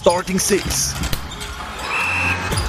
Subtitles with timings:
[0.00, 0.94] Starting Six.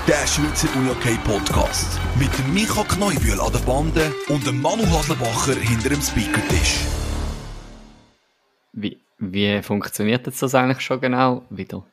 [0.08, 2.00] Der Schweizer UniOK Podcast.
[2.18, 6.80] Mit dem Micha Kneubühl an der Bande und dem Manu Haslebacher hinter dem Speakertisch.
[8.74, 11.86] Wie, wie funktioniert das eigentlich schon genau wieder?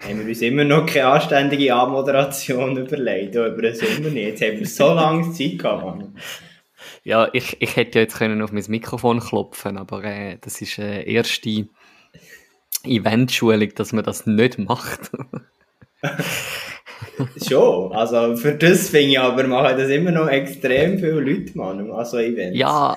[0.00, 4.16] Haben wir uns immer noch keine anständige Anmoderation überlegt, über den Sommer nicht.
[4.16, 6.14] Jetzt haben wir so lange Zeit gehabt, Mann.
[7.04, 10.78] Ja, ich, ich hätte ja jetzt können auf mein Mikrofon klopfen, aber äh, das ist
[10.78, 11.68] eine erste
[12.84, 15.10] Eventschulung, dass man das nicht macht.
[17.48, 21.90] Schon, also für das finde ich aber machen das immer noch extrem viele Leute, Mann,
[21.90, 22.56] also Events.
[22.58, 22.96] Ja,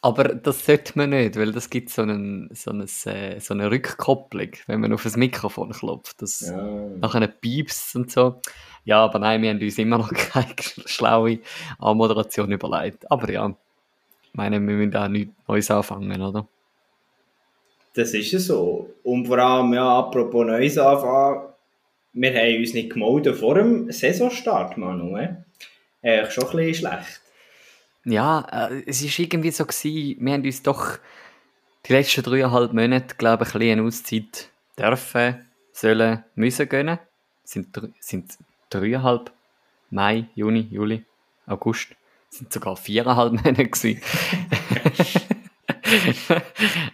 [0.00, 3.70] aber das sollte man nicht, weil das gibt so, einen, so, eine, äh, so eine
[3.70, 6.22] Rückkopplung, wenn man auf das Mikrofon klopft.
[6.22, 6.56] Das Ja.
[7.00, 8.40] nachher Pieps und so.
[8.84, 10.54] Ja, aber nein, wir haben uns immer noch keine
[10.86, 11.40] schlaue
[11.78, 13.10] Anmoderation überlegt.
[13.10, 16.46] Aber ja, ich meine, wir müssen auch nichts Neues anfangen, oder?
[17.94, 18.94] Das ist ja so.
[19.02, 21.48] Und vor allem, ja, apropos Neues anfangen,
[22.12, 25.16] wir haben uns nicht gemeldet vor dem Saisonstart, Manu.
[25.16, 27.20] Eigentlich schon ein bisschen schlecht.
[28.04, 30.98] Ja, äh, es ist irgendwie so gewesen, wir haben uns doch
[31.86, 36.98] die letzten dreieinhalb Monate, glaube ich, ein bisschen eine Auszeit dürfen, sollen, müssen gönnen.
[37.44, 37.68] Sind,
[38.00, 38.38] sind
[38.70, 39.30] dreieinhalb,
[39.90, 41.04] Mai, Juni, Juli,
[41.46, 41.88] August,
[42.30, 44.00] sind sogar viereinhalb Monate gewesen.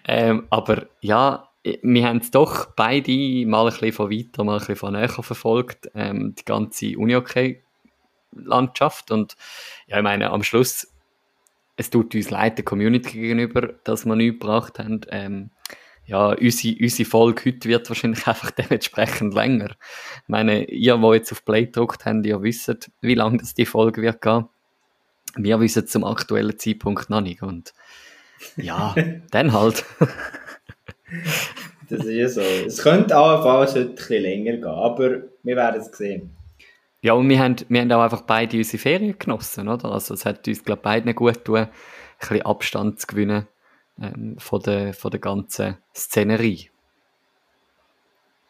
[0.06, 1.48] ähm, aber ja,
[1.82, 5.08] wir haben es doch beide mal ein bisschen von weiter, mal ein bisschen von näher
[5.08, 9.36] verfolgt, ähm, die ganze Uni-Landschaft und
[9.86, 10.88] ja, ich meine, am Schluss,
[11.76, 15.00] es tut uns leid, der Community gegenüber, dass wir nichts gebracht haben.
[15.08, 15.50] Ähm,
[16.06, 19.70] ja, unsere, unsere Folge heute wird wahrscheinlich einfach dementsprechend länger.
[19.70, 23.66] Ich meine, ihr, die jetzt auf Play gedruckt habt, ihr wisst, wie lange das die
[23.66, 24.48] Folge wird gehen.
[25.36, 27.42] Wir wissen zum aktuellen Zeitpunkt noch nicht.
[27.42, 27.72] Und
[28.56, 28.94] ja,
[29.30, 29.84] dann halt.
[31.88, 32.40] Das ist ja so.
[32.40, 36.34] Es könnte allenfalls heute ein bisschen länger gehen, aber wir werden es sehen.
[37.02, 39.92] Ja, und wir haben, wir haben auch einfach beide unsere Ferien genossen, oder?
[39.92, 41.70] Also es hat uns, glaube ich, beiden gut getan, ein
[42.18, 43.46] bisschen Abstand zu gewinnen
[44.00, 46.70] ähm, von, der, von der ganzen Szenerie.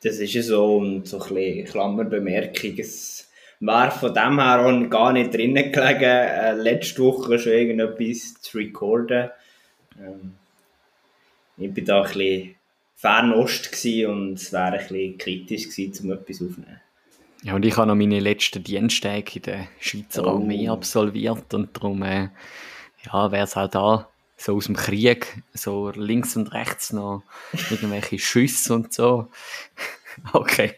[0.05, 2.79] Das ist ja so und so ein bisschen Klammerbemerkung.
[2.79, 3.29] Es
[3.59, 8.59] wäre von dem her auch gar nicht drinnen gelegen, äh, letzte Woche schon irgendetwas zu
[8.59, 9.31] recorden.
[9.99, 10.35] Ähm,
[11.57, 12.55] ich war da ein bisschen
[12.97, 16.81] Fernost und es wäre ein bisschen kritisch gewesen, um etwas aufzunehmen.
[17.43, 20.37] Ja, und ich habe noch meine letzten Diensttage in der Schweizer Oh.
[20.37, 22.31] Armee absolviert und darum, äh,
[23.05, 27.23] ja, wäre es halt da so aus dem Krieg, so links und rechts noch
[27.71, 29.31] irgendwelche Schüsse und so.
[30.33, 30.75] Okay.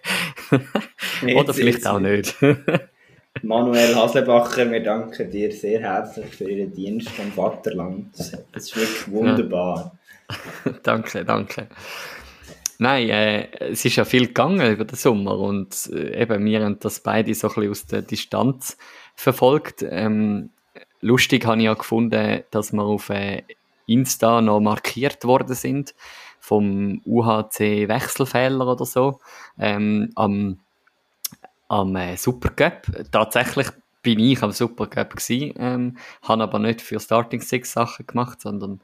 [1.37, 2.34] Oder vielleicht auch nicht.
[3.42, 8.19] Manuel Haslebacher, wir danken dir sehr herzlich für Ihren Dienst am Vaterland.
[8.19, 9.97] Das ist wirklich wunderbar.
[10.82, 11.69] danke, danke.
[12.78, 16.78] Nein, äh, es ist ja viel gegangen über den Sommer und äh, eben wir haben
[16.80, 18.76] das beide so ein bisschen aus der Distanz
[19.14, 19.84] verfolgt.
[19.88, 20.50] Ähm,
[21.00, 23.42] lustig habe ich ja gefunden, dass wir auf äh,
[23.86, 25.94] Insta noch markiert worden sind
[26.38, 29.20] vom UHC Wechselfehler oder so
[29.58, 30.58] ähm, am,
[31.69, 32.82] am äh, Supercup.
[33.10, 33.69] Tatsächlich
[34.03, 38.81] bin ich am Supercup gsi, ähm, habe aber nicht für Starting Six Sachen gemacht, sondern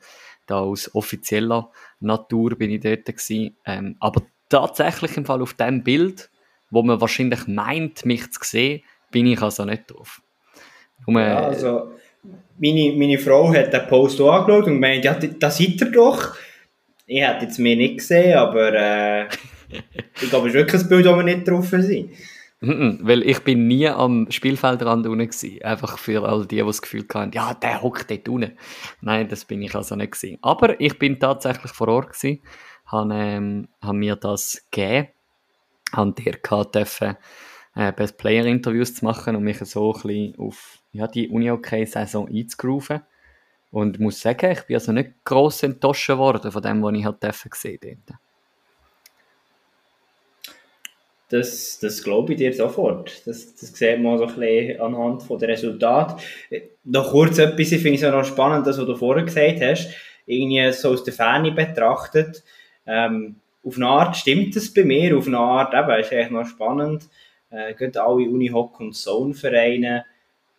[0.47, 1.71] da aus offizieller
[2.01, 3.55] Natur bin ich dort gsi.
[3.65, 6.29] Ähm, aber tatsächlich im Fall auf dem Bild,
[6.71, 10.21] wo man wahrscheinlich meint, mich zu sehen, bin ich also nicht drauf.
[11.07, 11.93] Nur, Ja, äh, also,
[12.59, 16.35] meine, meine Frau hat den Post auch angeschaut und gemeint, ja, da seid ihr doch.
[17.07, 19.29] Ich hätte jetzt mehr nicht gesehen, aber äh,
[20.21, 22.11] ich glaube, es ist wirklich ein Bild, wo wir nicht drauf sind.
[22.63, 25.63] Mhm, Weil ich bin nie am Spielfeldrand unten gsi.
[25.65, 28.57] Einfach für all die, die das Gefühl hatten, ja, der hockt dort unten.
[29.01, 30.39] Nein, das bin ich also nicht gsi.
[30.43, 32.41] Aber ich bin tatsächlich vor Ort gsi,
[32.87, 35.09] habe, ähm, habe mir das gegeben,
[35.93, 36.39] habe dir
[36.73, 37.17] dürfen,
[37.75, 42.29] äh, Best Player Interviews zu machen und mich so ein bisschen auf ja, die Uni-OK-Saison
[42.29, 43.03] einzugrooven.
[43.73, 47.51] Und muss sagen, ich bin also nicht gross enttäuscht worden von dem, was ich halt
[47.51, 48.21] gesehen dort.
[51.33, 53.27] Das, das glaube ich dir sofort.
[53.27, 56.23] Das, das sieht man so ein bisschen anhand von der Resultat.
[56.85, 59.89] Noch kurz etwas, ich finde es ja noch spannend, das, was du vorher gesagt hast.
[60.27, 62.45] Irgendwie so aus der Ferne betrachtet.
[62.87, 66.45] Ähm, auf eine Art stimmt das bei mir, auf eine Art eben, ist eigentlich noch
[66.45, 67.09] spannend.
[67.51, 70.05] Äh, gerade alle Unihock und Zone-Vereine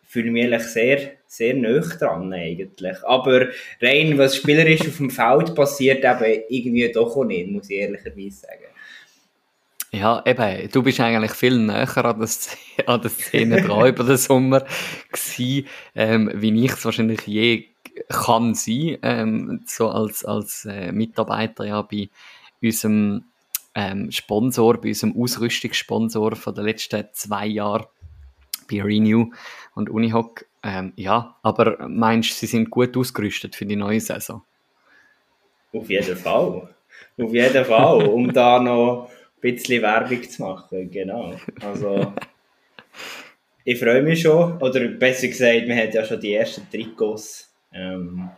[0.02, 0.98] fühle mich eigentlich sehr,
[1.28, 2.96] sehr nah dran eigentlich.
[3.04, 3.46] Aber
[3.80, 8.40] rein, was spielerisch auf dem Feld passiert, eben irgendwie doch auch nicht, muss ich ehrlicherweise
[8.40, 8.73] sagen.
[9.94, 14.02] Ja, eben, du bist eigentlich viel näher an der, Szene, an der Szene dran über
[14.02, 14.64] den Sommer
[15.12, 17.68] gewesen, ähm, wie ich es wahrscheinlich je
[18.08, 22.08] kann sein, ähm, so als, als äh, Mitarbeiter ja bei
[22.60, 23.26] unserem
[23.76, 27.86] ähm, Sponsor, bei unserem Ausrüstungssponsor von den letzten zwei Jahren,
[28.68, 29.30] bei Renew
[29.76, 30.44] und Unihoc.
[30.64, 34.42] Ähm, ja, aber meinst du, sie sind gut ausgerüstet für die neue Saison?
[35.72, 36.74] Auf jeden Fall.
[37.16, 38.08] Auf jeden Fall.
[38.08, 39.08] Um da noch
[39.52, 40.90] bisschen Werbung zu machen.
[40.90, 41.34] Genau.
[41.60, 42.12] Also,
[43.64, 44.60] ich freue mich schon.
[44.60, 48.30] Oder besser gesagt, man hat ja schon die ersten Trikots ähm,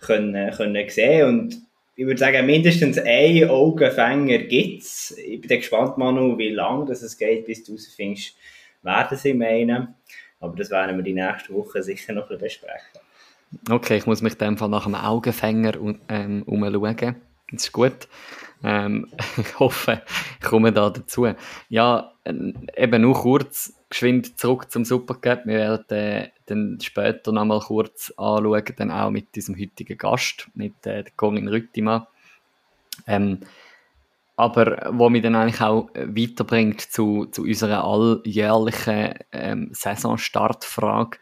[0.00, 1.28] können, können sehen.
[1.28, 1.58] Und
[1.94, 5.16] ich würde sagen, mindestens einen Augenfänger gibt es.
[5.18, 8.36] Ich bin gespannt, Manu, wie lange das es geht, bis du herausfindest,
[8.82, 9.94] werden sie meinen.
[10.40, 13.00] Aber das werden wir die nächsten Wochen sicher noch besprechen.
[13.68, 15.74] Okay, ich muss mich in dem Fall nach einem Augenfänger
[16.08, 17.16] ähm, umschauen.
[17.52, 18.08] Das ist gut.
[18.62, 20.02] Ähm, ich hoffe,
[20.40, 21.26] ich komme da dazu.
[21.68, 22.32] Ja, äh,
[22.76, 25.46] eben nur kurz, geschwind zurück zum Supercup.
[25.46, 30.48] Wir werden äh, dann später noch mal kurz anschauen, dann auch mit diesem heutigen Gast,
[30.54, 32.06] mit äh, Corinne Rüttimann.
[33.06, 33.40] Ähm,
[34.36, 41.18] aber wo mich dann eigentlich auch weiterbringt zu, zu unserer alljährlichen ähm, Saisonstartfrage.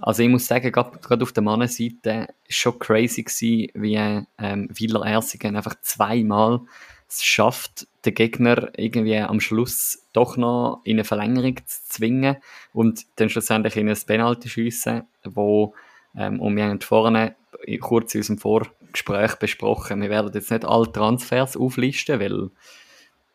[0.00, 5.06] Also ich muss sagen, gerade auf der Mannenseite war schon crazy gewesen, wie ähm, Wieler
[5.06, 6.60] Ersingen einfach zweimal
[7.08, 12.36] es schafft, den Gegner irgendwie am Schluss doch noch in eine Verlängerung zu zwingen
[12.72, 15.74] und dann schlussendlich in ein Penalty schiessen, wo
[16.16, 17.36] ähm, und wir haben vorne
[17.80, 22.50] kurz in unserem Vorgespräch besprochen, wir werden jetzt nicht alle Transfers auflisten, weil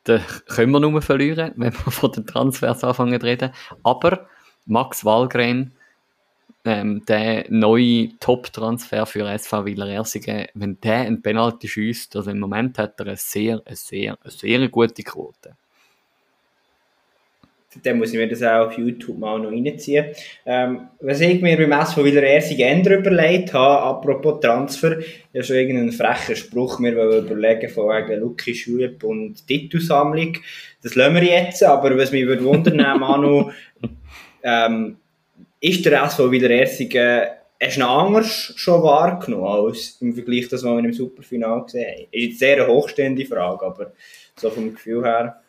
[0.04, 3.52] da können wir nur verlieren, wenn wir von den Transfers anfangen zu reden.
[3.84, 4.28] Aber
[4.66, 5.74] Max Walgren
[6.66, 12.40] ähm, der neue Top-Transfer für SV Wieler Ersingen, wenn der ein Penalty schießt, also im
[12.40, 15.56] Moment hat er eine sehr, eine sehr, eine sehr gute Quote.
[17.84, 20.08] Dann muss ich mir das auch auf YouTube mal noch reinziehen.
[20.46, 25.00] Ähm, was ich mir beim SV Wieler Ersingen ändern überlegt habe, apropos Transfer,
[25.32, 30.38] ja schon irgendeinen frechen Spruch mir überlegen von wegen Luki Schulep und Titelsammlung.
[30.84, 32.44] Das lassen wir jetzt, aber was mich würde
[33.00, 33.52] Manu,
[34.44, 34.98] ähm,
[35.62, 37.28] ist der SV wieder Ersingen
[37.62, 42.08] hast du anders schon wahrgenommen als im Vergleich das, was wir im Superfinal gesehen haben?
[42.12, 43.92] Ist jetzt sehr hochstehende Frage, aber
[44.36, 45.42] so vom Gefühl her.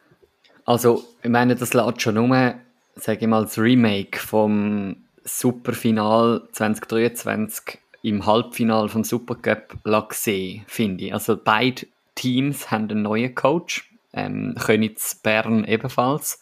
[0.65, 2.55] Also, ich meine, das lädt schon nur,
[2.95, 9.79] sage ich mal, das Remake vom Superfinal 2023 im Halbfinal vom Supercup
[10.09, 11.15] gesehen, finde ich.
[11.15, 16.41] Also, beide Teams haben einen neuen Coach, ähm, Königs Bern ebenfalls.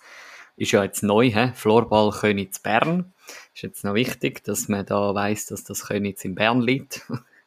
[0.57, 1.53] Ist ja jetzt neu, he?
[1.55, 3.13] Floorball Königs Bern
[3.61, 7.07] ist jetzt noch wichtig, dass man da weiß, dass das Königs in Bern liegt.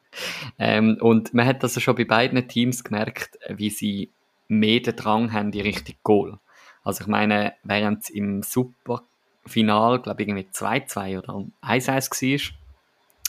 [0.59, 4.11] ähm, und man hat also schon bei beiden Teams gemerkt, wie sie
[4.47, 6.39] mehr den Drang haben, die Richtung Goal.
[6.83, 12.51] Also ich meine, während es im Superfinal, glaube ich, irgendwie 2-2 oder 1-1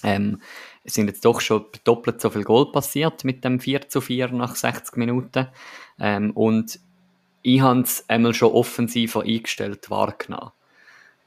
[0.03, 0.43] war, ähm,
[0.85, 4.57] sind jetzt doch schon doppelt so viel Goal passiert mit dem 4 zu 4 nach
[4.57, 5.49] 60 Minuten.
[5.99, 6.79] Ähm, und
[7.41, 10.53] ich habe es einmal schon offensiver eingestellt wahrgenommen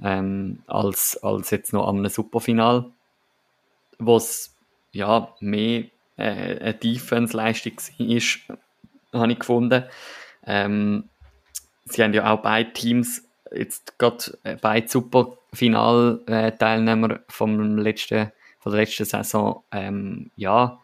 [0.04, 2.86] ähm, als, als jetzt noch am Superfinal,
[4.00, 4.56] wo es
[4.92, 5.86] ja mehr
[6.18, 8.40] äh, eine Defense-Leistung ist,
[9.14, 9.86] habe ich gefunden.
[10.46, 11.06] Ähm,
[11.86, 13.24] sie haben ja auch beide Teams,
[13.54, 20.80] jetzt gerade äh, beide Superfinal-Teilnehmer vom letzten, von der letzten Saison, ähm, ja,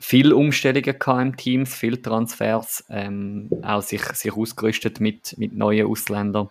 [0.00, 6.48] viele Umstellungen im Teams, viele Transfers, ähm, auch sich, sich ausgerüstet mit, mit neuen Ausländern.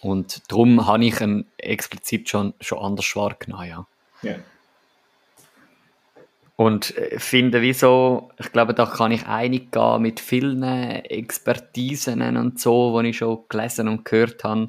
[0.00, 3.86] Und darum habe ich ihn explizit schon, schon anders wahrgenommen, ja.
[4.22, 4.36] ja.
[6.56, 12.58] Und äh, finde, wieso, ich glaube, da kann ich einig gehen mit vielen Expertisen und
[12.60, 14.68] so, die ich schon gelesen und gehört habe.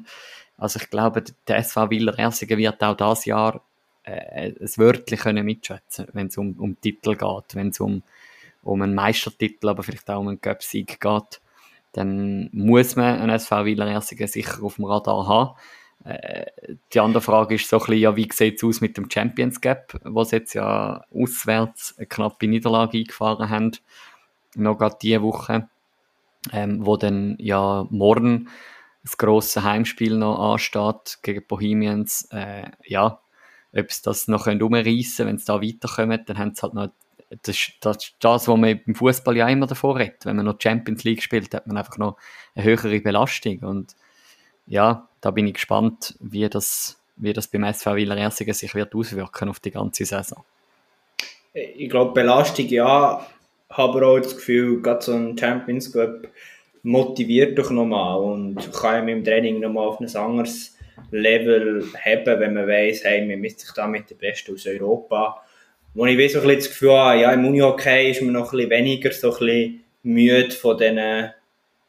[0.56, 3.60] Also ich glaube, der SV Wieler Ersingen wird auch dieses Jahr
[4.04, 8.02] äh, es wörtlich können mitschätzen, wenn es um, um Titel geht, wenn es um,
[8.62, 11.40] um einen Meistertitel, aber vielleicht auch um einen Cup-Sieg geht
[11.92, 15.56] dann muss man einen SV Wieler Ersingen sicher auf dem Radar haben.
[16.04, 16.46] Äh,
[16.92, 19.60] die andere Frage ist so ein bisschen, ja, wie sieht es aus mit dem Champions
[19.60, 23.72] Gap, wo sie jetzt ja auswärts eine knappe Niederlage eingefahren haben,
[24.54, 25.68] noch gerade diese Woche,
[26.52, 28.48] ähm, wo dann ja morgen
[29.02, 32.28] das grosse Heimspiel noch ansteht gegen Bohemians.
[32.32, 33.20] Äh, ja,
[33.76, 36.90] ob sie das noch umreißen können, wenn sie da weiterkommen, dann haben sie halt noch
[37.42, 40.26] das ist das, das, was man im Fußball ja immer davor redet.
[40.26, 42.16] Wenn man noch Champions League spielt, hat man einfach noch
[42.54, 43.60] eine höhere Belastung.
[43.60, 43.94] Und
[44.66, 48.94] ja, da bin ich gespannt, wie das, wie das beim SV Wieler Ersingen sich wird
[48.94, 50.44] auswirken auf die ganze Saison.
[51.52, 53.26] Ich glaube, Belastung ja,
[53.68, 56.28] aber auch das Gefühl, gerade so ein Champions Cup
[56.82, 60.76] motiviert doch nochmal und kann im Training nochmal auf ein anderes
[61.10, 65.42] Level haben, wenn man weiß, hey, man misst sich da mit den Besten aus Europa
[65.94, 68.56] wo ich wie so ein das Gefühl habe, ja, im Unihockey ist man noch ein
[68.56, 71.30] bisschen weniger so ein bisschen müde von diesen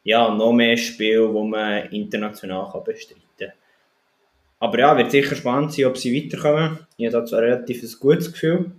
[0.04, 3.52] ja, noch mehr Spiele, die man international kann bestreiten kann.
[4.60, 6.80] Aber ja, wird sicher spannend sein, ob sie weiterkommen.
[6.98, 8.72] Ich habe da zwar relativ ein gutes Gefühl.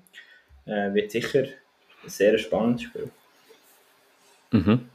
[0.64, 3.10] Äh, wird sicher ein sehr spannendes Spiel.
[4.52, 4.88] Mhm.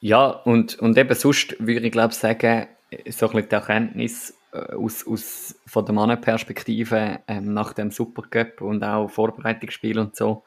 [0.00, 2.66] Ja, und, und eben sonst würde ich glaube sagen,
[3.08, 4.34] so ein bisschen die Erkenntnis
[4.76, 10.42] aus, aus, von der Mannenperspektive ähm, nach dem Supercup und auch Vorbereitungsspiel und so.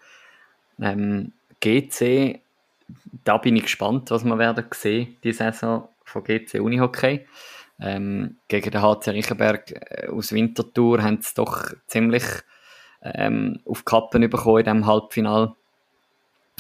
[0.80, 2.40] Ähm, GC,
[3.24, 7.26] da bin ich gespannt, was wir werden sehen, die Saison von GC Unihockey.
[7.82, 12.24] Ähm, gegen den HC Riechenberg äh, aus Winterthur haben sie doch ziemlich
[13.02, 15.56] ähm, auf Kappen bekommen in diesem Halbfinal.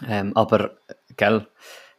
[0.07, 0.77] Ähm, aber,
[1.17, 1.45] gell,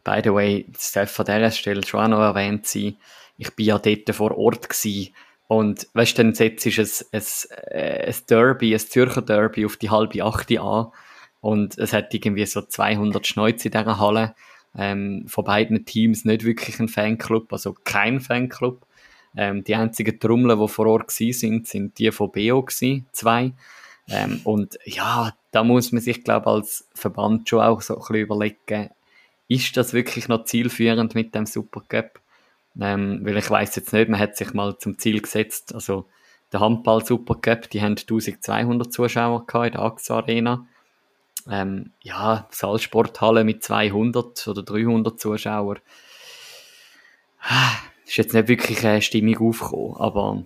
[0.04, 2.96] by the way, das darf an dieser Stelle schon auch noch erwähnt sein,
[3.36, 5.14] ich bin ja dort vor Ort gewesen
[5.50, 9.76] und weißt du, dann setzt es ein, ein, äh, ein Derby, ein Zürcher Derby auf
[9.78, 10.92] die halbe Achte an
[11.40, 14.36] und es hat irgendwie so 200 Schnäuze in dieser Halle.
[14.78, 18.86] Ähm, von beiden Teams nicht wirklich ein Fanclub, also kein Fanclub.
[19.36, 23.52] Ähm, die einzigen Trommeln, die vor Ort sind, sind die von BO gewesen, zwei.
[24.08, 28.16] Ähm, und ja, da muss man sich, glaube als Verband schon auch so ein bisschen
[28.18, 28.90] überlegen,
[29.48, 32.19] ist das wirklich noch zielführend mit dem Supercup?
[32.78, 36.06] Ähm, weil ich weiß jetzt nicht, man hat sich mal zum Ziel gesetzt, also
[36.52, 40.66] der Handball Supercup, die haben 1200 Zuschauer gehabt in der AXA Arena.
[41.50, 45.78] Ähm, ja, Salzsporthalle mit 200 oder 300 Zuschauern.
[48.06, 50.44] Ist jetzt nicht wirklich eine Stimmung aufgekommen, aber...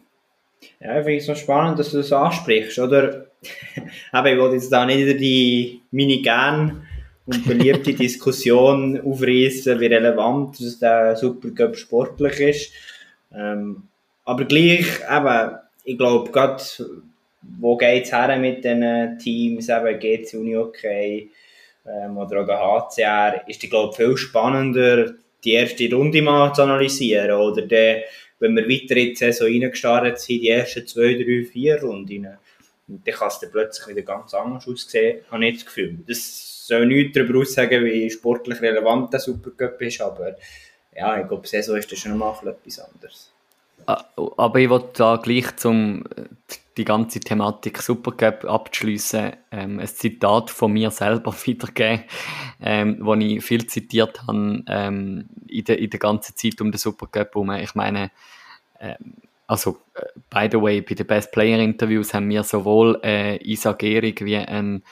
[0.81, 3.26] Ja, ich finde es so spannend, dass du das ansprichst, oder?
[4.12, 6.84] Aber ich wollte jetzt da nicht die meine gern
[7.26, 12.73] und beliebte Diskussion aufreißen, wie relevant dass der Supercup sportlich ist.
[13.35, 13.88] Ähm,
[14.25, 16.62] aber gleich, eben, ich glaube, gerade
[17.59, 21.31] wo geht es her mit den Teams, eben GC Uni okay
[21.87, 22.47] ähm, oder auch
[22.95, 27.33] der HCR, ist, ich glaube, viel spannender, die erste Runde mal zu analysieren.
[27.33, 28.04] Oder der,
[28.38, 32.28] wenn wir weiter in die Saison reingestartet sind, die ersten zwei, drei, vier Runden.
[32.88, 35.99] Und dann kann es dann plötzlich wieder ganz anders aussehen, habe ich das Gefühl.
[36.07, 40.37] Das soll nichts darüber aussagen, wie sportlich relevant der Supercup ist, aber
[40.97, 43.33] ja, ich glaube, Saison ist das schon mal etwas anderes.
[43.87, 44.04] Ah,
[44.37, 46.04] aber ich wollte da gleich zum
[46.76, 52.04] die ganze Thematik Supercup abzuschließen, ähm, ein Zitat von mir selber wiedergeben,
[52.61, 56.78] ähm, wo ich viel zitiert habe ähm, in, der, in der ganzen Zeit um den
[56.78, 57.52] Supercup herum.
[57.52, 58.11] Ich meine,
[58.80, 59.14] ähm,
[59.47, 63.73] also, äh, by the way, bei den Best Player Interviews haben mir sowohl äh, Isa
[63.73, 64.83] Gehrig wie ein,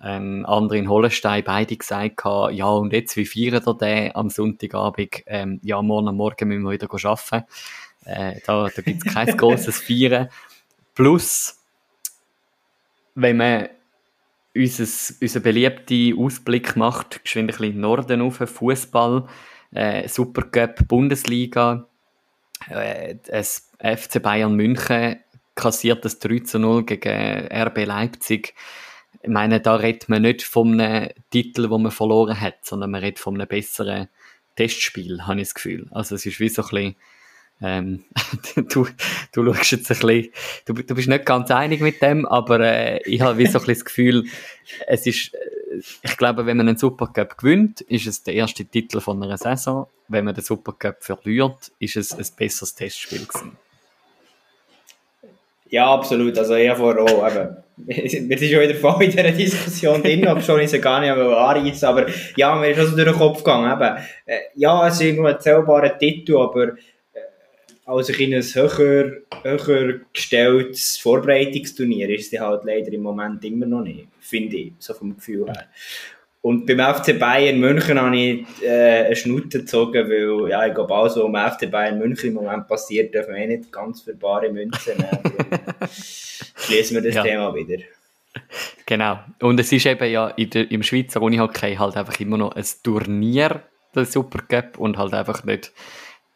[0.00, 5.22] ein anderer in Hollenstein beide gesagt, ja, und jetzt, wie feiern ihr den am Sonntagabend?
[5.26, 7.46] Ähm, ja, morgen, morgen müssen wir wieder arbeiten.
[8.04, 10.28] Äh, da da gibt es kein grosses Feiern.
[10.94, 11.58] Plus,
[13.14, 13.68] wenn man
[14.54, 19.28] unser, unser beliebter Ausblick macht, geschwind ein bisschen Norden auf, Fußball,
[19.72, 21.86] äh, Supercup, Bundesliga,
[22.68, 25.20] äh, das FC Bayern München
[25.54, 28.54] kassiert das 3 zu 0 gegen RB Leipzig.
[29.28, 33.02] Ich meine, da redet man nicht von einem Titel, wo man verloren hat, sondern man
[33.02, 34.08] redet von einem besseren
[34.56, 35.86] Testspiel, habe ich das Gefühl.
[35.90, 36.96] Also es ist wie so ein bisschen
[37.60, 38.04] ähm,
[38.70, 38.86] du,
[39.32, 40.32] du schaust jetzt ein bisschen,
[40.64, 43.66] du, du bist nicht ganz einig mit dem, aber äh, ich habe wie so ein
[43.66, 44.24] bisschen das Gefühl,
[44.86, 49.00] es ist, äh, ich glaube, wenn man einen Supercup gewinnt, ist es der erste Titel
[49.00, 49.88] von einer Saison.
[50.08, 53.58] Wenn man den Supercup verliert, ist es ein besseres Testspiel gewesen.
[55.70, 56.38] Ja, absolut.
[56.38, 60.42] Also ich habe auch, eben, wir sind schon wieder voll in dieser Diskussion drin, ob
[60.42, 62.06] schon ich sie gar nicht anreißen aber
[62.36, 63.96] ja, mir ist also durch den Kopf gegangen, eben,
[64.26, 66.72] äh, ja, es ist irgendwo ein zählbarer Titel, aber
[67.88, 73.64] als ich in ein höher, höher gestelltes Vorbereitungsturnier ist es halt leider im Moment immer
[73.64, 75.68] noch nicht, finde ich, so vom Gefühl her.
[76.48, 80.94] Und beim FC Bayern München habe ich äh, eine Schnute gezogen, weil ja, ich glaube
[80.94, 84.14] auch so um FC Bayern München im Moment passiert, dürfen wir eh nicht ganz für
[84.14, 85.58] bare Münzen nehmen.
[86.56, 87.22] Schließen wir das ja.
[87.22, 87.84] Thema wieder.
[88.86, 89.18] Genau.
[89.42, 93.64] Und es ist eben ja der, im Schweizer Unihockey halt einfach immer noch ein Turnier,
[93.94, 95.74] der Supercup, und halt einfach nicht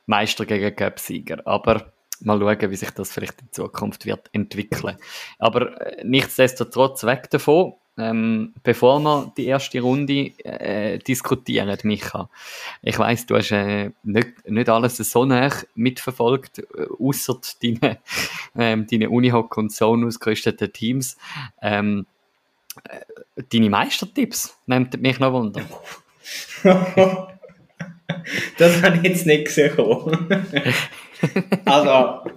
[0.04, 1.40] Meister gegen Cup-Sieger.
[1.47, 1.90] Aber
[2.21, 4.99] mal schauen, wie sich das vielleicht in Zukunft wird entwickeln.
[5.38, 7.76] Aber äh, nichtsdestotrotz weg davon.
[7.99, 12.30] Ähm, bevor wir die erste Runde äh, diskutieren, Micha,
[12.80, 17.99] ich weiß, du hast äh, nicht, nicht alles so nah mitverfolgt, äh, außer deine,
[18.56, 21.18] ähm, deine Unihock und Zone ausgerüsteten Teams.
[21.61, 22.06] Ähm,
[22.84, 23.00] äh,
[23.50, 25.61] deine Meistertipps nimmt mich noch Wunder.
[28.56, 29.72] das habe ich jetzt nicht gesehen.
[31.66, 32.30] also,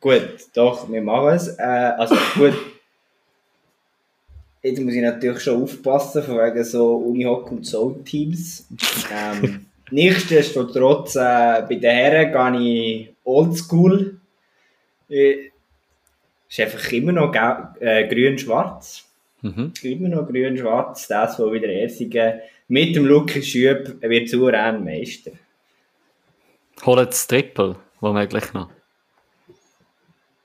[0.00, 1.48] gut, doch, wir machen es.
[1.58, 2.54] Äh, also, gut.
[4.62, 8.66] Jetzt muss ich natürlich schon aufpassen, von wegen so Unihock und Soul Teams.
[9.12, 14.20] Ähm, Nichtsdestotrotz, äh, bei den Herren gehe ich oldschool.
[15.08, 15.50] Äh,
[16.48, 17.34] ist einfach immer noch
[17.80, 19.04] äh, grün-schwarz.
[19.42, 19.72] Mhm.
[19.82, 21.08] Immer noch grün-schwarz.
[21.08, 25.32] Das, wo wieder Ersigen mit dem Lukas Schüb wird souverän Meister.
[26.84, 28.70] Holen das Triple, womöglich noch.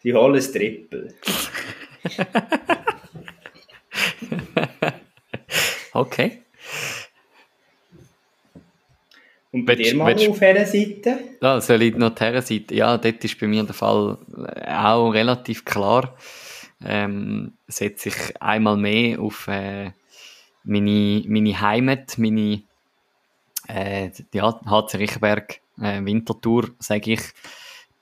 [0.02, 1.14] Sie holen das Triple.
[6.00, 6.44] okay.
[9.52, 11.20] Und bei dir mal auf dieser Seite?
[11.42, 12.76] Ja, soll ich noch dieser Seite?
[12.76, 14.18] Ja, dort ist bei mir der Fall
[14.68, 16.16] auch relativ klar.
[16.84, 19.92] Ähm, setze ich einmal mehr auf äh,
[20.66, 22.64] meine, meine Heimat, meine
[23.70, 27.22] äh, ja, HC Riechenberg äh, Wintertour, sage ich,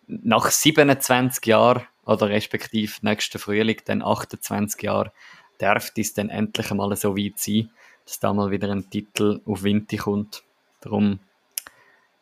[0.08, 5.12] nach 27 Jahren oder respektive nächsten Frühling, dann 28 Jahren,
[5.60, 7.70] darf es dann endlich einmal so weit sein,
[8.06, 10.44] dass da mal wieder ein Titel auf Winter kommt.
[10.82, 11.20] Darum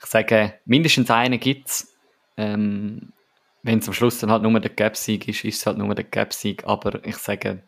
[0.04, 1.96] ich sage, mindestens einen gibt es.
[2.38, 3.14] Ähm,
[3.64, 6.06] Wenn es am Schluss dann halt nur der Gap-Sieg ist, ist es halt nur der
[6.06, 6.66] Gap-Sieg.
[6.66, 7.64] Aber ich sage,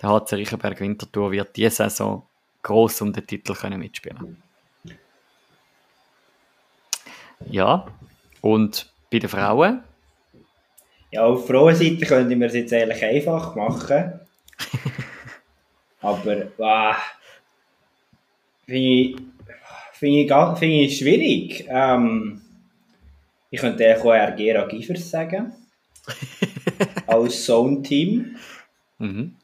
[0.00, 2.26] der HC Riechenberg Winterthur wird diese Saison
[2.62, 4.42] gross um den Titel können mitspielen
[7.46, 7.86] Ja,
[8.40, 9.82] und bei den Frauen?
[11.10, 14.20] Ja, auf Frauenseite könnten wir es jetzt eigentlich einfach machen.
[16.00, 16.96] Aber, wow,
[18.66, 19.16] finde
[20.20, 21.66] ich find ich schwierig.
[21.68, 22.40] Ähm,
[23.50, 25.52] ich könnte auch eher Gera Givers sagen.
[27.06, 28.36] als Zone-Team.
[28.98, 29.34] Mhm.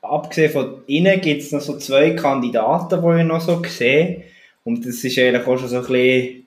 [0.00, 4.24] Abgesehen von ihnen gibt es noch so zwei Kandidaten, die ich noch so sehe.
[4.64, 6.46] Und das ist eigentlich auch schon so ein bisschen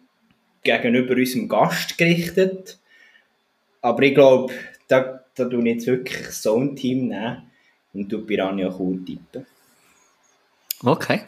[0.63, 2.77] gegenüber unserem Gast gerichtet.
[3.82, 4.54] Aber ich glaube,
[4.88, 7.44] da, da tue ich jetzt wirklich Zone-Team nehmen
[7.94, 9.46] und du Piranha Chur tippen.
[10.84, 11.22] Okay.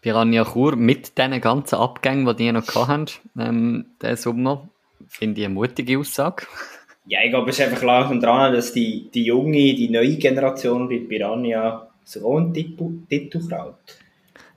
[0.00, 3.06] Piranha Chur mit diesen ganzen Abgängen, die die noch hatten,
[3.38, 4.68] ähm, diesen Sommer,
[5.08, 6.46] finde ich eine mutige Aussage.
[7.06, 10.88] Ja, ich glaube, es ist einfach langsam dran, dass die, die junge, die neue Generation
[10.88, 13.98] bei Piranha so einen Titel kraut.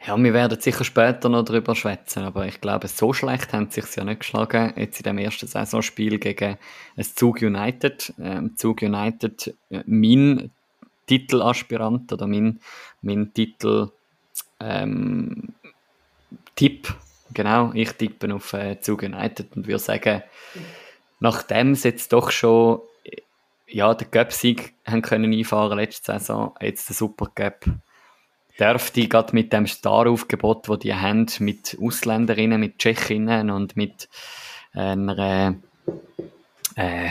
[0.06, 3.80] Ja, wir werden sicher später noch darüber schwätzen, aber ich glaube, so schlecht haben sie
[3.80, 6.58] sich ja nicht geschlagen, jetzt in dem ersten Saisonspiel gegen
[6.98, 8.14] ein Zug United.
[8.20, 10.52] Ähm, Zug United, äh, mein
[11.08, 12.60] Titelaspirant oder mein,
[13.02, 13.90] mein Titel
[14.60, 15.54] ähm,
[16.56, 16.94] Tipp,
[17.34, 20.24] genau, ich tippe auf äh, Zug United und würde sagen,
[21.20, 22.82] nachdem sie jetzt doch schon
[23.68, 27.66] ja, den Cup-Sieg haben können letzte Saison, jetzt der Super Cup,
[28.60, 34.10] dürfte gerade mit dem Star-Aufgebot, das die haben, mit Ausländerinnen, mit Tschechinnen und mit
[34.74, 35.56] einer,
[36.76, 37.10] äh,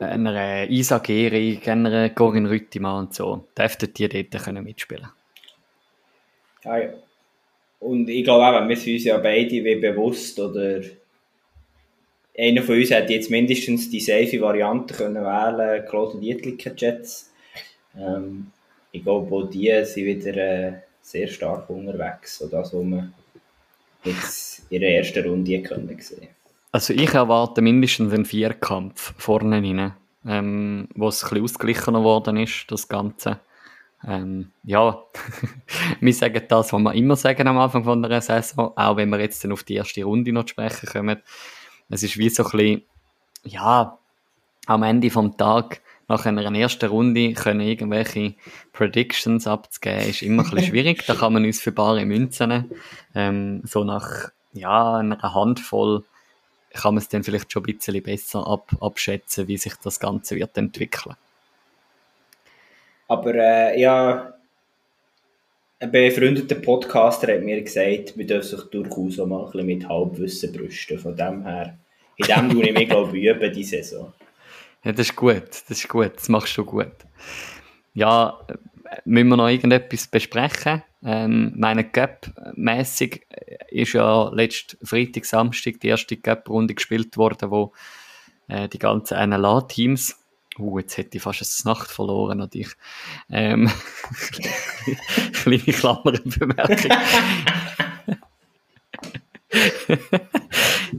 [0.00, 5.08] einer Isa Gehrig, einer Corinne Rüttimann und so, dürften die dort können mitspielen
[6.64, 6.92] ja, ja.
[7.78, 10.82] Und ich glaube auch, wir sind uns ja beide wie bewusst, oder
[12.38, 17.32] einer von uns hätte jetzt mindestens die safe Variante können wählen, Claude Dietliken Jets.
[17.96, 18.52] Ähm,
[18.92, 23.12] ich glaube, auch die sind wieder äh, sehr stark unterwegs, so das, was wir
[24.04, 26.28] jetzt in der ersten Runde können sehen
[26.72, 32.36] Also ich erwarte mindestens einen Vierkampf vorne rein, ähm, wo es ein bisschen ausgeglichener geworden
[32.36, 33.40] ist, das Ganze.
[34.06, 35.02] Ähm, ja,
[36.00, 39.20] wir sagen das, was wir immer sagen am Anfang von der Saison, auch wenn wir
[39.20, 41.20] jetzt dann auf die erste Runde noch sprechen kommen.
[41.88, 42.82] Es ist wie so ein bisschen,
[43.44, 43.98] ja,
[44.66, 48.34] am Ende vom Tag nach einer ersten Runde können irgendwelche
[48.72, 51.04] Predictions abzugeben, ist immer ein bisschen schwierig.
[51.06, 52.70] Da kann man uns für bare Münzen
[53.14, 56.04] ähm, so nach ja, einer Handvoll
[56.72, 60.36] kann man es dann vielleicht schon ein bisschen besser ab, abschätzen, wie sich das Ganze
[60.36, 61.16] wird entwickeln.
[63.08, 64.34] Aber äh, ja,
[65.80, 69.88] ein befreundeter Podcaster hat mir gesagt, wir dürfen sich durchaus auch mal ein bisschen mit
[69.88, 70.98] Halbwissen brüsten.
[70.98, 71.78] Von dem her,
[72.16, 74.12] in dem tue ich mich, glaube ich, üben, die Saison.
[74.84, 76.92] Ja, das ist gut, das ist gut, das machst du gut.
[77.94, 78.38] Ja,
[79.04, 80.82] müssen wir noch irgendetwas besprechen?
[81.02, 83.26] Ähm, meine Cup-mässig
[83.70, 87.72] ist ja letzten Freitag, Samstag die erste Cup-Runde gespielt worden, wo
[88.48, 90.20] äh, die ganzen NLA-Teams
[90.58, 92.68] Uh, jetzt hätte ich fast eine Nacht verloren und ich.
[93.30, 93.70] Ähm,
[95.32, 96.92] kleine Klammerbemerkung.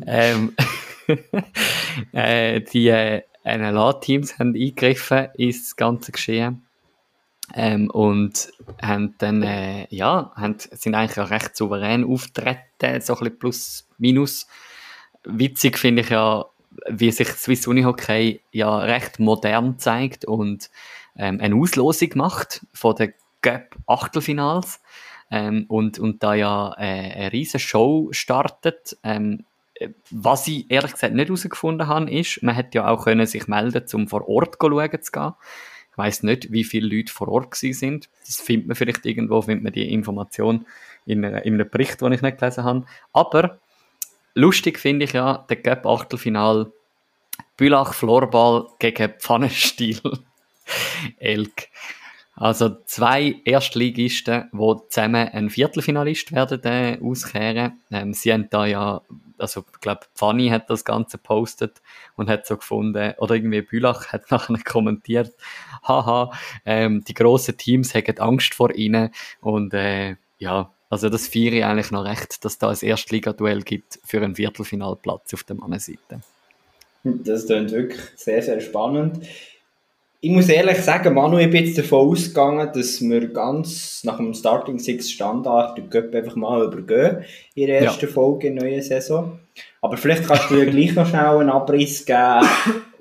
[0.08, 0.56] ähm,
[2.14, 6.66] äh, die äh, NLA-Teams haben eingegriffen ins ganze Geschehen.
[7.54, 13.20] Ähm, und haben dann, äh, ja, haben, sind eigentlich auch recht souverän auftreten, so ein
[13.20, 14.48] bisschen plus, minus.
[15.24, 16.46] Witzig finde ich ja,
[16.90, 20.70] wie sich Swiss Uni Hockey ja recht modern zeigt und
[21.18, 24.80] ähm, eine Auslosung macht von den Cup Achtelfinals.
[25.32, 28.98] ähm, und, und da ja äh, eine riesige Show startet.
[29.04, 29.46] Ähm,
[30.12, 33.84] was ich ehrlich gesagt nicht herausgefunden habe, ist, man hätte ja auch können sich melden,
[33.94, 35.34] um vor Ort schauen zu gehen.
[35.92, 38.10] Ich weiß nicht, wie viele Leute vor Ort sind.
[38.26, 40.66] Das findet man vielleicht irgendwo, findet man die Information
[41.06, 42.86] in, in einem Bericht, den ich nicht gelesen habe.
[43.14, 43.60] Aber
[44.34, 46.72] lustig finde ich ja, der Cup Achtelfinal
[47.58, 50.00] Bülach Florball gegen Pfannenstiel
[51.18, 51.68] Elk.
[52.42, 57.84] Also zwei Erstligisten, die zusammen ein Viertelfinalist werden äh, auskehren.
[57.92, 59.04] Ähm, sie haben da ja,
[59.38, 61.84] also ich glaube, Fanny hat das Ganze postet
[62.16, 65.32] und hat so gefunden, oder irgendwie Bülach hat nachher kommentiert,
[65.88, 66.32] haha,
[66.66, 71.66] ähm, die grossen Teams haben Angst vor ihnen und äh, ja, also das feiere ich
[71.66, 76.22] eigentlich noch recht, dass da ein Erstligaduell gibt für einen Viertelfinalplatz auf der Mannenseite.
[77.04, 79.28] Das klingt wirklich sehr, sehr spannend.
[80.24, 84.36] Ich muss ehrlich sagen, Manu, ich bin jetzt davon ausgegangen, dass wir ganz nach dem
[84.36, 88.12] Starting Six Standard den Cup einfach mal übergehen in der ersten ja.
[88.12, 89.40] Folge in der neuen Saison.
[89.82, 92.48] Aber vielleicht kannst du ja gleich noch schnell einen Abriss geben,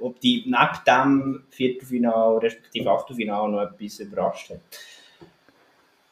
[0.01, 4.61] ob die neben dem Viertelfinal respektive Achtelfinal noch etwas überrascht hat.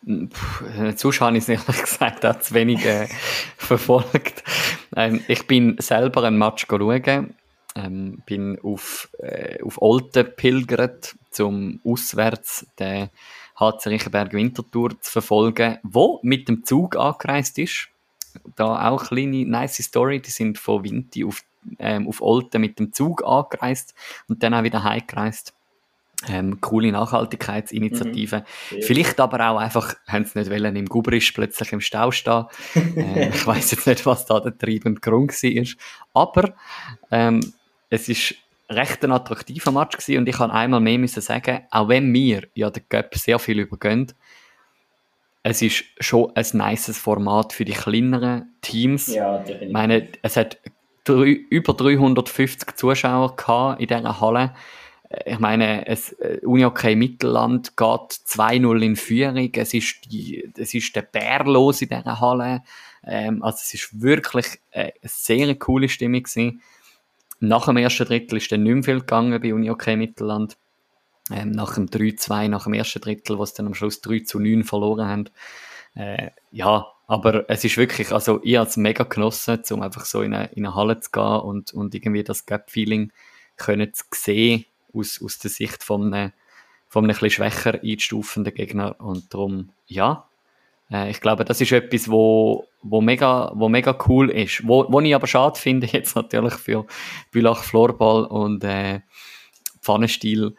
[0.04, 3.08] Puh, Zuschauer habe ich es ehrlich gesagt auch zu wenig äh,
[3.56, 4.44] verfolgt.
[4.94, 7.34] Ähm, ich bin selber ein Match schauen
[7.78, 13.10] ähm, bin auf, äh, auf Olten pilgert, zum auswärts den
[13.58, 17.88] HC Riechenberg Wintertour zu verfolgen, wo mit dem Zug angereist ist.
[18.56, 21.42] Da auch eine kleine nice Story, die sind von Winti auf,
[21.78, 23.94] ähm, auf Olten mit dem Zug angereist
[24.28, 25.54] und dann auch wieder heimgereist.
[26.28, 28.44] Ähm, coole Nachhaltigkeitsinitiative.
[28.72, 28.82] Mhm.
[28.82, 32.46] Vielleicht aber auch einfach, haben sie nicht wollen, im Gubrisch plötzlich im Stau stehen.
[32.96, 35.66] äh, ich weiß jetzt nicht, was da der treibende Grund war.
[36.14, 36.54] Aber
[37.12, 37.40] ähm,
[37.90, 38.34] es ist
[38.70, 42.48] recht ein attraktiver Match gewesen und ich kann einmal mehr müssen sagen, auch wenn wir
[42.54, 44.12] ja den Cup sehr viel übergehen,
[45.42, 49.06] es ist schon ein nices Format für die kleineren Teams.
[49.06, 49.66] Ja, definitiv.
[49.68, 50.58] Ich meine, es hat
[51.04, 54.54] drei, über 350 Zuschauer gehabt in dieser Halle.
[55.24, 59.50] Ich meine, es, äh, Unihockey Mittelland geht 2-0 in Führung.
[59.54, 62.62] Es ist, die, es ist der Bär los in dieser Halle.
[63.06, 66.60] Ähm, also es ist wirklich äh, eine sehr coole Stimmung gewesen.
[67.40, 70.56] Nach dem ersten Drittel ist dann nicht mehr viel gegangen bei Uni OK Mittelland.
[71.30, 74.40] Ähm, nach dem 3-2, nach dem ersten Drittel, wo sie dann am Schluss 3 zu
[74.40, 75.24] 9 verloren haben.
[75.94, 80.22] Äh, ja, aber es ist wirklich, also ich habe es mega genossen, um einfach so
[80.22, 83.12] in eine, in eine Halle zu gehen und, und irgendwie das Gap-Feeling
[83.56, 86.32] zu sehen aus, aus der Sicht von einem,
[86.86, 90.27] von einem etwas schwächer einstufenden Gegner und darum, ja,
[90.90, 94.66] äh, ich glaube, das ist etwas, wo, wo, mega, wo mega cool ist.
[94.66, 96.86] Wo, wo ich aber schade finde, jetzt natürlich für
[97.30, 99.00] Bülach Florball und äh,
[99.80, 100.54] Pfannenstiel,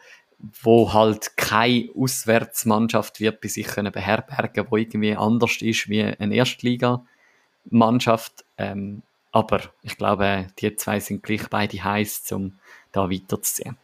[0.62, 6.34] wo halt keine Auswärtsmannschaft wird bei sich können beherbergen, wo irgendwie anders ist wie eine
[6.34, 8.44] Erstligamannschaft.
[8.56, 12.58] Ähm, aber ich glaube, die zwei sind gleich beide heiß, um
[12.92, 13.76] da weiterzuziehen.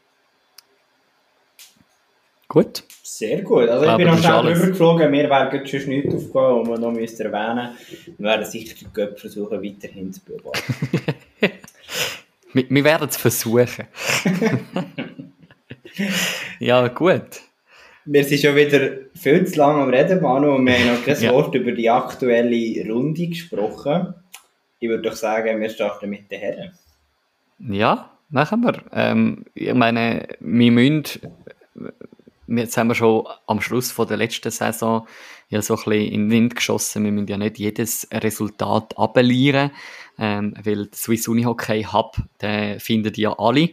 [2.49, 2.85] Gut.
[3.03, 3.69] Sehr gut.
[3.69, 6.93] Also ich bin noch schnell drüber geflogen, mir wäre schon nichts aufgegangen, und wir noch
[6.93, 7.71] müsst erwähnen
[8.19, 10.89] Wir werden sicher den Göpp versuchen, weiterhin zu beobachten.
[12.53, 13.87] wir, wir werden es versuchen.
[16.61, 17.43] ja, gut.
[18.05, 21.21] Wir sind schon wieder viel zu lange am Reden, Manu, und wir haben noch kein
[21.21, 21.33] ja.
[21.33, 24.15] Wort über die aktuelle Runde gesprochen.
[24.79, 26.73] Ich würde doch sagen, wir starten mit den Herren.
[27.59, 28.75] Ja, machen wir.
[28.93, 31.05] Ähm, ich meine, wir müssen
[32.49, 35.07] jetzt haben wir schon am Schluss von der letzten Saison
[35.49, 37.05] ja so ein bisschen in den Wind geschossen.
[37.05, 39.71] Wir müssen ja nicht jedes Resultat abelieren,
[40.19, 43.71] ähm, weil der Swiss Unihockey Hub, den findet ja alle.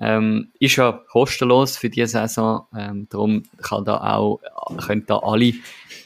[0.00, 4.40] Ähm, ist ja kostenlos für diese Saison, ähm, darum kann da auch,
[4.86, 5.54] können da alle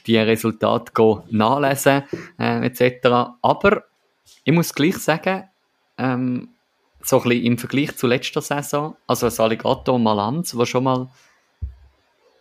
[0.06, 2.04] die Resultate go nachlesen,
[2.38, 3.34] äh, etc.
[3.42, 3.84] Aber
[4.44, 5.44] ich muss gleich sagen,
[5.98, 6.48] ähm,
[7.02, 11.10] so ein bisschen im Vergleich zu letzter Saison, also das Alligator Malanz, wo schon mal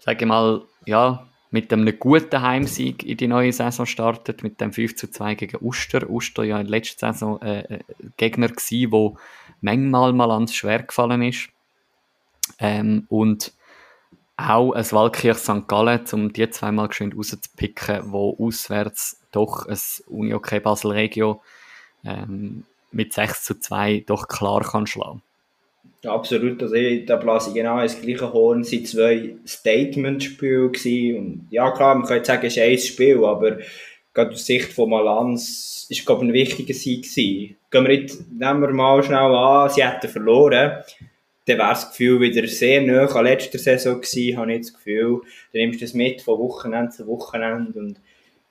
[0.01, 4.73] sage ich mal, ja, mit einem guten Heimsieg in die neue Saison startet, mit dem
[4.73, 6.09] 5 zu 2 gegen Uster.
[6.09, 7.79] Uster ja in der letzten Saison äh, äh
[8.17, 9.17] Gegner gewesen, wo
[9.59, 11.49] manchmal mal ans schwer gefallen ist.
[12.57, 13.53] Ähm, und
[14.37, 15.67] auch ein Walkirch St.
[15.67, 21.41] Gallen, um die zweimal geschwind rauszupicken, wo auswärts doch ein Unihockey Basel Regio
[22.03, 25.21] ähm, mit 6 zu 2 doch klar kann schlagen.
[26.03, 26.61] Ja, absolut.
[26.61, 28.61] Also, da blase ich genau ins gleiche Horn.
[28.61, 31.39] Es waren zwei Statement-Spiele.
[31.51, 33.59] Ja, klar, man könnte sagen, es ist ein Spiel, aber
[34.13, 37.05] gerade aus Sicht von Malanz ist, glaube ich, ein wichtiger Sieg.
[37.13, 40.83] Gehen wir jetzt, nehmen wir mal schnell an, sie hätten verloren.
[41.45, 45.21] Dann wäre das Gefühl wieder sehr nah an letzter Saison gewesen, habe ich das Gefühl.
[45.53, 47.99] Dann nimmst du das mit von Wochenende zu Wochenende und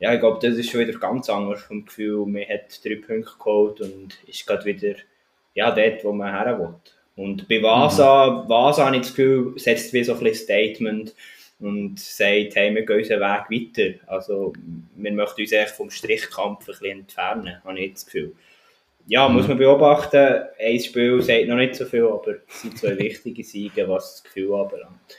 [0.00, 3.32] ja, ich glaube, das ist schon wieder ganz anders vom Gefühl, man hat drei Punkte
[3.38, 4.94] geholt und ist gerade wieder
[5.54, 6.74] ja, dort, wo man her will.
[7.16, 8.48] Und bei Vasa, mhm.
[8.48, 11.14] Vasa habe ich das Gefühl, setzt wie so ein Statement
[11.60, 13.98] und sagt, hey, wir gehen unseren Weg weiter.
[14.06, 14.52] Also,
[14.96, 18.32] wir möchten uns echt vom Strichkampf ein bisschen entfernen, habe ich das Gefühl.
[19.06, 19.36] Ja, mhm.
[19.36, 20.42] muss man beobachten.
[20.58, 24.24] Ein Spiel sagt noch nicht so viel, aber es sind zwei wichtige Siege, was das
[24.24, 25.18] Gefühl anbelangt.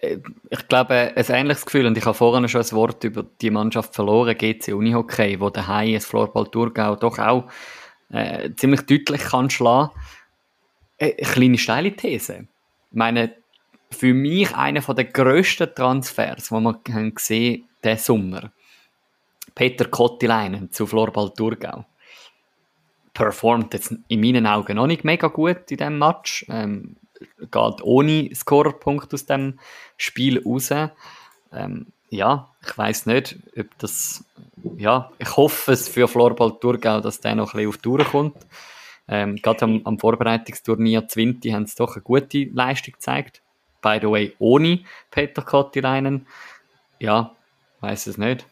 [0.00, 0.18] Äh,
[0.48, 3.94] ich glaube, ein ähnliches Gefühl, und ich habe vorhin schon ein Wort über die Mannschaft
[3.94, 7.50] verloren, GC Unihockey, wo der Hai das Floorball Thurgau doch auch
[8.12, 9.90] äh, ziemlich deutlich kann schlagen.
[9.90, 10.19] Äh,
[11.00, 12.46] eine kleine steile These.
[12.90, 13.34] Ich meine,
[13.90, 18.52] für mich einer der grössten Transfers, die wir haben gesehen diesen Sommer.
[19.54, 21.84] Peter Kottileinen zu Floorball Thurgau.
[23.12, 26.46] Performt jetzt in meinen Augen noch nicht mega gut in diesem Match.
[26.48, 26.96] Ähm,
[27.40, 29.58] geht ohne Scorerpunkt aus dem
[29.96, 30.70] Spiel raus.
[31.52, 34.24] Ähm, ja, ich weiß nicht, ob das,
[34.76, 38.04] ja, ich hoffe es für Floorball Thurgau, dass der noch ein bisschen auf die Tour
[38.04, 38.36] kommt.
[39.10, 43.42] Ähm, gerade am, am Vorbereitungsturnier 20 haben sie doch eine gute Leistung gezeigt.
[43.82, 46.26] By the way, ohne Peter Kottileinen.
[46.98, 47.34] Ja,
[47.80, 48.46] weiß es nicht.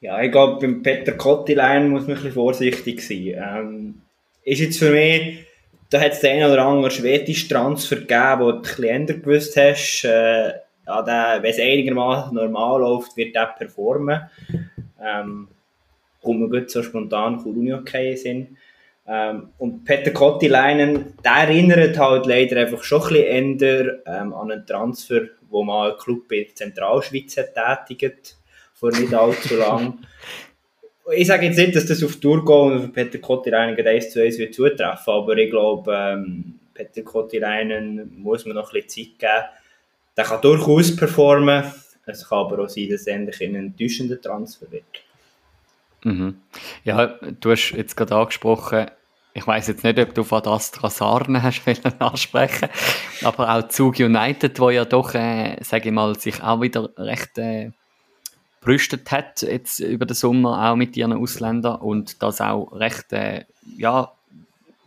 [0.00, 3.34] Ja, ich glaube, beim Peter Kottileinen muss man ein bisschen vorsichtig sein.
[3.36, 4.02] Ähm,
[4.44, 5.46] ist jetzt für mich
[5.94, 9.56] da hat es den einen oder anderen schwedischen Transfer gegeben, wo du ein bisschen gewusst
[9.56, 10.48] hast, äh,
[10.86, 14.22] ja, wenn es einigermaßen normal läuft, wird der performen.
[15.00, 15.46] Ähm,
[16.20, 18.56] kommt gut so spontan Kuruni okay sind.
[19.06, 24.50] Ähm, und Peter Kottileinen, der erinnert halt leider einfach schon ein bisschen eher ähm, an
[24.50, 28.38] einen Transfer, wo mal ein Club in der Zentralschweiz hat tätigt,
[28.72, 29.98] vor nicht allzu lang.
[31.12, 34.22] ich sage jetzt nicht, dass das auf Tour geht und auf Peter Kottireinen 1 zu
[34.22, 39.18] 1 wird zutreffen, aber ich glaube, ähm, Peter Kottireinen muss man noch ein bisschen Zeit
[39.18, 39.44] geben.
[40.16, 41.64] Der kann durchaus performen.
[42.06, 44.84] Es kann aber auch sein, dass er endlich ein enttäuschender Transfer wird.
[46.04, 46.36] Mhm.
[46.84, 48.86] Ja, du hast jetzt gerade angesprochen,
[49.36, 51.62] ich weiß jetzt nicht, ob du von Astra Sarne hast
[51.98, 52.68] ansprechen
[53.22, 57.36] aber auch Zug United, wo ja doch, äh, sage ich mal, sich auch wieder recht
[57.38, 57.72] äh,
[58.60, 63.44] brüstet hat jetzt über den Sommer auch mit ihren Ausländern und das auch recht äh,
[63.76, 64.12] ja,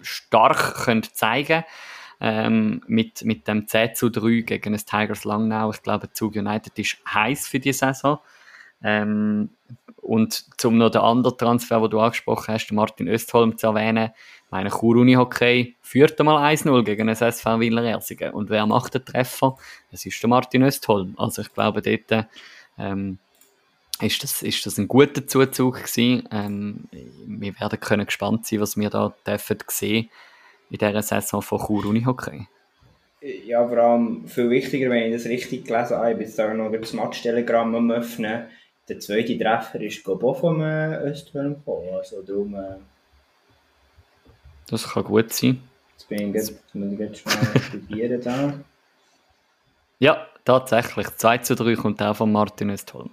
[0.01, 1.63] stark können zeigen
[2.19, 5.71] ähm, mit, mit dem 10 zu 3 gegen das Tigers Langnau.
[5.71, 8.19] Ich glaube, Zug United ist heiß für die Saison.
[8.82, 9.49] Ähm,
[10.08, 14.12] und zum noch den anderen Transfer, den du angesprochen hast, Martin Östholm zu erwähnen,
[14.50, 18.32] meine Chur Hockey führt einmal 1-0 gegen das SV Wieler Ersingen.
[18.32, 19.58] Und wer macht den Treffer?
[19.91, 21.15] Es ist der Martin Östholm.
[21.17, 22.28] Also ich glaube, dort
[22.78, 23.17] ähm,
[24.02, 26.28] ist das, ist das ein guter Zuzug gewesen.
[26.32, 26.88] Ähm,
[27.26, 30.10] wir werden können gespannt sein, was wir da dürfen sehen
[30.70, 32.48] in dieser Saison von Chur Unihockey.
[33.46, 36.54] Ja, vor allem viel wichtiger, wenn ich das richtig gelesen habe, ich bin jetzt da
[36.54, 38.46] noch das Matchtelegramm am öffnen.
[38.89, 42.56] Der zweite Treffer ist auch vom äh, Östwürm gekommen, also darum...
[42.56, 42.76] Äh,
[44.69, 45.62] das kann gut sein.
[45.93, 48.54] Jetzt bin ich jetzt, schnell studieren da.
[50.00, 51.08] Ja, tatsächlich.
[51.08, 53.10] 2 zu 3 kommt auch von Martin Östholm.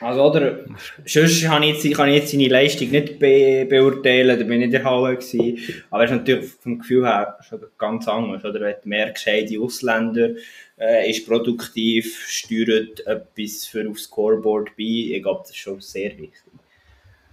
[0.00, 0.60] Also, oder,
[1.04, 4.66] sonst kann ich jetzt, kann ich jetzt seine Leistung nicht be beurteilen, da bin ich
[4.66, 5.58] in der Halle gewesen.
[5.90, 8.60] Aber es ist natürlich vom Gefühl her schon ganz anders, oder?
[8.60, 10.30] Wenn du merkst, hey, die Ausländer,
[10.78, 14.84] äh, ist produktiv, steuert etwas für aufs Scoreboard bei.
[15.14, 16.52] Ich glaube, das ist schon sehr wichtig.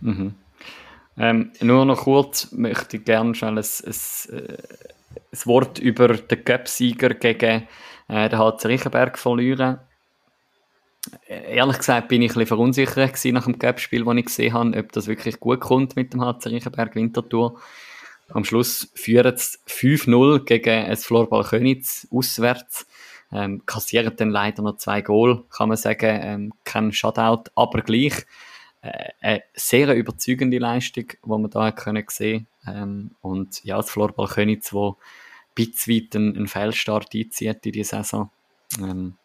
[0.02, 0.36] Mhm.
[1.18, 4.58] Ähm, nur noch kurz möchte ich gerne schnell ein, ein, äh,
[5.32, 7.68] ein Wort über den Cup-Sieger gegen
[8.10, 9.80] äh, den HC Riechenberg verlieren
[11.28, 14.92] ehrlich gesagt bin ich ein bisschen verunsichert nach dem Gap-Spiel, das ich gesehen habe, ob
[14.92, 17.60] das wirklich gut kommt mit dem HC Riechenberg Winterthur.
[18.30, 22.88] Am Schluss führen es 5-0 gegen ein Florball Könitz auswärts.
[23.36, 26.20] Ähm, kassieren dann leider noch zwei Goal, kann man sagen.
[26.22, 28.26] Ähm, kein Shutout, aber gleich
[28.82, 34.28] äh, eine sehr überzeugende Leistung, die man da können sehen ähm, Und ja, das Florball
[34.28, 34.96] Könitz, wo ein
[35.56, 38.30] bisschen einen, einen Fehlstart einzieht in die Saison.
[38.80, 39.18] Ähm,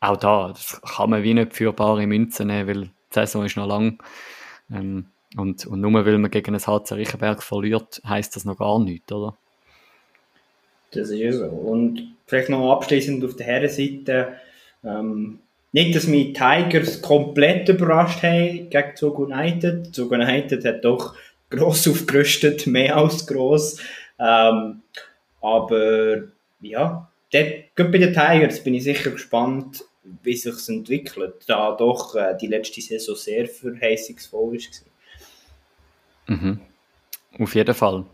[0.00, 3.56] auch da, das kann man wie nicht für bare Münzen nehmen, weil die Saison ist
[3.56, 4.02] noch lang.
[4.70, 8.78] Ähm, und, und nur weil man gegen ein HC Riechenberg verliert, heisst das noch gar
[8.78, 9.36] nichts, oder?
[10.92, 11.46] Das ist so.
[11.46, 14.34] Und vielleicht noch abschließend auf der Herrenseite,
[14.84, 15.38] ähm,
[15.72, 19.94] nicht, dass mich Tigers komplett überrascht haben gegen Zug United.
[19.94, 21.14] Zug United hat doch
[21.48, 23.80] gross aufgerüstet, mehr als gross.
[24.18, 24.82] Ähm,
[25.40, 26.24] aber
[26.60, 29.84] ja, dort, bei den Tigers bin ich sicher gespannt,
[30.22, 36.36] wie sich es entwickelt, da doch äh, die letzte Saison sehr verheißungsvoll war.
[36.36, 36.60] Mhm.
[37.38, 38.04] Auf jeden Fall.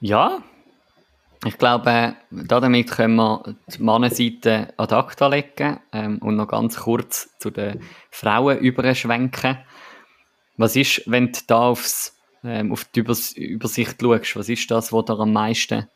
[0.00, 0.42] Ja,
[1.46, 7.28] Ich glaube, damit können wir die Mannenseite ad acta legen ähm, und noch ganz kurz
[7.38, 9.58] zu den Frauen überschwenken.
[10.56, 14.92] Was ist, wenn du da aufs, ähm, auf die Übers Übersicht schaust, was ist das,
[14.92, 15.86] was dir am meisten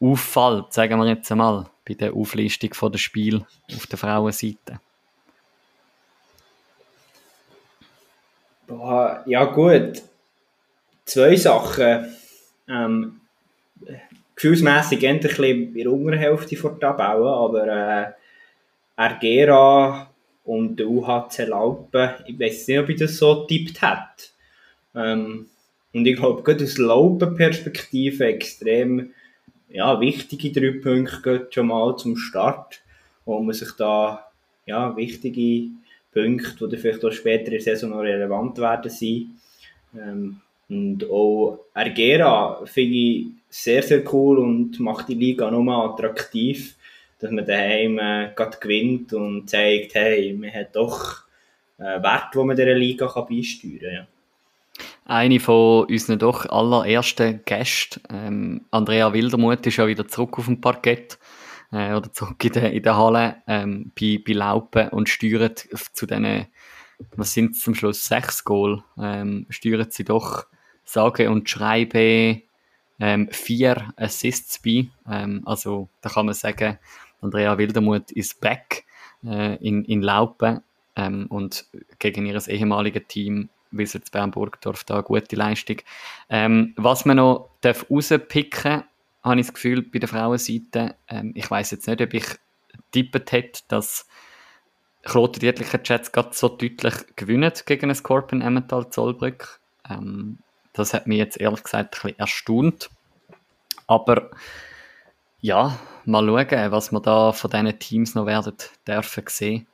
[0.00, 4.80] auffällt, sagen wir jetzt einmal, bei der Auflistung der Spiel auf der Frauenseite?
[9.26, 10.00] Ja gut,
[11.04, 12.14] zwei Sachen.
[12.68, 13.20] Ähm,
[14.40, 18.12] gefühlsmässig bisschen in der Unterhälfte vor der Tabelle, aber äh,
[18.96, 20.10] Ergera
[20.44, 24.30] und der UHC Laupen, ich weiß nicht, ob ich das so tippt hätte.
[24.94, 25.46] Ähm,
[25.92, 29.10] und ich glaube, gerade aus Laupen-Perspektive extrem
[29.68, 32.80] ja, wichtige drei Punkte schon mal zum Start,
[33.26, 34.26] wo man sich da
[34.64, 35.68] ja, wichtige
[36.12, 39.36] Punkte, die vielleicht auch später in der Saison noch relevant werden sein.
[39.94, 46.76] Ähm, und auch Ergera finde ich sehr, sehr cool und macht die Liga nochmal attraktiv,
[47.18, 51.24] dass man daheim äh, gerade gewinnt und zeigt, hey, man hat doch
[51.78, 53.92] äh, Wert, wo man dieser Liga kann beisteuern kann.
[53.92, 54.06] Ja.
[55.04, 60.60] Eine von unseren doch allerersten Gästen, ähm, Andrea Wildermuth, ist ja wieder zurück auf dem
[60.60, 61.18] Parkett
[61.72, 66.06] äh, oder zurück in der, in der Halle ähm, bei, bei Laupen und steuert zu
[66.06, 66.46] diesen,
[67.16, 70.46] was sind zum Schluss, sechs Goal, ähm, steuert sie doch
[70.84, 72.42] sage und schreibe
[73.00, 74.88] ähm, vier Assists bei.
[75.08, 76.78] Ähm, also da kann man sagen,
[77.20, 78.84] Andrea Wildermuth ist back
[79.24, 80.60] äh, in, in Laupen
[80.96, 81.66] ähm, und
[81.98, 85.76] gegen ihr ehemaliges Team Wizards Bernburgdorf da eine gute Leistung.
[86.28, 88.84] Ähm, was man noch darf rauspicken
[89.22, 92.24] habe ich das Gefühl, bei der Frauenseite, ähm, ich weiß jetzt nicht, ob ich
[92.90, 94.06] tippet hätte, dass
[95.02, 99.60] Klote Dietlicher Jets gerade so deutlich gewinnen gegen ein Scorpion Emmental Zollbrück.
[99.88, 100.38] Ähm,
[100.72, 102.90] das hat mich jetzt ehrlich gesagt ein bisschen erstaunt.
[103.86, 104.30] Aber
[105.40, 108.56] ja, mal schauen, was wir da von diesen Teams noch werden
[108.86, 109.66] dürfen sehen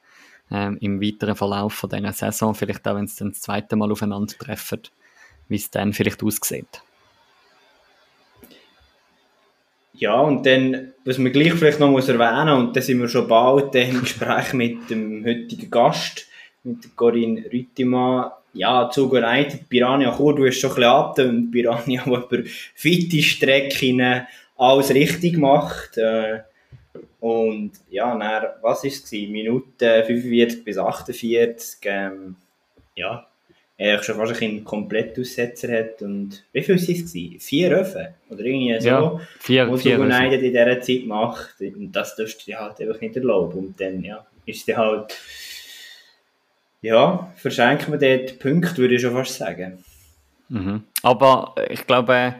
[0.51, 2.55] ähm, im weiteren Verlauf von dieser Saison.
[2.55, 4.83] Vielleicht auch, wenn sie dann das zweite Mal aufeinandertreffen,
[5.49, 6.83] wie es dann vielleicht aussieht.
[9.99, 13.27] Ja, und dann, was man gleich vielleicht noch muss erwähnen und da sind wir schon
[13.29, 16.27] bald im Gespräch mit dem heutigen Gast,
[16.67, 22.05] mit Corinne Rüttimann, ja, Zug United, Piranha Chur, du hast schon ein bisschen abgetönt, Piranha,
[22.05, 22.43] der über
[22.75, 24.27] fitte Strecken
[24.57, 25.99] alles richtig macht.
[25.99, 26.41] Äh,
[27.21, 29.13] und ja, dann, was war es?
[29.13, 32.37] Minuten 45 bis 48, ähm,
[32.95, 33.27] ja,
[33.79, 36.03] er schon fast einen Komplettaussetzer hat.
[36.03, 37.45] Und wie viel waren es?
[37.45, 38.07] Vier Öfen?
[38.31, 41.61] Oder irgendwie so, ja, vier, was vier United in dieser Zeit macht.
[41.61, 43.59] Und das darfst du dir halt einfach nicht erlauben.
[43.59, 45.15] Und dann, ja, ist es halt
[46.81, 49.85] ja, verschenken wir dort Punkte, würde ich schon fast sagen.
[50.49, 50.85] Mhm.
[51.03, 52.37] Aber ich glaube,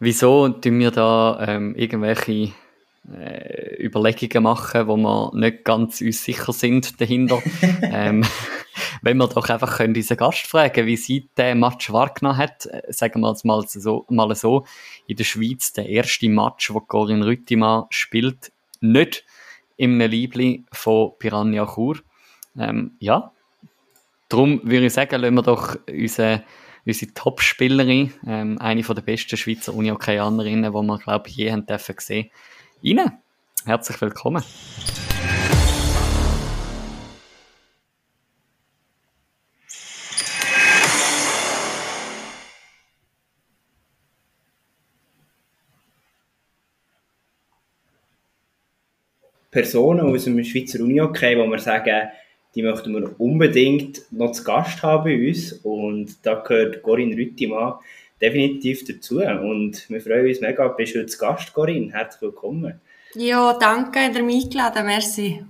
[0.00, 2.52] wieso tun wir da ähm, irgendwelche
[3.12, 7.42] äh, Überlegungen machen, wo wir nicht ganz uns sicher sind dahinter?
[7.82, 8.24] ähm,
[9.02, 12.82] wenn wir doch einfach können unseren Gast fragen, wie sie den Match wahrgenommen hat, äh,
[12.92, 14.64] sagen wir es mal so, mal so,
[15.06, 19.24] in der Schweiz der erste Match, wo Corinne Rüttimann spielt, nicht
[19.76, 21.98] im Liebling von Piranha Chur.
[22.56, 23.32] Ähm, ja,
[24.34, 26.42] Darum würde ich sagen, lassen wir doch unsere,
[26.84, 31.94] unsere Top-Spielerin, ähm, eine der besten Schweizer Uni-Okayannerinnen, die wir, glaube ich, je haben dürfen
[32.00, 32.30] sehen,
[32.82, 33.12] rein.
[33.64, 34.42] Herzlich willkommen.
[49.52, 52.08] Personen aus dem Schweizer Uni-Hockey, wo wir sagen,
[52.54, 55.52] die möchten wir unbedingt noch zu Gast haben bei uns.
[55.52, 57.74] Und da gehört Corinne Rüttimann
[58.20, 59.18] definitiv dazu.
[59.18, 61.92] Und wir freuen uns mega, bist du heute zu Gast, Corinne.
[61.92, 62.80] Herzlich willkommen.
[63.14, 65.44] Ja, danke, ihr mich eingeladen merci.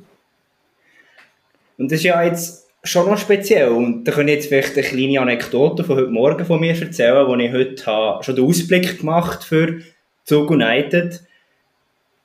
[1.77, 3.69] Und das ist ja jetzt schon noch speziell.
[3.69, 7.27] Und da kann ich jetzt vielleicht eine kleine Anekdote von heute Morgen von mir erzählen,
[7.27, 9.81] wo ich heute habe schon den Ausblick gemacht für
[10.25, 11.21] Zug United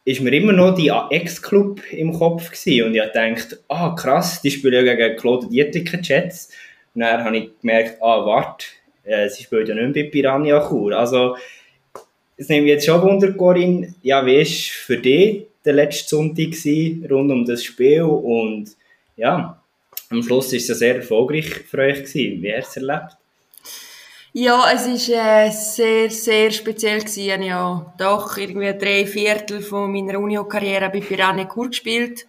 [0.09, 2.87] ist mir immer noch die Ex-Club im Kopf gewesen.
[2.87, 6.49] und ich gedacht, ah krass, die spielen ja gegen Claude Dietrich Jets.
[6.95, 8.65] Und dann habe ich gemerkt, ah warte,
[9.03, 10.97] äh, sie spielen ja nicht bei Piranha Chur.
[10.97, 11.37] Also,
[12.37, 16.51] es nimmt mich jetzt schon Wunder, Corinne, ja, wie war für dich der letzte Sonntag
[16.51, 18.69] gewesen, rund um das Spiel und
[19.15, 19.61] ja,
[20.09, 22.41] am Schluss war es ja sehr erfolgreich für euch gewesen.
[22.41, 23.17] Wie hast du es erlebt?
[24.31, 27.41] Ja, es war äh, sehr, sehr speziell gewesen.
[27.41, 32.27] Ich habe doch irgendwie drei Viertel von meiner Uni-Karriere bei Piranha Kur gespielt.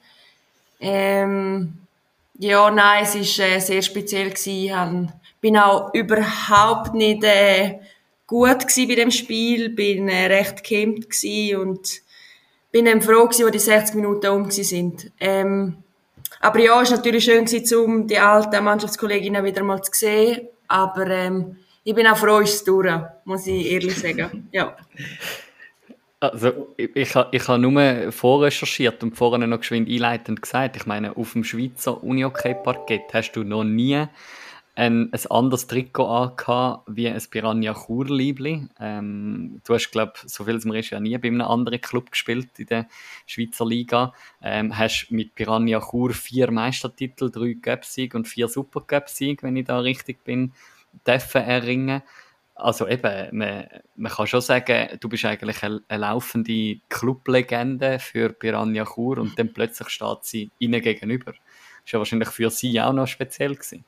[0.81, 1.75] Ähm,
[2.39, 5.13] ja, nein, es war äh, sehr speziell gewesen.
[5.23, 7.81] Ich bin auch überhaupt nicht äh,
[8.27, 11.07] gut gewesen bei dem Spiel, bin äh, recht gehemmt
[11.59, 12.01] und
[12.73, 15.13] bin dann froh gewesen, als die 60 Minuten um sind.
[15.21, 15.77] Ähm,
[16.41, 20.49] aber ja, es war natürlich schön gewesen, um die alten Mannschaftskolleginnen wieder mal zu sehen.
[20.67, 22.93] Aber ähm, ich bin auch froh, ist es durch,
[23.25, 24.49] muss ich ehrlich sagen.
[24.53, 24.77] Ja.
[26.21, 31.17] Also, ich, ich, ich habe nur vorrecherchiert und vorhin noch geschwind einleitend gesagt, ich meine,
[31.17, 34.07] auf dem Schweizer Unihockey-Parkett hast du noch nie
[34.75, 38.69] ein, ein anderes Trikot angehabt wie ein Piranha Chur Liebli.
[38.79, 42.11] Ähm, du hast, glaube so viel als mir ist, ja nie bei einem anderen Club
[42.11, 42.87] gespielt in der
[43.27, 44.13] Schweizer Liga.
[44.43, 48.85] Ähm, hast mit Piranha Chur vier Meistertitel, drei Cup-Siege und vier Super
[49.43, 50.53] wenn ich da richtig bin,
[51.07, 52.03] dürfen erringen.
[52.55, 53.67] Also eben, man,
[53.97, 59.39] man kann schon sagen, du bist eigentlich eine, eine laufende Clublegende für Piranha Chur und
[59.39, 61.33] dann plötzlich steht sie ihnen gegenüber.
[61.33, 63.85] Das war ja wahrscheinlich für sie auch noch speziell gewesen.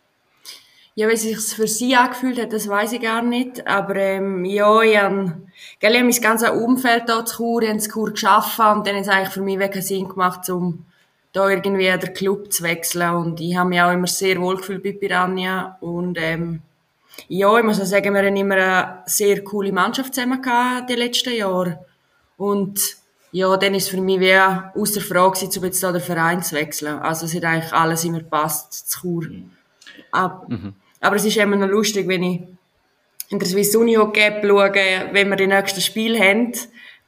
[0.94, 3.66] Ja, wie sich für sie angefühlt hat, das weiß ich gar nicht.
[3.66, 5.40] Aber ähm, ja, ich habe,
[5.80, 9.08] gell, habe mein ganzes Umfeld hier zu Chur, ich Chur geschaffen und dann hat es
[9.08, 10.84] eigentlich für mich keinen Sinn gemacht, um
[11.32, 13.14] da irgendwie den Club zu wechseln.
[13.14, 15.78] Und ich habe mich auch immer sehr wohl gefühlt bei Piranha.
[15.80, 16.60] Und ähm,
[17.28, 20.94] ja, ich muss auch sagen, wir haben immer eine sehr coole Mannschaft zusammen gehabt, die
[20.94, 21.84] letzten Jahre.
[22.36, 22.96] Und
[23.32, 26.02] ja, dann ist es für mich wie aus der Frage gewesen, um jetzt da den
[26.02, 26.98] Verein zu wechseln.
[26.98, 29.26] Also es hat eigentlich alles immer gepasst zu Chur.
[30.10, 30.74] Aber, mhm.
[31.00, 32.42] Aber es ist immer noch lustig, wenn ich
[33.30, 34.72] in der Swiss Uni Hockey schaue,
[35.12, 36.52] wenn wir die nächsten Spiel haben,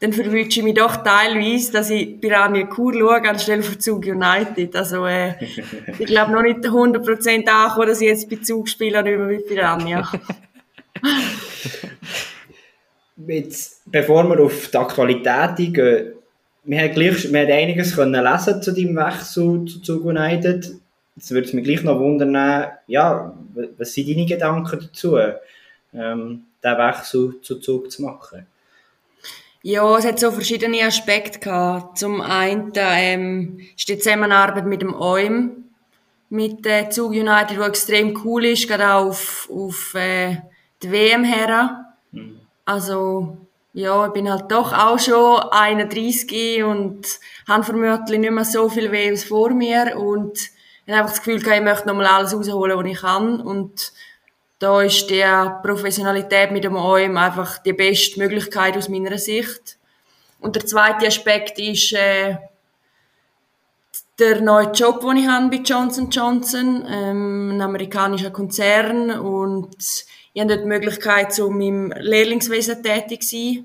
[0.00, 4.74] dann verwünsche ich mich doch teilweise, dass ich Piranha Kur schaue, anstelle von Zug United.
[4.76, 5.34] Also, äh,
[5.98, 9.28] ich glaube noch nicht 100% angekommen, dass ich jetzt bei Zug spiele und nicht mehr
[9.28, 10.12] bei Piranha.
[13.26, 16.12] jetzt, bevor wir auf die Aktualität eingehen,
[16.66, 20.74] wir haben, gleich, wir haben einiges können lesen zu deinem Wechsel zu Zug United.
[21.14, 22.34] Jetzt würde es mich gleich noch wundern,
[22.86, 23.34] ja,
[23.76, 25.16] was sind deine Gedanken dazu,
[25.94, 28.46] ähm, diesen Wechsel zu Zug zu machen?
[29.66, 31.96] Ja, es hat so verschiedene Aspekte gehabt.
[31.96, 35.70] Zum einen ähm, ist die Zusammenarbeit mit dem OIM,
[36.28, 40.36] mit äh, Zug United, wo extrem cool ist, gerade auch auf, auf äh,
[40.82, 41.94] die WM her.
[42.12, 42.40] Mhm.
[42.66, 43.38] Also,
[43.72, 47.06] ja, ich bin halt doch auch schon 31 und
[47.48, 50.50] habe vermutlich nicht mehr so viel WMs vor mir und
[50.84, 53.40] ich habe einfach das Gefühl, ich möchte nochmal alles rausholen, was ich kann.
[53.40, 53.92] Und
[54.58, 55.24] da ist die
[55.62, 59.78] Professionalität mit dem OEM einfach die beste Möglichkeit aus meiner Sicht.
[60.40, 62.36] Und der zweite Aspekt ist äh,
[64.18, 69.10] der neue Job, den ich habe bei Johnson Johnson, ähm, ein amerikanischer Konzern.
[69.10, 69.76] Und
[70.32, 73.64] ich habe dort die Möglichkeit, um im Lehrlingswesen tätig zu sein.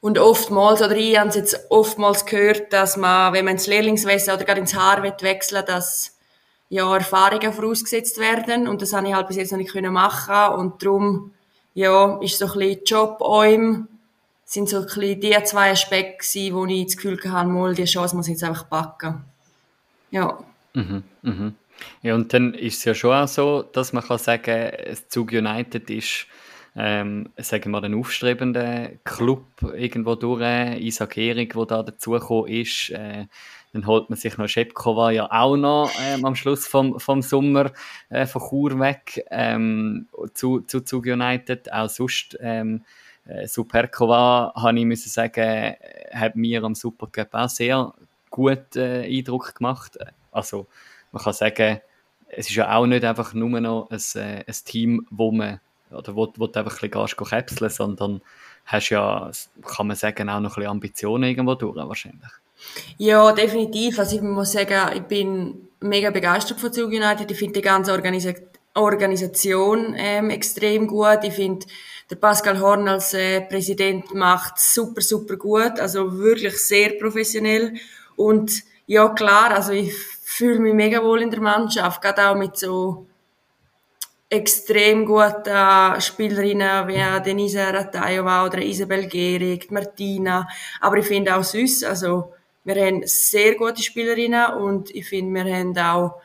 [0.00, 4.34] Und oftmals, oder ich habe es jetzt oftmals gehört, dass man, wenn man ins Lehrlingswesen
[4.34, 6.13] oder gerade ins Haar wechseln will, dass
[6.68, 8.68] ja, Erfahrungen vorausgesetzt werden.
[8.68, 11.32] Und das habe ich halt bis jetzt noch nicht machen Und darum,
[11.74, 13.86] ja, ist so ein bisschen Job -Oim,
[14.44, 17.84] sind so ein bisschen die zwei Aspekte gewesen, wo ich das Gefühl hatte, mal, die
[17.84, 19.24] Chance muss ich jetzt einfach packen.
[20.10, 20.38] Ja.
[20.74, 21.54] Mhm, mhm.
[22.02, 24.72] Ja, und dann ist es ja schon auch so, dass man kann sagen,
[25.08, 26.26] Zug United ist
[26.76, 33.26] ähm, sagen wir, einen aufstrebenden Club irgendwo durch, Isaac Erik, der da dazugekommen ist, äh,
[33.74, 37.72] dann holt man sich noch Schepkova ja auch noch ähm, am Schluss vom, vom Sommer
[38.08, 41.72] äh, von Chur weg ähm, zu, zu Zug United.
[41.72, 42.84] Auch sonst ähm,
[43.26, 45.74] äh, Superkova, habe ich müssen sagen,
[46.12, 47.92] hat mir am Supercup auch sehr
[48.30, 49.98] gut äh, Eindruck gemacht.
[50.30, 50.68] Also
[51.10, 51.80] man kann sagen,
[52.28, 55.58] es ist ja auch nicht einfach nur noch ein, äh, ein Team, wo man
[55.90, 58.20] oder wo, wo du einfach ein bisschen gehst, sondern
[58.66, 62.30] hast ja, kann man sagen, auch noch ein bisschen Ambitionen irgendwo durch, wahrscheinlich.
[62.98, 63.98] Ja, definitiv.
[63.98, 67.30] Also ich muss sagen, ich bin mega begeistert von Zug United.
[67.30, 68.32] Ich finde die ganze Organisa
[68.76, 71.20] Organisation ähm, extrem gut.
[71.22, 71.64] Ich finde,
[72.10, 75.78] der Pascal Horn als äh, Präsident macht super, super gut.
[75.78, 77.74] Also wirklich sehr professionell.
[78.16, 82.56] Und ja, klar, also ich fühle mich mega wohl in der Mannschaft, gerade auch mit
[82.56, 83.06] so
[84.28, 90.48] extrem gute Spielerinnen wie Denise Ratajova oder Isabel Gehrig, Martina.
[90.80, 92.33] Aber ich finde auch sonst, also
[92.64, 96.20] wir haben sehr gute Spielerinnen und ich finde, wir haben auch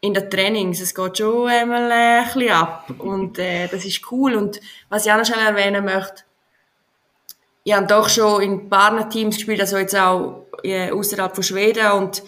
[0.00, 4.00] in den Trainings, es geht schon einmal äh, ein bisschen ab und äh, das ist
[4.12, 4.34] cool.
[4.34, 6.22] Und was ich auch noch schnell erwähnen möchte,
[7.64, 12.22] ich habe doch schon in Partnerteams gespielt, also jetzt auch äh, außerhalb von Schweden und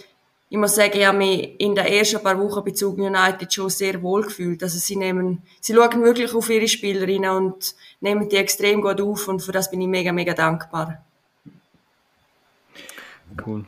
[0.53, 3.71] ich muss sagen, ich habe mich in den ersten paar Wochen bei Zug United schon
[3.71, 4.61] sehr wohl gefühlt.
[4.65, 9.29] Also sie nehmen, sie schauen wirklich auf ihre Spielerinnen und nehmen die extrem gut auf
[9.29, 11.05] und für das bin ich mega, mega dankbar.
[13.47, 13.65] Cool.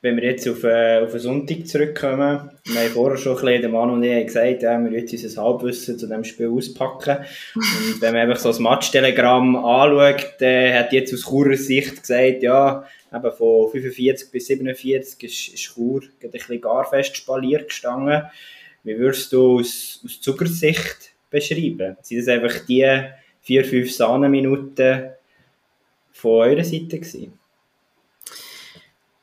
[0.00, 3.62] wenn wir jetzt auf, äh, auf den Sonntag zurückkommen, wir haben vorher schon ein bisschen,
[3.62, 7.18] der Mann und ich gesagt, ja, wir jetzt unser Halbwissen zu diesem Spiel auspacken.
[7.54, 12.42] Und wenn man einfach so das Matchtelegramm anschaut, dann hat jetzt aus Churer Sicht gesagt,
[12.42, 18.22] ja, eben von 45 bis 47 ist, ist Chur ein bisschen gar fest spaliert gestanden.
[18.84, 21.96] Wie würdest du aus, aus Zuckersicht beschreiben?
[22.02, 22.86] Sind das einfach die
[23.40, 25.10] vier, fünf Sahnenminuten
[26.12, 27.37] von eurer Seite gewesen?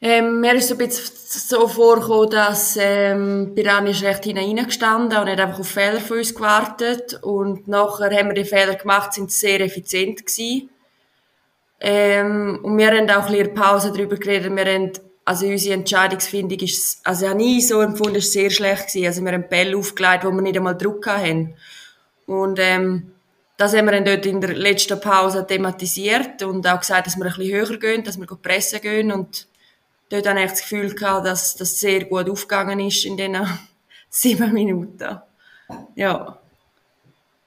[0.08, 5.28] Ähm, mir ist so ein bisschen so vorgekommen, dass ähm, Piranha ist recht hineingestanden und
[5.28, 7.20] hat einfach auf Fehler von uns gewartet.
[7.24, 10.70] Und nachher haben wir die Fehler gemacht, sind sehr effizient gewesen.
[11.82, 14.56] Ähm, und wir haben auch in Pause darüber geredet.
[14.56, 14.92] Wir haben,
[15.26, 19.08] also unsere Entscheidungsfindung ist, also ich habe nie so empfunden, ist sehr schlecht gewesen.
[19.08, 21.56] Also wir haben Bälle aufgelegt, wo wir nicht einmal Druck haben.
[22.28, 23.12] Und ähm,
[23.58, 27.26] das haben wir dann dort in der letzten Pause thematisiert und auch gesagt, dass wir
[27.26, 29.48] ein bisschen höher gehen, dass wir pressen gehen und
[30.10, 33.38] dort habe ich das Gefühl gehabt, dass das sehr gut aufgegangen ist in diesen
[34.10, 35.20] sieben Minuten.
[35.96, 36.40] Ja.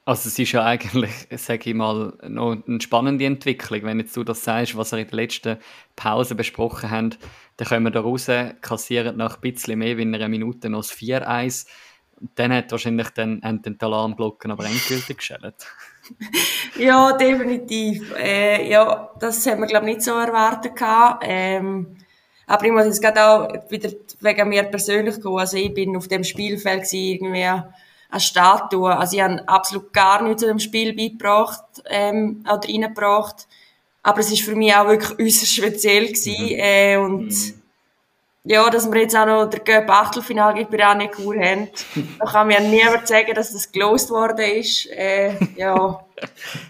[0.05, 3.83] Also es ist ja eigentlich, sage ich mal, noch eine spannende Entwicklung.
[3.83, 5.57] Wenn jetzt du das sagst, was wir in der letzten
[5.95, 7.15] Pause besprochen haben,
[7.57, 8.27] dann kommen wir da raus,
[8.61, 11.67] kassieren nach ein bisschen mehr wie einer Minute noch das 4-1.
[12.35, 15.67] Dann hat wahrscheinlich dann, haben die Alarmglocken aber endgültig geschellt.
[16.77, 18.13] ja, definitiv.
[18.17, 20.73] Äh, ja, das haben wir, glaube ich, nicht so erwartet.
[21.21, 21.97] Ähm,
[22.49, 23.91] aber ich muss jetzt gerade auch wieder
[24.21, 25.37] wegen mir persönlich kommen.
[25.37, 28.97] Also ich bin auf dem Spielfeld gewesen, irgendwie eine Statue.
[28.97, 33.47] Also ich habe absolut gar nichts zu dem Spiel beigebracht ähm, oder reingebracht.
[34.01, 36.43] Aber es ist für mich auch wirklich äußerst speziell gewesen.
[36.43, 36.55] Mhm.
[36.57, 37.59] Äh, und mhm
[38.45, 41.67] ja, dass wir jetzt auch noch der Göpp Achtelfinale gegen Piranha Kur haben.
[42.19, 44.87] da kann mir niemand sagen, dass das gelost worden ist.
[44.89, 46.03] Äh, ja.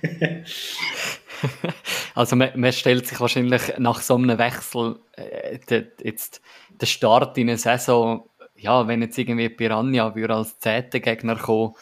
[2.15, 7.37] also man, man, stellt sich wahrscheinlich nach so einem Wechsel äh, de, jetzt der Start
[7.37, 11.75] in eine Saison, ja, wenn jetzt irgendwie Piranha würde als zehnter Gegner kommen,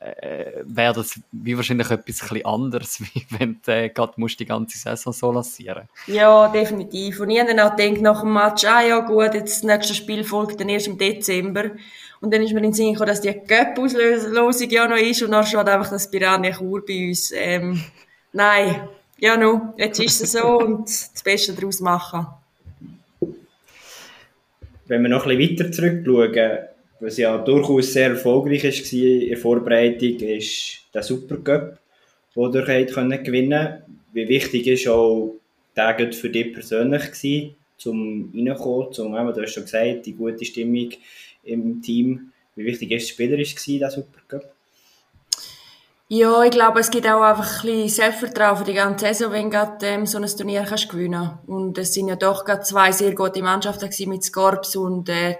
[0.00, 4.78] äh, wäre das wie wahrscheinlich etwas ein anderes, wie wenn du äh, musst die ganze
[4.78, 7.20] Saison so lassieren Ja, definitiv.
[7.20, 10.24] Und ich habe dann auch nach dem Match, ah ja gut, jetzt das nächste Spiel
[10.24, 11.72] folgt dann erst im Dezember.
[12.20, 15.32] Und dann ist mir in den Sinn gekommen, dass die Göpp-Auslosung ja noch ist und
[15.32, 17.32] dann steht einfach das Piranha Chur bei uns.
[17.34, 17.82] Ähm,
[18.32, 18.88] nein,
[19.20, 22.26] ja no, jetzt ist es so und das Beste daraus machen.
[24.86, 26.58] Wenn wir noch ein bisschen weiter zurückschauen,
[27.00, 31.78] was ja durchaus sehr erfolgreich war in der Vorbereitung, ist der Supercup,
[32.34, 33.82] den ihr gewinnen konntet.
[34.12, 35.36] Wie wichtig ist auch
[35.76, 40.90] der für dich persönlich gewesen, zum reinkommen, zum, du hast schon gesagt, die gute Stimmung
[41.44, 42.32] im Team.
[42.56, 44.52] Wie wichtig ist es spielerisch gewesen, der Supercup?
[46.12, 49.48] Ja, ich glaube, es gibt auch einfach ein bisschen Selbstvertrauen für die ganze Saison, wenn
[49.48, 53.14] du ähm, so ein Turnier kannst gewinnen Und es sind ja doch gerade zwei sehr
[53.14, 55.36] gute Mannschaften mit Scorps und äh,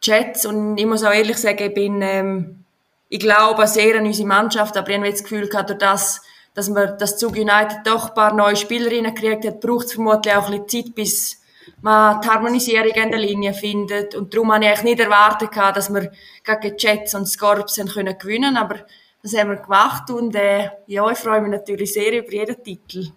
[0.00, 2.64] Chats und ich muss auch ehrlich sagen, ich bin, ähm,
[3.10, 6.22] ich glaube sehr an unsere Mannschaft, aber ich habe das Gefühl gehabt, durch das,
[6.54, 10.34] dass man das Zug United doch ein paar neue Spielerinnen gekriegt hat, braucht es vermutlich
[10.34, 11.42] auch ein bisschen Zeit, bis
[11.82, 14.14] man die Harmonisierung in der Linie findet.
[14.14, 16.10] Und darum habe ich eigentlich nicht erwartet, gehabt, dass wir
[16.42, 18.86] gegen Jets und Scorps können gewinnen aber
[19.22, 23.12] das haben wir gemacht und äh, ja, ich freue mich natürlich sehr über jeden Titel.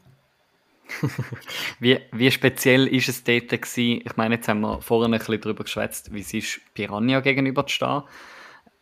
[1.79, 4.01] wie, wie speziell ist es dort gewesen?
[4.05, 7.65] Ich meine, jetzt haben wir vorhin ein bisschen darüber geschwätzt, wie es ist, Piranha gegenüber
[7.65, 8.03] zu stehen.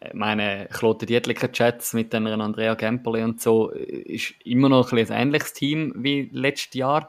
[0.06, 4.98] Ich meine, Klote Dietliker Chats mit einer Andrea Gemperle und so ist immer noch ein,
[5.00, 7.08] ein ähnliches Team wie letztes Jahr.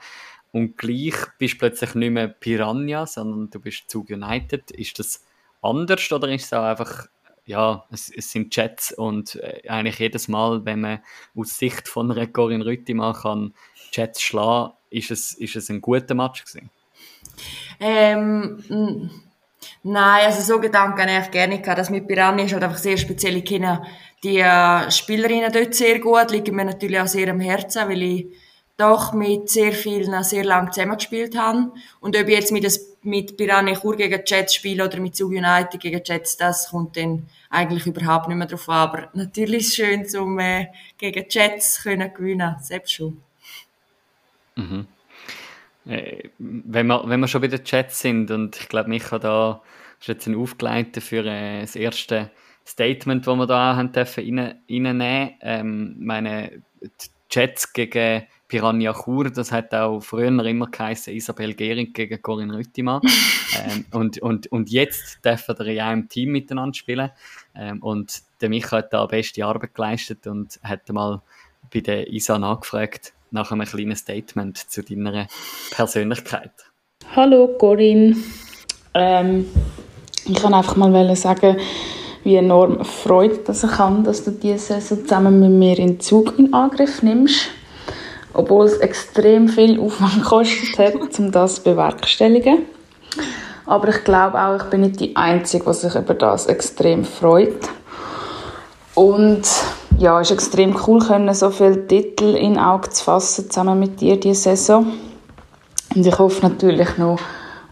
[0.53, 4.71] Und gleich bist du plötzlich nicht mehr Piranha, sondern du bist Zug United.
[4.71, 5.25] Ist das
[5.61, 7.09] anders oder ist es auch einfach,
[7.47, 11.01] ja, es, es sind Chats und äh, eigentlich jedes Mal, wenn man
[11.37, 13.55] aus Sicht von einer Corinne Rüttimann kann
[13.91, 16.71] Chats schlagen ist es, ist es ein guter Match gewesen?
[17.81, 19.11] Ähm,
[19.83, 21.79] nein, also so Gedanken habe ich gerne gehabt.
[21.79, 23.37] Das mit Piranha ist halt einfach sehr speziell.
[23.37, 23.83] Ich kenne
[24.23, 28.27] die äh, Spielerinnen dort sehr gut, liegen mir natürlich auch sehr am Herzen, weil ich
[28.77, 31.73] doch mit sehr vielen sehr lang zusammengespielt habe.
[32.01, 32.67] Und ob ich jetzt mit,
[33.03, 37.27] mit Piranha Chur gegen Jets spiele oder mit Zug United gegen Jets, das kommt dann
[37.51, 38.89] eigentlich überhaupt nicht mehr drauf an.
[38.89, 40.67] Aber natürlich ist es schön, um äh,
[40.99, 43.23] gegen Jets können gewinnen, selbst schon.
[44.57, 44.87] Mhm.
[45.87, 49.63] Äh, wenn, wir, wenn wir schon bei den Chats sind und ich glaube, Micha da
[50.01, 52.31] ist jetzt ein Aufgeleiter für äh, das erste
[52.67, 55.35] Statement, das wir da haben dürfen rein, reinnehmen.
[55.43, 56.63] Ähm, meine
[57.29, 63.01] Chats gegen Piranha Chur, das hat auch früher immer geheißen Isabel Gehring gegen Corinne Rüttimann.
[63.65, 67.11] ähm, und, und, und jetzt dürfen wir ja im Team miteinander spielen.
[67.55, 71.23] Ähm, und der Micha hat da beste Arbeit geleistet und hat mal
[71.73, 75.27] bei der Isa nachgefragt, nach einem kleinen Statement zu deiner
[75.71, 76.53] Persönlichkeit.
[77.17, 78.17] Hallo Corinne.
[78.93, 79.47] Ähm,
[80.27, 81.57] ich kann einfach mal sagen,
[82.23, 86.39] wie enorm Freude dass ich kann, dass du diese Saison zusammen mit mir in Zug
[86.39, 87.51] in Angriff nimmst.
[88.35, 92.67] Obwohl es extrem viel Aufwand gekostet hat, um das zu bewerkstelligen.
[93.67, 97.69] Aber ich glaube auch, ich bin nicht die Einzige, die sich über das extrem freut.
[98.95, 99.43] Und
[99.99, 104.01] ja, es ist extrem cool, können, so viele Titel in Auge zu fassen, zusammen mit
[104.01, 104.93] dir diese Saison.
[105.95, 107.19] Und ich hoffe natürlich noch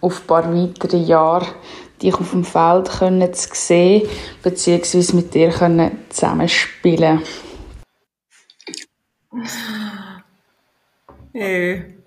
[0.01, 1.47] auf ein paar weitere Jahre,
[2.01, 4.09] dich auf dem Feld können zu sehen,
[4.43, 7.21] beziehungsweise mit dir können zusammenspielen
[11.35, 11.83] äh.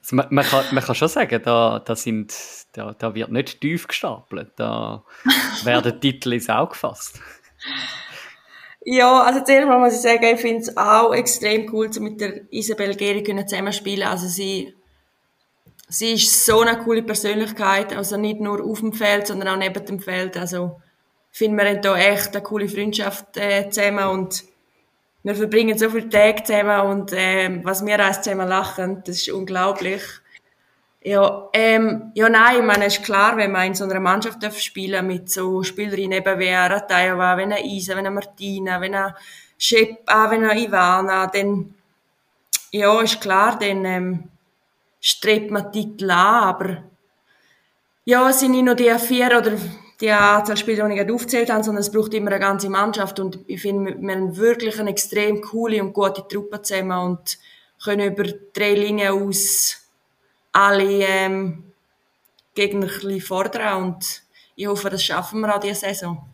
[0.00, 2.34] also man, man, kann, man kann schon sagen, da, da, sind,
[2.72, 5.04] da, da wird nicht tief gestapelt, da
[5.64, 7.20] werden Titel ins Auge gefasst.
[8.84, 12.20] Ja, also zuerst mal muss ich sagen, ich finde es auch extrem cool, so mit
[12.20, 14.08] der Isabel Gehrig zusammenspielen.
[14.08, 14.74] Also sie,
[15.88, 19.86] sie ist so eine coole Persönlichkeit, also nicht nur auf dem Feld, sondern auch neben
[19.86, 20.36] dem Feld.
[20.36, 20.80] Also
[21.32, 24.44] finde, wir haben da echt eine coole Freundschaft äh, zusammen und
[25.22, 29.30] wir verbringen so viele Tage zusammen und äh, was wir alles zusammen lachen, das ist
[29.30, 30.02] unglaublich.
[31.04, 34.42] Ja, ähm, ja, nein, ich meine, es ist klar, wenn man in so einer Mannschaft
[34.42, 38.94] darf spielen mit so Spielerinnen eben wie Ratajova, wenn er Isa, wenn er Martina, wenn
[38.94, 39.16] er
[39.58, 41.74] Shepa, wenn er Ivana, dann,
[42.70, 44.28] ja, ist klar, dann ähm,
[45.00, 46.82] strebt man Titel an, aber
[48.04, 49.52] ja, sind nicht nur die vier oder
[50.02, 53.20] die Anzahl Spieler, die ich gerade aufgezählt habe, sondern es braucht immer eine ganze Mannschaft.
[53.20, 57.38] Und ich finde, wir haben wirklich eine extrem coole und gute Truppe zusammen und
[57.82, 59.88] können über drei Linien aus
[60.50, 61.64] alle ähm,
[62.54, 63.84] Gegner ein fordern.
[63.84, 64.22] Und
[64.56, 66.28] ich hoffe, das schaffen wir auch diese Saison.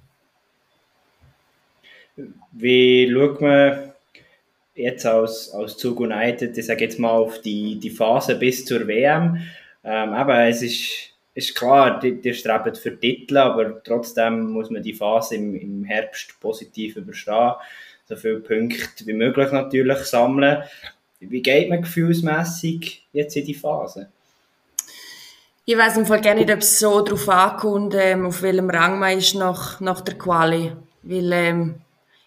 [2.52, 3.92] Wie schaut man
[4.74, 8.86] jetzt als, als Zug United, ich sage jetzt mal auf die, die Phase bis zur
[8.86, 9.36] WM,
[9.84, 11.07] ähm, aber es ist,
[11.39, 15.84] ist klar, die, die streben für Titel, aber trotzdem muss man die Phase im, im
[15.84, 17.53] Herbst positiv überstehen,
[18.07, 20.64] so viele Punkte wie möglich natürlich sammeln.
[21.20, 24.09] Wie geht man gefühlsmässig jetzt in die Phase?
[25.64, 28.99] Ich weiß im Fall gar nicht, ob es so darauf ankommt, ähm, auf welchem Rang
[28.99, 30.72] man ist nach, nach der Quali.
[31.03, 31.74] Weil, ähm,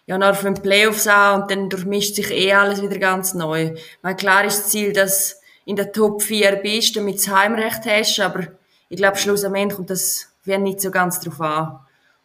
[0.06, 3.74] ja, nach den Playoffs an und dann durchmischt sich eh alles wieder ganz neu.
[4.00, 7.84] Mein klar ist das Ziel, dass in der Top 4 bist, damit du das Heimrecht
[7.86, 8.46] hast, aber
[8.92, 11.78] ich glaube, schlussendlich kommt das nicht so ganz drauf an.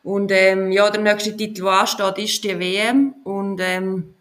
[0.04, 3.16] Und ähm, ja, der nächste Titel, der ansteht, ist die WM.
[3.24, 4.14] Und ähm,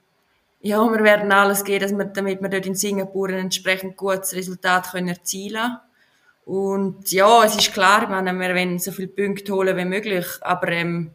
[0.60, 4.32] ja, wir werden alles geben, dass wir, damit wir dort in Singapur ein entsprechend gutes
[4.34, 5.80] Resultat können erzielen können.
[6.44, 10.26] Und ja, es ist klar, ich meine, wir wollen so viele Punkte holen wie möglich,
[10.42, 11.10] aber ähm,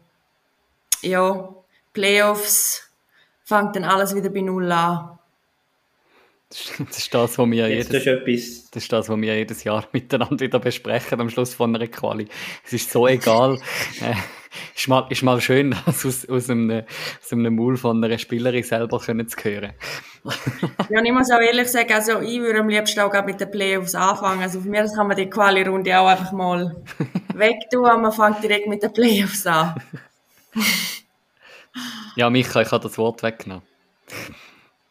[1.00, 1.48] ja,
[1.94, 2.90] Playoffs
[3.42, 5.18] fängt dann alles wieder bei Null an.
[6.52, 10.58] Das ist das, was wir, jedes, das ist das, was wir jedes Jahr miteinander wieder
[10.58, 12.28] besprechen am Schluss von einer Quali.
[12.64, 13.58] Es ist so egal.
[14.02, 14.14] äh,
[14.76, 16.82] ist, mal, ist mal schön, das aus, aus, einem,
[17.22, 19.72] aus einem Maul von einer Spielerin selber können zu hören.
[20.90, 23.50] ja, und ich muss auch ehrlich sagen, also ich würde am liebsten auch mit den
[23.50, 24.42] Playoffs anfangen.
[24.42, 26.76] Also für mich kann man die Quali-Runde auch einfach mal
[27.34, 29.74] wegtun, aber man fängt direkt mit den Playoffs an.
[32.16, 33.64] ja, Micha, ich habe das Wort weggenommen.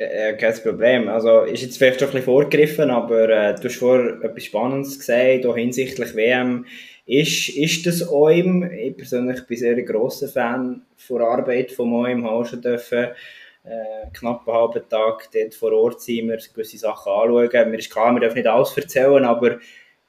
[0.02, 1.10] Äh, kein Problem.
[1.10, 4.98] Also ist jetzt vielleicht schon ein bisschen vorgegriffen, aber äh, du hast vorher etwas Spannendes
[4.98, 6.66] gesagt, auch hinsichtlich WM.
[7.06, 12.26] Ist, ist das OIM, ich persönlich bin sehr ein grosser Fan von Arbeit von OIM,
[12.26, 13.10] habe schon dürfen,
[13.64, 17.70] äh, knapp einen halben Tag dort vor Ort sein, mir gewisse Sachen anschauen.
[17.70, 19.60] Mir ist klar, wir dürfen nicht alles erzählen, aber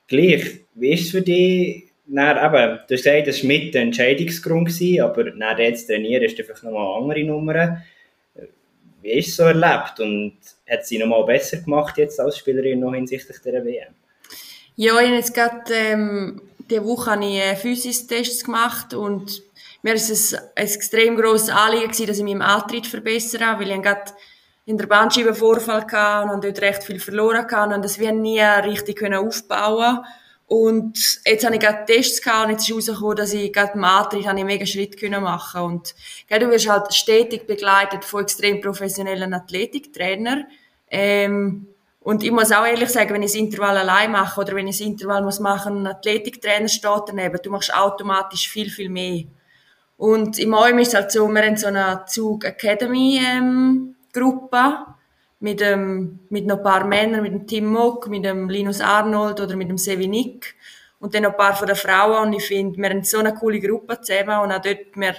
[0.06, 3.82] gleich, wie ist es für dich, dann, eben, du hast gesagt, das war mit der
[3.82, 4.70] Entscheidungsgrund,
[5.00, 7.82] aber dann jetzt trainieren ist einfach nochmal andere Nummer
[9.02, 10.38] wie ist es so erlebt und
[10.70, 13.94] hat sie nochmal besser gemacht jetzt als Spielerin noch hinsichtlich der WM?
[14.76, 19.42] Ja, ich habe jetzt gerade ähm, diese Woche habe ich äh, Physis-Tests gemacht und
[19.82, 24.12] mir ist es ein extrem grosses Anliegen dass ich meinen Antritt verbessere, weil ich gerade
[24.64, 28.40] in der Bandscheibe Vorfall hatte und dort recht viel verloren hatte und das wir nie
[28.40, 30.04] richtig aufbauen können
[30.46, 33.84] und jetzt habe ich gerade Tests gehabt und jetzt ist herausgekommen, dass ich gerade im
[33.84, 35.94] Antritt einen mega Schritt machen Und
[36.28, 40.44] gell, du wirst halt stetig begleitet von extrem professionellen Athletiktrainern.
[40.90, 41.68] Ähm,
[42.00, 44.78] und ich muss auch ehrlich sagen, wenn ich das Intervall allein mache oder wenn ich
[44.78, 49.24] das Intervall muss machen, ein Athletiktrainer steht daneben, du machst automatisch viel, viel mehr.
[49.96, 54.84] Und im Moment ist es halt so, wir haben so eine Zug Academy ähm, Gruppe
[55.42, 59.40] mit, ähm, mit noch ein paar Männern, mit dem Tim Mock, mit dem Linus Arnold
[59.40, 60.54] oder mit dem Sevi Nick
[61.00, 63.34] und dann noch ein paar von den Frauen und ich finde, wir haben so eine
[63.34, 65.16] coole Gruppe zusammen und auch dort, wir,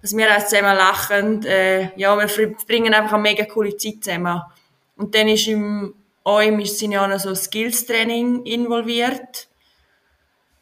[0.00, 4.40] dass wir auch zusammen lachen, äh, ja, wir verbringen einfach eine mega coole Zeit zusammen.
[4.96, 9.48] Und dann ist im OIM ist, sind ja auch noch so Skills-Training involviert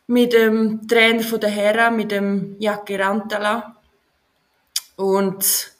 [0.08, 3.76] mit dem Trainer von der Herren, mit dem Jacke Rantala.
[4.96, 5.73] Und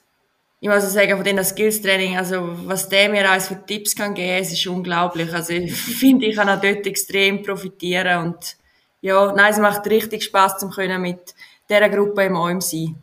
[0.64, 4.42] ich muss sagen, von denen Skills-Training, also was der mir alles für Tipps kann geben,
[4.42, 5.30] es ist unglaublich.
[5.30, 8.56] Also ich finde, ich kann auch dort extrem profitieren und
[9.02, 11.34] ja, nein, es macht richtig Spaß, zum können mit
[11.68, 12.96] dieser Gruppe im OM sein.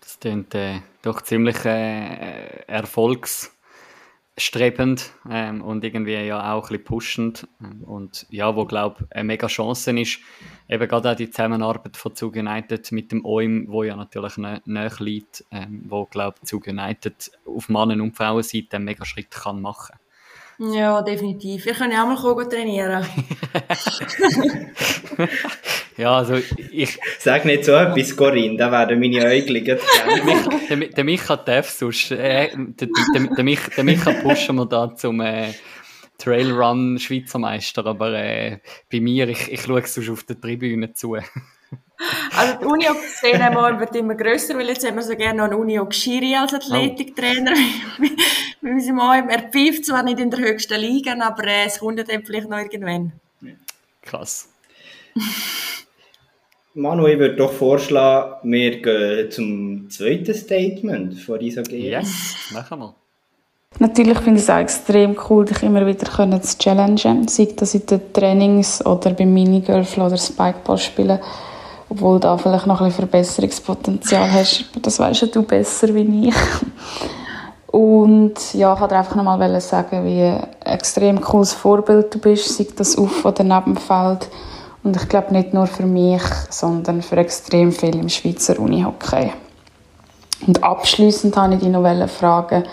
[0.00, 3.50] Das klingt äh, doch ziemlich äh, erfolgs
[4.36, 7.48] strebend ähm, und irgendwie ja auch ein bisschen pushend.
[7.84, 10.18] Und ja, wo glaube eine mega Chance ist,
[10.68, 14.92] eben gerade auch die Zusammenarbeit von Zug United mit dem OIM, wo ja natürlich näher
[14.98, 19.96] liegt, ähm, wo glaube Zug United auf Mann- und Frauenseite einen mega Schritt kann machen
[20.58, 21.64] ja, definitiv.
[21.66, 23.04] Wir können ja auch mal kommen trainieren.
[25.96, 26.34] ja, also
[26.70, 26.98] ich...
[27.18, 29.78] Sag nicht so etwas, Corinne, da werden meine Äugel der,
[30.76, 32.10] der Micha darf sonst.
[32.12, 35.52] Äh, der, der, der, Mich, der Micha pushen wir da zum äh,
[36.18, 38.58] Trailrun Schweizer Meister, aber äh,
[38.90, 41.16] bei mir, ich, ich schaue sonst auf der Tribüne zu.
[42.36, 42.86] Also die Uni
[43.18, 46.52] Szene wird immer grösser, weil jetzt haben wir so gerne noch einen Uni Schiri als
[46.52, 47.52] Athletiktrainer.
[47.52, 48.04] Oh.
[48.60, 51.98] Wie sie mal, er pfeift zwar nicht in der höchsten Liga, aber äh, es kommt
[51.98, 53.12] dann vielleicht noch irgendwann.
[54.02, 54.48] Krass.
[56.74, 61.90] Manu, ich würde doch vorschlagen, wir gehen zum zweiten Statement von dieser G.
[61.90, 62.94] Yes, machen wir.
[63.78, 66.06] Natürlich finde ich es auch extrem cool, dich immer wieder
[66.42, 71.20] zu challengen, sei das in den Trainings oder beim Minigolf oder Spikeball spielen
[71.94, 74.64] obwohl da vielleicht noch ein bisschen Verbesserungspotenzial hast.
[74.82, 76.34] Das weißt du besser wie ich.
[77.68, 82.56] Und ja, ich wollte einfach noch mal sagen, wie ein extrem cooles Vorbild du bist,
[82.56, 84.28] sei das auf oder neben dem Feld.
[84.82, 89.32] Und ich glaube nicht nur für mich, sondern für extrem viele im Schweizer Unihockey.
[90.46, 92.64] Und abschließend wollte ich dich noch fragen,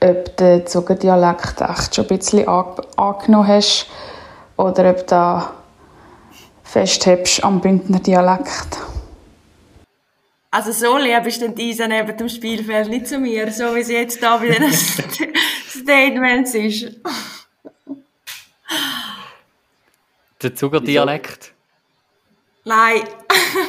[0.00, 3.86] ob du den Zugerdialekt echt schon ein bisschen angenommen hast
[4.56, 5.50] oder ob da
[6.68, 8.78] festhebst am Bündner Dialekt?
[10.50, 13.94] Also so lieb ist denn diese neben dem Spielfeld nicht zu mir, so wie sie
[13.94, 14.72] jetzt da bei den
[15.68, 16.96] Statements ist.
[20.42, 21.52] Der Zugerdialekt?
[22.64, 23.02] Nein.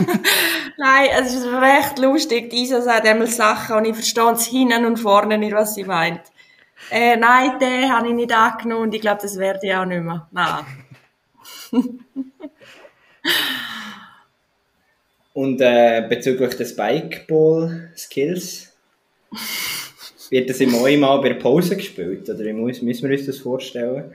[0.77, 2.53] Nein, es ist recht lustig.
[2.53, 6.21] Isa sagt einmal Sachen und ich verstehe es hinten und vorne nicht, was sie meint.
[6.89, 10.01] Äh, nein, den habe ich nicht angenommen und ich glaube, das werde ich auch nicht
[10.01, 10.27] mehr.
[10.31, 10.65] Nein.
[15.33, 18.69] Und äh, bezüglich des Spikeball-Skills,
[20.29, 22.29] wird das im mal bei der Pause gespielt?
[22.29, 24.13] Oder wie müssen wir uns das vorstellen?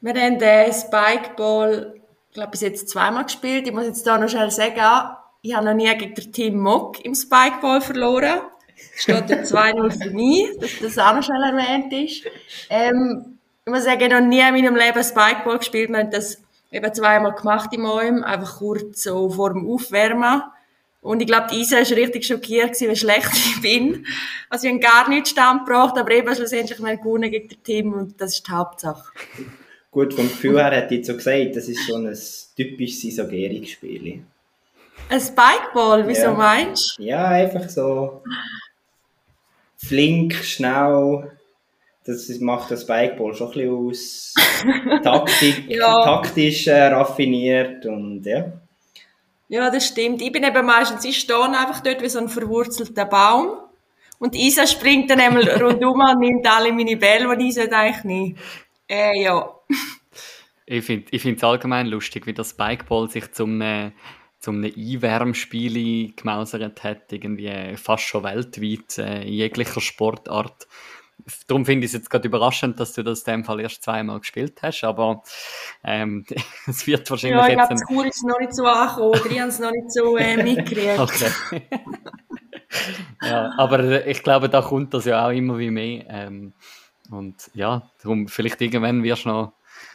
[0.00, 1.94] Wir haben den Spikeball,
[2.28, 3.66] ich glaube, bis jetzt zweimal gespielt.
[3.66, 7.04] Ich muss jetzt da noch schnell sagen, ich habe noch nie gegen den Team Mock
[7.04, 8.40] im Spikeball verloren.
[8.76, 12.26] Es steht 2-0 für mich, dass das auch noch schnell erwähnt ist.
[12.68, 15.88] Ähm, ich muss sagen, ich habe noch nie in meinem Leben Spikeball gespielt.
[15.90, 20.42] Wir haben das eben zweimal gemacht im OM, einfach kurz so vor dem Aufwärmen.
[21.00, 24.04] Und ich glaube, Isa war richtig schockiert, wie schlecht ich bin.
[24.50, 28.20] Also ich habe gar nichts standgebracht, aber eben schlussendlich wir gewonnen gegen das Team und
[28.20, 29.12] das ist die Hauptsache.
[29.90, 32.12] Gut, vom Gefühl her hätte ich so gesagt, das ist so ein
[32.56, 34.24] typisches Isogeric-Spiel.
[35.08, 36.34] Ein Spikeball, wieso ja.
[36.34, 37.02] meinst du?
[37.02, 38.22] Ja, einfach so
[39.76, 41.30] flink, schnell,
[42.06, 44.34] das macht das Spikeball schon ein bisschen aus.
[45.02, 46.02] Taktik, ja.
[46.04, 48.52] Taktisch äh, raffiniert und ja.
[49.48, 50.22] Ja, das stimmt.
[50.22, 53.58] Ich bin eben meistens, ich stehe einfach dort wie so ein verwurzelter Baum.
[54.18, 58.38] Und Isa springt dann einmal rundum und nimmt alle meine Bälle, die ich eigentlich nicht.
[58.88, 59.52] Äh, ja.
[60.64, 63.92] Ich finde ich es allgemein lustig, wie das Spikeball sich zum, äh,
[64.40, 70.66] zum Einwärmspiel gemausert hat, irgendwie fast schon weltweit, äh, in jeglicher Sportart
[71.46, 74.20] darum finde ich es jetzt gerade überraschend, dass du das in dem Fall erst zweimal
[74.20, 75.22] gespielt hast, aber
[75.82, 76.24] ähm,
[76.66, 77.70] es wird wahrscheinlich ja, ich jetzt...
[77.70, 80.16] Ja, ich glaube, ist noch nicht so angekommen, oder ich habe es noch nicht so
[80.16, 80.98] äh, mitgekriegt.
[80.98, 81.30] okay.
[83.22, 86.04] ja, aber ich glaube, da kommt das ja auch immer wie mehr.
[86.08, 86.52] Ähm,
[87.10, 89.52] und ja, darum, vielleicht irgendwann wirst du noch,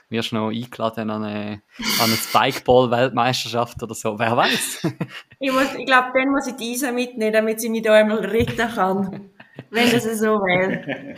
[0.10, 1.62] wirst noch eingeladen an eine,
[2.00, 4.88] an eine Spikeball-Weltmeisterschaft oder so, wer weiß.
[5.40, 9.30] ich, ich glaube, dann muss ich diese mitnehmen, damit sie mich da einmal retten kann
[9.70, 11.16] wenn das so wäre.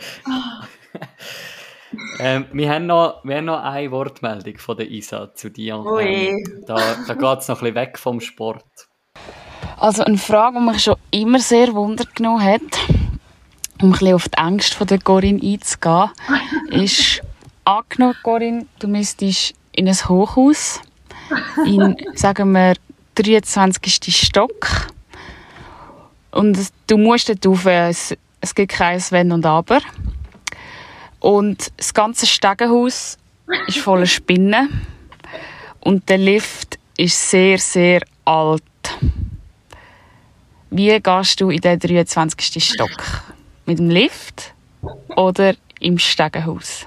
[2.18, 5.82] ähm, wir, haben noch, wir haben noch eine Wortmeldung von der Isa zu dir.
[6.00, 8.64] Ähm, da da geht es noch ein bisschen weg vom Sport.
[9.76, 12.60] Also eine Frage, die mich schon immer sehr wundert genommen hat,
[13.82, 16.10] um ein bisschen auf die Ängste von der Corinne einzugehen,
[16.70, 17.22] ist,
[17.64, 20.80] angenommen, Corinne, du müsstest in ein Hochhaus,
[21.66, 22.74] in, sagen wir,
[23.16, 24.16] 23.
[24.16, 24.88] Stock,
[26.34, 27.94] und du musst dort auf ein
[28.44, 29.80] es gibt kein Wenn und Aber.
[31.18, 33.16] Und das ganze Stegenhaus
[33.66, 34.86] ist voller Spinnen.
[35.80, 38.62] und der Lift ist sehr, sehr alt.
[40.70, 42.62] Wie gehst du in den 23.
[42.62, 42.90] Stock?
[43.64, 44.52] Mit dem Lift
[45.16, 46.86] oder im Stegenhaus?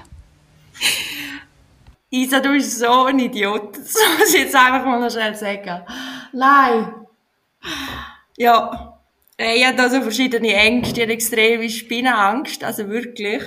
[2.12, 3.76] Isa, du bist so ein Idiot.
[3.78, 5.82] Das muss ich jetzt einfach mal schnell sagen.
[6.34, 6.94] Nein.
[8.38, 8.97] Ja.
[9.38, 11.02] Ich habe da so verschiedene Ängste.
[11.02, 12.64] Ich habe extreme Spinnenangst.
[12.64, 13.44] Also wirklich.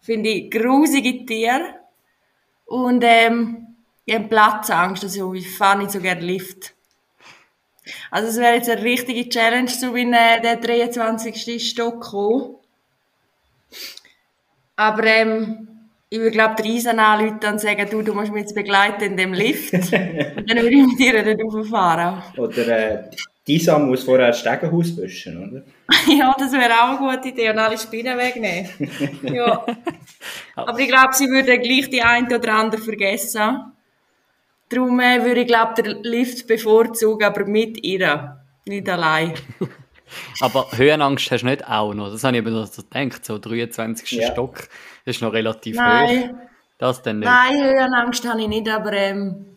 [0.00, 1.62] Finde ich grusige Tiere.
[2.66, 5.04] Und, ähm, ich habe Platzangst.
[5.04, 6.74] Also ich fahre nicht so gerne Lift.
[8.10, 11.70] Also es wäre jetzt eine richtige Challenge, so wie in äh, der 23.
[11.70, 12.56] Stock kommen.
[14.76, 15.68] Aber ähm,
[16.08, 19.16] ich würde glaube die Reisen anrufen und sagen, du, du musst mich jetzt begleiten in
[19.16, 19.72] dem Lift.
[19.72, 22.22] und dann würde ich mit dir dort rauffahren.
[22.36, 23.10] Oder äh,
[23.46, 25.62] Disa muss vorher ein Stegenhaus wischen, oder?
[26.18, 28.70] ja, das wäre auch eine gute Idee und alle Spinnen wegnehmen.
[29.34, 29.66] ja.
[30.56, 33.72] Aber ich glaube, sie würden gleich die eine oder andere vergessen.
[34.70, 39.34] Darum äh, würde ich glaube den Lift bevorzugen, aber mit ihr, nicht allein.
[40.40, 42.10] aber Höhenangst hast du nicht auch noch?
[42.10, 44.10] Das habe ich eben so gedacht, so 23.
[44.12, 44.32] Ja.
[44.32, 44.56] Stock,
[45.04, 46.30] das ist noch relativ Nein.
[46.30, 46.34] hoch.
[46.78, 47.28] Das denn nicht?
[47.28, 49.53] Nein, Höhenangst habe ich nicht, aber ähm,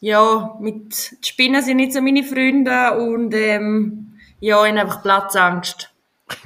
[0.00, 5.92] ja, mit Spinnen sind nicht so meine Freunde und ähm, ja, ich habe einfach Platzangst.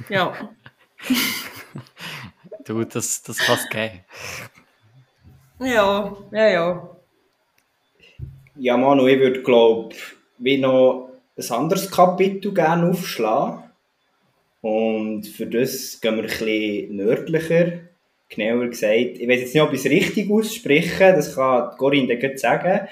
[0.09, 0.33] Ja.
[2.65, 3.99] du, das, das kann es geben.
[5.59, 6.89] Ja, ja, ja.
[8.55, 9.95] Ja, Manu, ich würde, glaube
[10.37, 13.63] wie noch ein anderes Kapitel gerne aufschlagen.
[14.61, 17.73] Und für das gehen wir ein bisschen nördlicher.
[18.29, 22.37] Genauer gesagt, ich weiß jetzt nicht, ob ich es richtig ausspreche, das kann Corinne dann
[22.37, 22.87] sagen,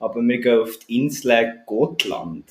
[0.00, 2.50] aber wir gehen auf die Insel Gotland.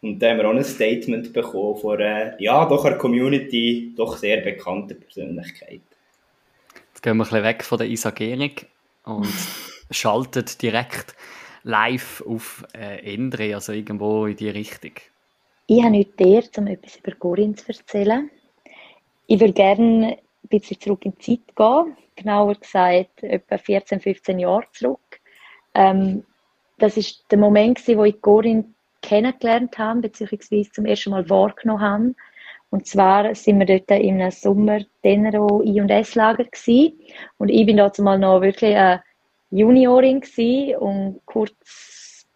[0.00, 4.16] Und da haben wir auch ein Statement bekommen von einer, ja, doch einer Community, doch
[4.16, 5.80] sehr bekannten Persönlichkeit.
[6.92, 8.52] Jetzt gehen wir ein bisschen weg von der Isagering
[9.04, 9.28] und
[9.90, 11.16] schaltet direkt
[11.64, 14.92] live auf äh, Endre, also irgendwo in die Richtung.
[15.66, 18.30] Ich habe nichts der, um etwas über Corinne zu erzählen.
[19.26, 24.38] Ich würde gerne ein bisschen zurück in die Zeit gehen, genauer gesagt etwa 14, 15
[24.38, 25.00] Jahre zurück.
[25.76, 26.24] Ähm,
[26.78, 28.64] das ist der Moment, wo ich Corinne
[29.02, 32.14] kennengelernt habe, beziehungsweise zum ersten Mal wahrgenommen habe.
[32.70, 36.98] Und zwar sind wir dort einem Sommer Tenero I und S Lager gewesen.
[37.38, 39.02] Und ich bin dort mal noch wirklich eine
[39.50, 42.26] Juniorin gewesen und kurz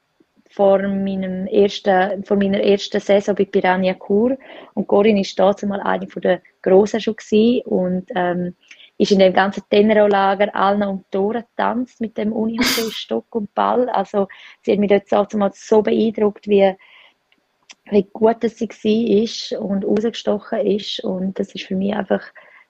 [0.50, 4.36] vor, meinem ersten, vor meiner ersten Saison bei Piranha Kur.
[4.74, 8.54] Und Corinne war dort mal eine der Grossen schon gewesen und ähm,
[9.00, 13.54] ist in dem ganzen Tenero-Lager allen um die Ohren getanzt mit dem Unihockey, Stock und
[13.54, 13.88] Ball.
[13.88, 14.28] Also
[14.60, 16.76] sie hat mich dort mal so beeindruckt, wie,
[17.86, 21.02] wie gut dass sie war und rausgestochen ist.
[21.02, 22.22] Und das ist für mich einfach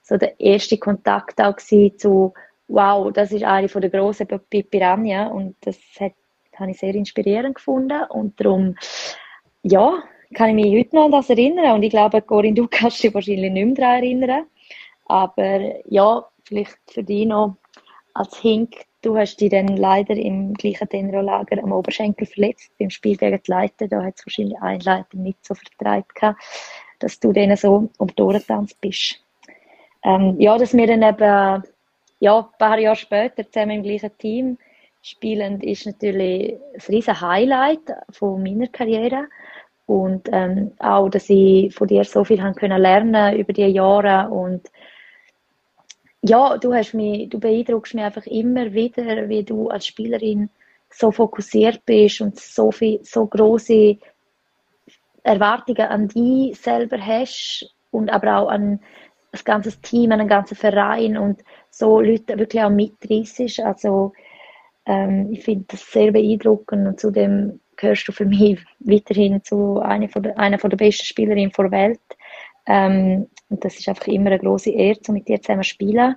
[0.03, 2.33] so der erste Kontakt auch zu
[2.68, 4.28] wow, das ist eine von der grossen
[4.70, 6.12] Piranha und das hat,
[6.55, 8.76] habe ich sehr inspirierend gefunden und darum,
[9.64, 10.01] ja,
[10.35, 13.12] kann ich mich heute noch an das erinnern und ich glaube, Corinne, du kannst dich
[13.12, 14.47] wahrscheinlich nicht mehr daran erinnern,
[15.11, 17.56] aber ja, vielleicht für dich noch
[18.14, 23.16] als Hink, du hast dich dann leider im gleichen Tenro-Lager am Oberschenkel verletzt beim Spiel
[23.16, 26.20] gegen die Leiter, da hat es wahrscheinlich ein Leiter nicht so vertreibt
[27.00, 29.24] dass du denen so um die Ohren bist.
[30.04, 31.62] Ähm, ja, dass wir dann eben
[32.20, 34.58] ja, ein paar Jahre später zusammen im gleichen Team
[35.02, 37.80] spielen, ist natürlich ein riesen Highlight
[38.11, 39.28] von meiner Karriere.
[39.86, 44.30] Und ähm, auch, dass ich von dir so viel haben können lernen über die Jahre
[44.30, 44.70] und
[46.22, 50.50] ja, du hast mich, du beeindruckst mich einfach immer wieder, wie du als Spielerin
[50.90, 53.96] so fokussiert bist und so viel, so große
[55.22, 58.80] Erwartungen an dich selber hast und aber auch an
[59.32, 63.60] das ganze Team, an den ganzen Verein und so Leute wirklich auch mitreißt.
[63.60, 64.12] Also
[64.86, 70.08] ähm, ich finde das sehr beeindruckend und zudem gehörst du für mich weiterhin zu einer,
[70.08, 72.00] von der, einer von der besten Spielerinnen der Welt.
[72.66, 76.16] Ähm, und das ist einfach immer eine große Ehre, so mit dir zusammen zu spielen.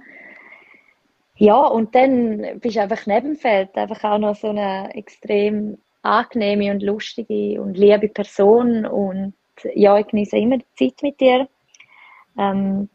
[1.35, 5.77] Ja, und dann bist du einfach neben dem Feld einfach auch noch so eine extrem
[6.03, 9.33] angenehme und lustige und liebe Person und
[9.73, 11.47] ja, ich genieße immer die Zeit mit dir.
[12.37, 12.89] Ähm,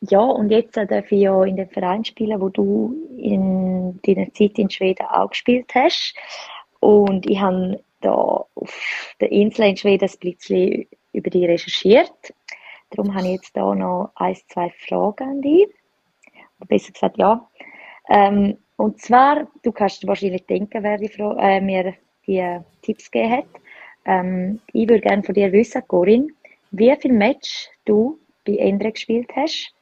[0.00, 4.58] ja, und jetzt darf ich ja in dem Verein spielen, wo du in deiner Zeit
[4.58, 6.14] in Schweden auch gespielt hast.
[6.80, 12.12] Und ich habe da auf der Insel in Schweden ein bisschen über dich recherchiert.
[12.92, 15.68] Darum habe ich jetzt da noch ein, zwei Fragen an dich.
[16.58, 17.48] Oder besser gesagt, ja.
[18.08, 21.94] Ähm, und zwar, du kannst dir wahrscheinlich denken, wer die Frage, äh, mir
[22.26, 23.46] die Tipps gegeben hat.
[24.04, 26.28] Ähm, ich würde gerne von dir wissen, Corinne,
[26.70, 29.72] wie viele Match du bei Endre gespielt hast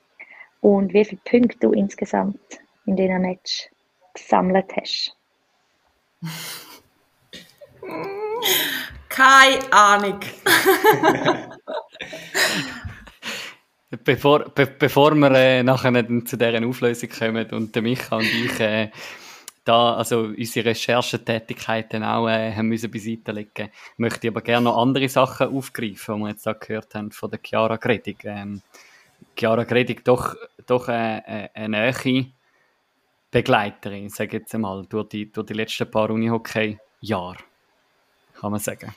[0.61, 2.38] und wie viele Punkte du insgesamt
[2.86, 3.70] in diesem Match
[4.14, 5.16] gesammelt hast?
[9.08, 10.20] Keine Ahnung.
[13.91, 18.61] bevor, be, bevor wir äh, nachher zu deren Auflösung kommen und der Micha und ich
[18.61, 18.91] äh,
[19.64, 24.78] da also unsere Recherchetätigkeiten auch äh, haben müssen beiseite legen, möchte ich aber gerne noch
[24.78, 28.24] andere Sachen aufgreifen, die wir jetzt da gehört haben von der Chiara Gredig.
[28.24, 28.62] Ähm,
[29.36, 30.34] Chiara Gredig doch,
[30.66, 32.26] doch eine, äh, äh, eine nähe
[33.30, 37.36] Begleiterin, sage ich jetzt einmal, durch die, durch die letzten paar Unihockey-Jahre,
[38.41, 38.93] kann man sagen.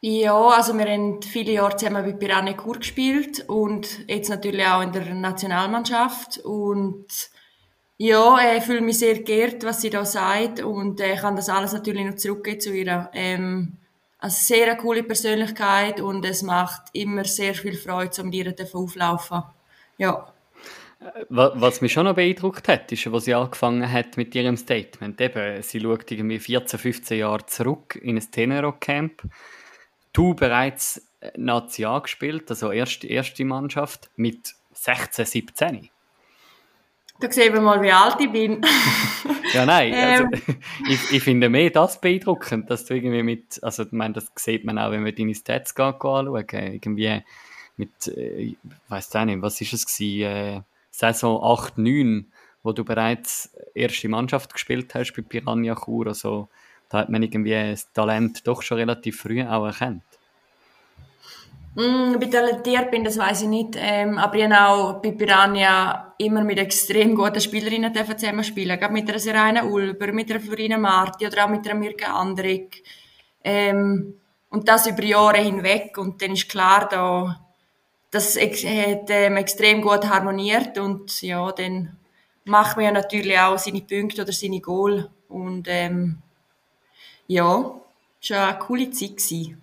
[0.00, 4.82] Ja, also wir haben viele Jahre zusammen bei Piranha Kur gespielt und jetzt natürlich auch
[4.82, 7.06] in der Nationalmannschaft und
[7.96, 11.72] ja, ich fühle mich sehr geehrt, was sie da sagt und ich kann das alles
[11.72, 13.10] natürlich noch zurückgeben zu ihr.
[13.12, 13.76] Ähm,
[14.20, 19.42] eine sehr coole Persönlichkeit und es macht immer sehr viel Freude, um ihr auflaufen.
[19.96, 20.32] Ja.
[21.28, 25.20] Was mich schon noch beeindruckt hat, ist, als sie angefangen hat mit ihrem Statement.
[25.20, 29.22] Eben, sie schaut irgendwie 14, 15 Jahre zurück in ein Tenero-Camp
[30.12, 35.90] du bereits äh, Nazi gespielt, also erste, erste Mannschaft, mit 16, 17.
[37.20, 38.64] Da sehen wir mal, wie alt ich bin.
[39.52, 40.60] ja, nein, also, ähm.
[40.88, 44.64] ich, ich finde mehr das beeindruckend, dass du irgendwie mit, also ich meine, das sieht
[44.64, 47.22] man auch, wenn man deine Stats anschauen, irgendwie
[47.76, 48.56] mit, äh, ich
[48.88, 52.32] weiss auch nicht, was ist es gewesen, äh, Saison 8, 9,
[52.62, 56.48] wo du bereits erste Mannschaft gespielt hast bei Piranha Chur, also
[56.88, 60.02] da hat man irgendwie das Talent doch schon relativ früh auch erkannt.
[61.74, 63.76] Mm, wie talentiert bin, das weiß ich nicht.
[63.76, 68.78] Ähm, aber ich habe auch bei Piranha immer mit extrem guten Spielerinnen zusammen spielen.
[68.78, 72.82] Gerade mit einer Serena Ulber, mit einer Florina Marti oder auch mit einer Mirka Andrik.
[73.44, 74.14] Ähm,
[74.50, 75.96] und das über Jahre hinweg.
[75.98, 77.44] Und dann ist klar, da,
[78.10, 80.78] das hat ähm, extrem gut harmoniert.
[80.78, 81.96] Und ja, dann
[82.44, 85.10] macht man ja natürlich auch seine Punkte oder seine Goal.
[85.28, 86.22] Und ähm,
[87.28, 87.80] ja,
[88.20, 89.54] es war eine coole Zeit.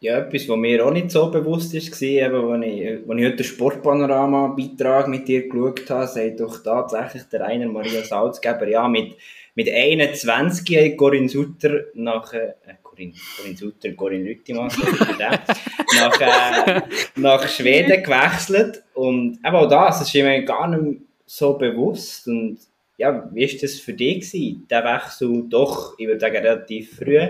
[0.00, 5.08] Ja, etwas, was mir auch nicht so bewusst war, als ich, ich heute den Sportpanorama-Beitrag
[5.08, 9.16] mit dir geschaut habe, sagt doch tatsächlich der Rainer Maria Salzgeber, ja, mit,
[9.54, 14.70] mit 21 hat Corinne Sutter nach, äh, Corinne, Corinne Sutter, Corinne Rüttimann,
[15.18, 16.82] nach, äh,
[17.16, 22.58] nach Schweden gewechselt und eben auch das, das ist mir gar nicht so bewusst und
[22.96, 27.20] ja, wie war das für dich gewesen, den Wechsel doch, ich würde sagen, relativ früh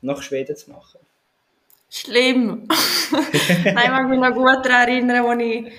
[0.00, 1.00] nach Schweden zu machen?
[1.90, 2.66] Schlimm.
[3.64, 5.72] Nein, ich mag mich noch gut daran erinnern, als ich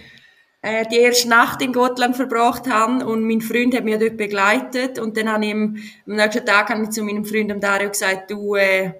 [0.61, 4.99] äh, die erste Nacht in Gotland verbracht habe und mein Freund hat mich dort begleitet
[4.99, 8.55] und dann habe ich am nächsten Tag habe ich zu meinem Freund Dario gesagt, du,
[8.55, 8.93] äh,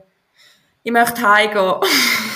[0.83, 1.75] ich möchte heimgehen.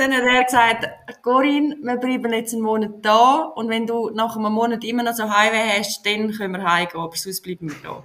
[0.00, 0.88] Dann hat er gesagt,
[1.22, 5.12] Corinne, wir bleiben jetzt einen Monat da und wenn du nach einem Monat immer noch
[5.12, 8.02] so Heimweh hast, dann können wir heimgehen, aber sonst bleiben wir da.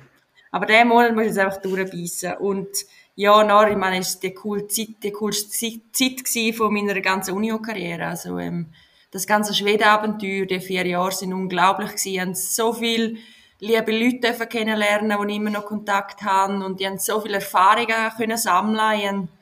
[0.52, 2.34] Aber diesen Monat muss ich jetzt einfach durchbeissen.
[2.40, 2.68] Und
[3.16, 7.34] ja, nachher, ich meine, es war die coole Zeit, die coolste Zeit von meiner ganzen
[7.34, 8.08] Uni-Karriere.
[8.08, 8.74] Also, ähm,
[9.12, 12.10] das ganze Schweden-Abenteuer, die vier Jahre sind unglaublich gewesen.
[12.10, 13.16] Ich habe so viele
[13.60, 18.12] liebe Leute kennenlernen, wo ich immer noch Kontakt habe und ich habe so viele Erfahrungen
[18.18, 18.38] können.
[18.38, 19.35] Ich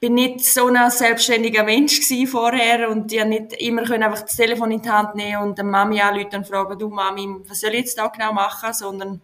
[0.00, 4.82] bin nicht so ein selbstständiger Mensch vorher und ich nicht immer einfach das Telefon in
[4.82, 7.98] die Hand nehmen und der Mami anrufen und fragen, du Mami, was soll ich jetzt
[7.98, 9.20] da genau machen, sondern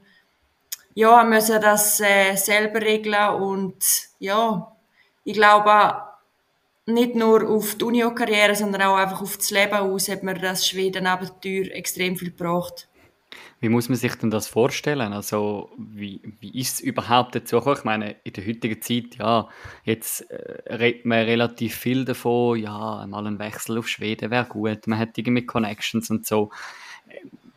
[0.94, 3.76] ja, müssen das äh, selber regeln und
[4.18, 4.72] ja,
[5.24, 6.02] ich glaube
[6.86, 10.66] nicht nur auf die Uni-Karriere, sondern auch einfach auf das Leben aus hat mir das
[10.66, 12.88] Schweden-Abenteuer extrem viel gebracht.
[13.64, 15.14] Wie muss man sich denn das vorstellen?
[15.14, 17.76] Also, wie, wie ist es überhaupt dazu gekommen?
[17.78, 19.48] Ich meine, in der heutigen Zeit, ja,
[19.84, 24.86] jetzt äh, redet man relativ viel davon, ja, mal ein Wechsel auf Schweden wäre gut,
[24.86, 26.50] man hat irgendwie Connections und so.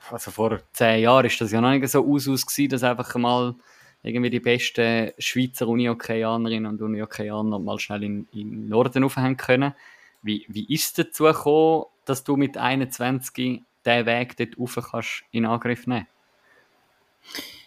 [0.09, 3.13] Also vor zehn Jahren ist das ja noch nicht so aus, aus gewesen, dass einfach
[3.15, 3.55] mal
[4.01, 9.73] irgendwie die besten Schweizer Uni-Okayanerinnen und Uni-Okayaner mal schnell in, in Norden aufhängen können.
[10.21, 15.23] Wie, wie ist es dazu gekommen, dass du mit 21 diesen Weg dort rauf kannst
[15.31, 16.07] in Angriff nehmen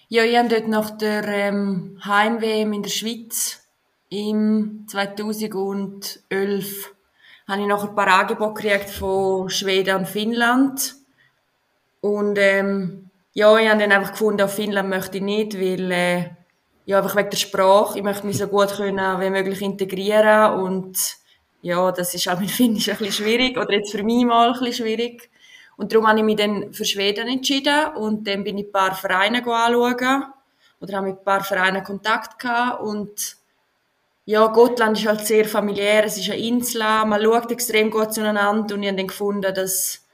[0.08, 3.66] Ja, ich habe dort nach der ähm, Heim-WM in der Schweiz
[4.10, 6.94] im 2011
[7.48, 10.94] habe ich noch ein paar Angebote gekriegt von Schweden und Finnland.
[12.00, 16.30] Und ähm, ja, ich habe dann einfach gefunden, auf Finnland möchte ich nicht, weil äh,
[16.86, 17.98] ja, einfach wegen der Sprache.
[17.98, 21.16] Ich möchte mich so gut können wie möglich integrieren und
[21.62, 24.58] ja, das ist auch mit Finnisch ein bisschen schwierig oder jetzt für mich mal ein
[24.58, 25.29] bisschen schwierig.
[25.80, 28.94] Und darum habe ich mich dann für Schweden entschieden und dann bin ich ein paar
[28.94, 30.24] Vereine anschauen.
[30.78, 32.82] Oder habe mit ein paar Vereinen Kontakt gehabt.
[32.82, 33.38] Und
[34.26, 38.74] ja, Gotland ist halt sehr familiär, es ist eine Insel, man schaut extrem gut zueinander.
[38.74, 40.04] Und ich habe dann gefunden, dass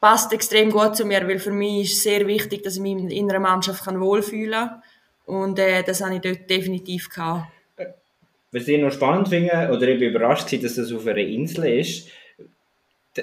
[0.00, 3.30] passt extrem gut zu mir, weil für mich ist sehr wichtig, dass ich mich in
[3.30, 4.82] einer Mannschaft wohlfühlen kann.
[5.26, 7.48] Und äh, das habe ich dort definitiv gehabt.
[8.50, 12.08] Was ich noch spannend finde, oder ich bin überrascht dass das auf einer Insel ist,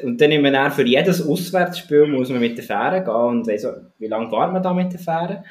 [0.04, 3.66] und dann immer dann für jedes Auswärtsspiel muss man mit der Fähre gehen und weiss,
[4.00, 5.44] wie lange war man da mit der Fähre?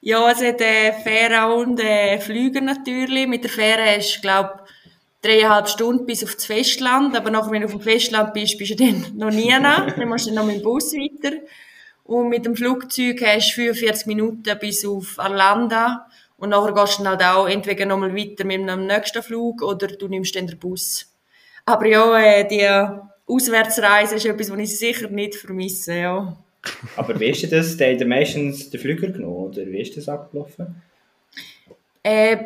[0.00, 3.28] ja, es hat äh, Fähre und äh, Flüge natürlich.
[3.28, 4.60] Mit der Fähre hast du, glaube
[5.22, 8.72] dreieinhalb Stunden bis auf das Festland, aber nachher, wenn du auf dem Festland bist, bist
[8.72, 9.90] du dann noch nie nach.
[9.96, 11.36] dann musst du noch mit dem Bus weiter.
[12.04, 16.06] Und mit dem Flugzeug hast du 45 Minuten bis auf Arlanda.
[16.36, 19.88] Und nachher gehst du dann halt auch entweder nochmal weiter mit einem nächsten Flug oder
[19.88, 21.12] du nimmst dann den Bus.
[21.68, 22.66] Aber ja, äh, die
[23.26, 26.34] Auswärtsreise ist etwas, was ich sicher nicht vermisse, ja.
[26.96, 27.76] Aber wie ist das?
[27.76, 30.80] Der hat meistens den Flüger genommen, oder wie ist das abgelaufen?
[32.02, 32.38] Äh,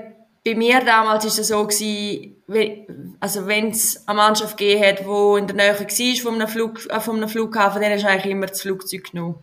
[0.44, 5.38] bei mir damals war es so, gewesen, also wenn es eine Mannschaft gegeben hat, die
[5.38, 8.32] in der Nähe war von einem, Flug, äh, von einem Flughafen, dann hast du eigentlich
[8.32, 9.36] immer das Flugzeug genommen.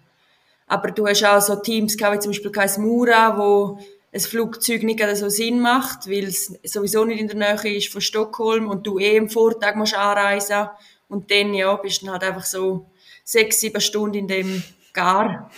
[0.67, 3.79] Aber du hast auch so Teams gehabt, wie zum Beispiel Kais Mura, wo
[4.11, 8.01] ein Flugzeug nicht so Sinn macht, weil es sowieso nicht in der Nähe ist von
[8.01, 10.69] Stockholm und du eh am Vortag musst anreisen
[11.07, 12.89] und dann ja, bist du halt einfach so
[13.23, 15.51] sechs, sieben Stunden in dem Gar.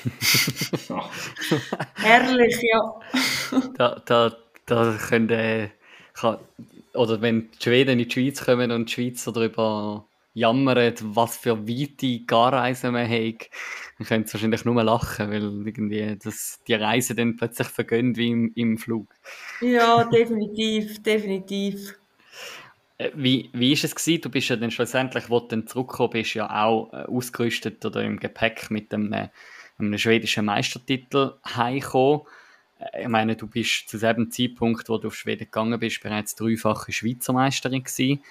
[1.95, 2.99] Herrlich, ja.
[3.77, 4.35] da, da,
[4.65, 5.71] da könnte,
[6.13, 6.37] kann,
[6.93, 11.67] oder wenn die Schweden in die Schweiz kommen und die Schweizer darüber jammern, was für
[11.67, 13.49] weite Garreisen man hat,
[14.01, 18.31] dann können sie wahrscheinlich nur lachen, weil irgendwie das, die Reise dann plötzlich vergönnt wie
[18.31, 19.13] im, im Flug.
[19.61, 21.93] Ja, definitiv, definitiv.
[22.97, 24.21] Äh, wie, wie ist es gewesen?
[24.21, 28.03] Du bist ja dann schlussendlich, wo du dann zurückgekommen bist, ja auch äh, ausgerüstet oder
[28.03, 29.29] im Gepäck mit einem, äh,
[29.77, 32.21] einem schwedischen Meistertitel heimgekommen.
[32.99, 36.91] Ich meine, du bist zu dem Zeitpunkt, wo du auf Schweden gegangen bist, bereits dreifache
[36.91, 38.21] Schweizer Meisterin gewesen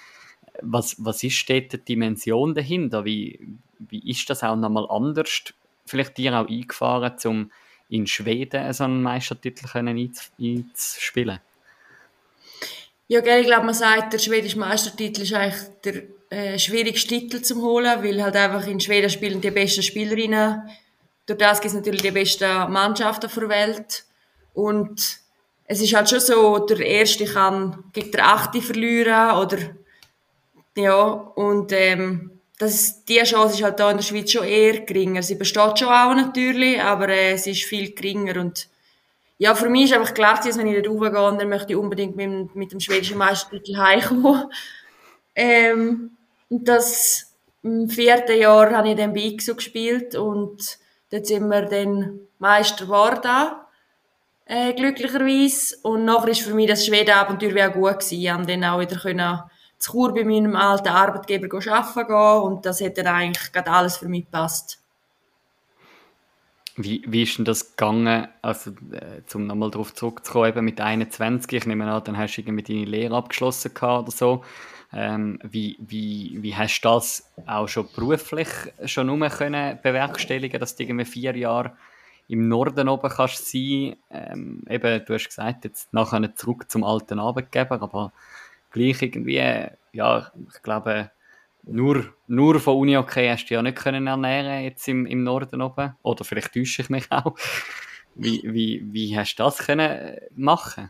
[0.61, 3.05] was, was ist dort die Dimension dahinter?
[3.05, 5.53] Wie, wie ist das auch nochmal anders,
[5.91, 7.51] vielleicht dir auch eingefahren, um
[7.89, 11.39] in Schweden so einen Meistertitel einzuspielen?
[13.07, 17.41] Ja, gell, ich glaube, man sagt, der schwedische Meistertitel ist eigentlich der äh, schwierigste Titel
[17.41, 20.61] zu holen, weil halt einfach in Schweden spielen die besten Spielerinnen.
[21.25, 24.05] Durch das gibt es natürlich die besten Mannschaften der Welt.
[24.53, 25.19] Und
[25.65, 29.57] es ist halt schon so, der Erste kann gegen den Achte verlieren oder
[30.77, 32.30] ja, und ähm,
[32.61, 35.23] das, die Chance ist halt da in der Schweiz schon eher geringer.
[35.23, 38.69] Sie besteht schon auch natürlich, aber äh, es ist viel geringer und
[39.39, 42.15] ja, für mich ist einfach klar, dass wenn ich dort raufgehe, dann möchte ich unbedingt
[42.15, 44.45] mit, mit dem schwedischen Meistertitel heimkommen.
[45.33, 46.17] Ähm,
[46.49, 47.33] und das
[47.63, 50.77] im vierten Jahr habe ich dann bei IXO gespielt und
[51.09, 53.55] dort sind wir dann Meister geworden,
[54.45, 55.77] äh, glücklicherweise.
[55.83, 58.19] Und nachher ist für mich das Schweden-Abenteuer auch gut gewesen.
[58.19, 59.41] Ich konnte dann auch wieder können
[59.81, 63.97] zu Chur bei meinem alten Arbeitgeber arbeiten gehen und das hat dann eigentlich gerade alles
[63.97, 64.81] für mich gepasst.
[66.77, 71.51] Wie, wie ist denn das gegangen, also äh, um nochmal darauf zurückzukommen, eben mit 21,
[71.51, 74.43] ich nehme an, dann hast du irgendwie deine Lehre abgeschlossen oder so.
[74.93, 78.47] Ähm, wie, wie, wie hast du das auch schon beruflich
[78.85, 81.75] schon können bewerkstelligen, dass du irgendwie vier Jahre
[82.27, 83.97] im Norden oben kannst sein?
[84.09, 88.11] Ähm, eben, du hast gesagt, jetzt nachher zurück zum alten Arbeitgeber, aber
[88.71, 91.11] gleich irgendwie, ja, ich glaube,
[91.63, 95.61] nur, nur von Uni okay hast du ja nicht können ernähren jetzt im, im Norden
[95.61, 95.95] oben.
[96.01, 97.35] Oder vielleicht täusche ich mich auch.
[98.15, 100.89] Wie, wie, wie hast du das können machen?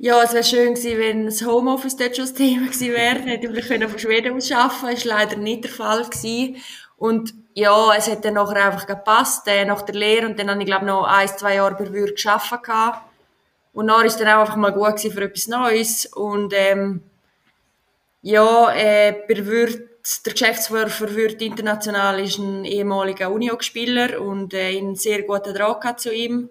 [0.00, 3.18] Ja, es wäre schön gewesen, wenn das Homeoffice dort schon das Thema gewesen wäre.
[3.20, 6.56] Hätte ich von Schweden aus arbeiten war leider nicht der Fall gewesen.
[6.96, 10.26] Und ja, es hat dann nachher einfach gepasst, äh, nach der Lehre.
[10.26, 13.07] Und dann habe ich, glaube noch ein, zwei Jahre bei Würg gearbeitet.
[13.78, 16.06] Und dann war es dann auch einfach mal gut für etwas Neues.
[16.06, 17.00] Und ähm,
[18.22, 19.80] ja, äh, bei Würth,
[20.26, 26.00] der Geschäftsführer für Würth International ist ein ehemaliger Unihockey-Spieler und äh, einen sehr guten Draht
[26.00, 26.50] zu ihm.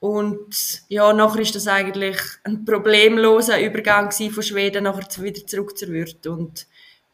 [0.00, 5.88] Und ja, nachher ist das eigentlich ein problemloser Übergang von Schweden nachher wieder zurück zur
[5.88, 6.26] Würth.
[6.26, 6.66] Und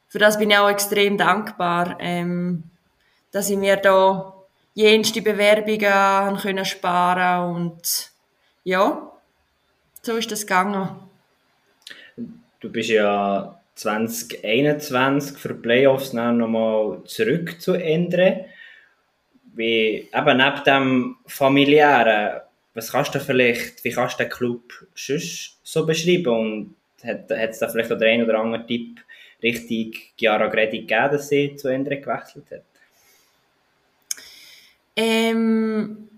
[0.08, 2.64] für das bin ich auch extrem dankbar, ähm,
[3.30, 4.34] dass ich mir da
[4.74, 8.13] jenste Bewerbungen sparen und
[8.64, 9.12] ja,
[10.02, 10.88] so ist das gegangen.
[12.60, 18.44] Du bist ja 2021 für Playoffs dann nochmal zurück zu ändern.
[19.54, 22.40] Wie, eben neben dem familiären,
[22.74, 26.26] was kannst du vielleicht, wie kannst du den Club sonst so beschreiben?
[26.26, 26.74] Und
[27.04, 29.00] hat, es da vielleicht auch den einen oder anderen Tipp
[29.42, 32.62] richtig Chiara Gredi gegeben, dass sie zu Ende gewechselt hat?
[34.96, 36.08] Ähm,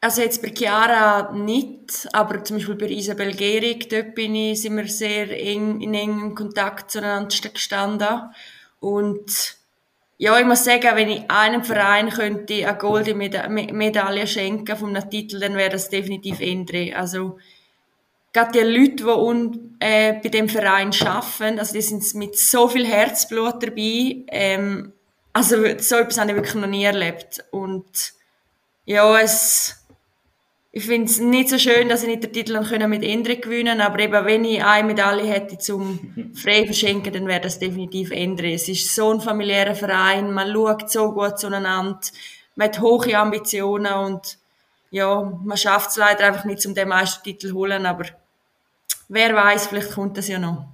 [0.00, 4.76] also jetzt bei Chiara nicht, aber zum Beispiel bei Isabel Gehrig, dort bin ich, sind
[4.76, 8.30] wir sehr eng, in engem Kontakt zueinander gestanden.
[8.80, 9.56] Und
[10.16, 14.96] ja, ich muss sagen, wenn ich einem Verein könnte eine goldene Meda Medaille schenken von
[14.96, 16.96] einem Titel, dann wäre das definitiv Endre.
[16.96, 17.38] Also,
[18.32, 22.68] gerade die Leute, die un, äh, bei dem Verein arbeiten, also die sind mit so
[22.68, 24.92] viel Herzblut dabei, ähm,
[25.32, 27.44] also so etwas habe ich wirklich noch nie erlebt.
[27.50, 28.12] Und
[28.84, 29.79] ja, es,
[30.72, 33.80] ich finde es nicht so schön, dass ich nicht den Titel können mit Endre gewinnen
[33.80, 38.52] aber eben, wenn ich eine Medaille hätte zum frei verschenken, dann wäre das definitiv Endre.
[38.52, 41.98] Es ist so ein familiärer Verein, man schaut so gut zueinander,
[42.54, 44.38] man hat hohe Ambitionen und
[44.92, 48.06] ja, man schafft es leider einfach nicht, um den Meistertitel zu holen, aber
[49.08, 50.66] wer weiß, vielleicht kommt das ja noch.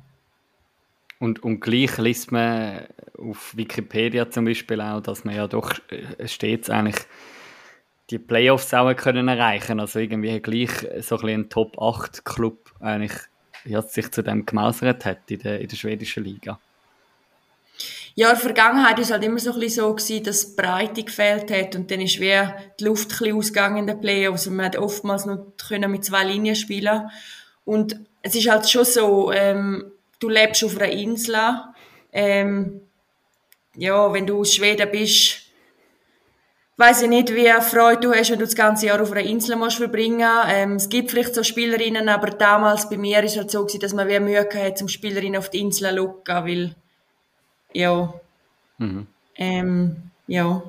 [1.19, 2.87] Und, und gleich liest man
[3.17, 6.97] auf Wikipedia zum Beispiel auch, dass man ja doch äh, stets eigentlich
[8.11, 9.81] die Playoffs auch können erreichen.
[9.81, 10.71] Also irgendwie gleich
[11.01, 13.13] so ein, ein Top-8-Club eigentlich
[13.65, 16.59] ja, sich zu dem gemausert hat in der, in der schwedischen Liga.
[18.15, 21.03] Ja, in der Vergangenheit war es halt immer so ein bisschen so, gewesen, dass Breite
[21.03, 22.41] gefehlt hat und dann ist wie
[22.81, 26.05] die Luft ein bisschen ausgegangen in den Playoffs und man hat oftmals noch können mit
[26.05, 27.11] zwei Linien spielen.
[27.65, 31.37] Und es ist halt schon so, ähm, du lebst auf einer Insel,
[32.13, 32.81] ähm,
[33.77, 35.46] ja, wenn du aus Schweden bist,
[36.77, 39.57] weiß ich nicht, wie Freude du hast, wenn du das ganze Jahr auf einer Insel
[39.57, 40.29] musst verbringen.
[40.49, 43.81] Ähm, es gibt vielleicht so Spielerinnen, aber damals bei mir ist es halt so gewesen,
[43.81, 46.75] dass man wie Mühe hatte, zum Spielerinnen auf die Insel zu locken, weil,
[47.73, 48.13] ja,
[48.79, 49.07] mhm.
[49.37, 49.97] ähm,
[50.27, 50.63] ja.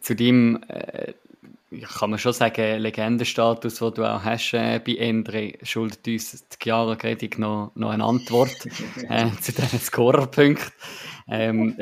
[0.00, 1.14] Zu deinem, äh,
[1.98, 6.56] kann man schon sagen, Legendenstatus, den du auch hast äh, bei Endre, schuldet uns die
[6.62, 8.56] Chiara Gredig noch, noch eine Antwort
[9.08, 10.72] äh, zu diesen Scorerpunkten.
[11.28, 11.76] Ähm,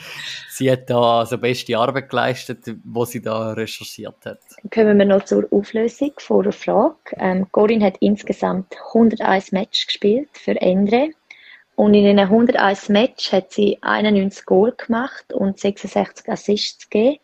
[0.50, 4.40] sie hat da also beste Arbeit geleistet, wo sie da recherchiert hat.
[4.72, 6.94] Kommen wir noch zur Auflösung vor der Frage.
[7.16, 11.10] Ähm, Corinne hat insgesamt 101 Matches gespielt für Endre.
[11.74, 17.18] Und in einem 101 Match hat sie 91 Goal gemacht und 66 Assists gegeben,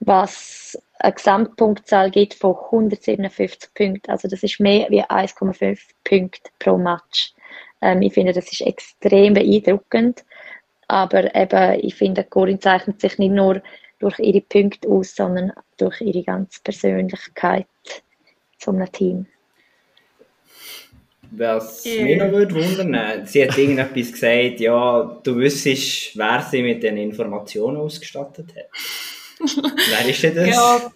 [0.00, 4.10] was eine Gesamtpunktzahl gibt von 157 Punkten.
[4.10, 7.34] Also das ist mehr wie 1,5 Punkte pro Match.
[7.80, 10.24] Ähm, ich finde, das ist extrem beeindruckend.
[10.88, 13.62] Aber eben, ich finde, Corinne zeichnet sich nicht nur
[13.98, 17.66] durch ihre Punkte aus, sondern durch ihre ganze Persönlichkeit
[18.58, 19.26] zu einem Team.
[21.30, 22.04] Was yeah.
[22.04, 26.96] mich noch würde wundern, sie hat irgendetwas gesagt, ja, du wüsstest, wer sie mit den
[26.96, 28.70] Informationen ausgestattet hat.
[29.40, 30.48] Wer ist denn das?
[30.48, 30.92] Ja,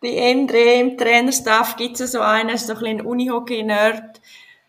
[0.00, 4.20] bei Endre im Trainerstaff gibt es so einen, so ein bisschen Unihockey-Nerd,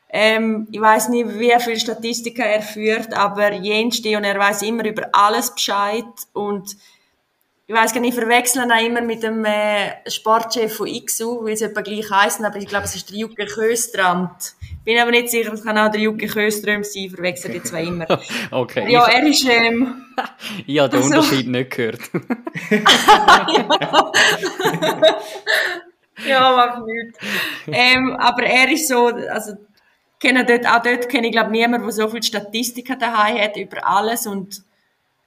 [0.09, 4.85] ähm, ich weiß nicht, wie viele Statistiken er führt, aber jenste und er weiß immer
[4.85, 6.77] über alles Bescheid und
[7.69, 11.43] ich weiß gar nicht, ich verwechsel ihn auch immer mit dem äh, Sportchef von XU,
[11.43, 14.55] weil es etwa gleich heißen, aber ich glaube, es ist der Jukka Köstrand.
[14.85, 18.07] Bin aber nicht sicher, es kann auch der Jukka Köström sein, verwechsel die zwei immer.
[18.51, 18.89] okay.
[18.89, 20.05] Ja, er ist, ähm,
[20.65, 21.99] Ich habe den also, Unterschied nicht gehört.
[26.25, 27.19] ja, macht nichts.
[27.67, 29.55] Ähm, aber er ist so, also
[30.21, 33.85] kenne dort, auch dort kenne ich glaube niemanden, der so viele Statistiken daheim hat über
[33.85, 34.63] alles und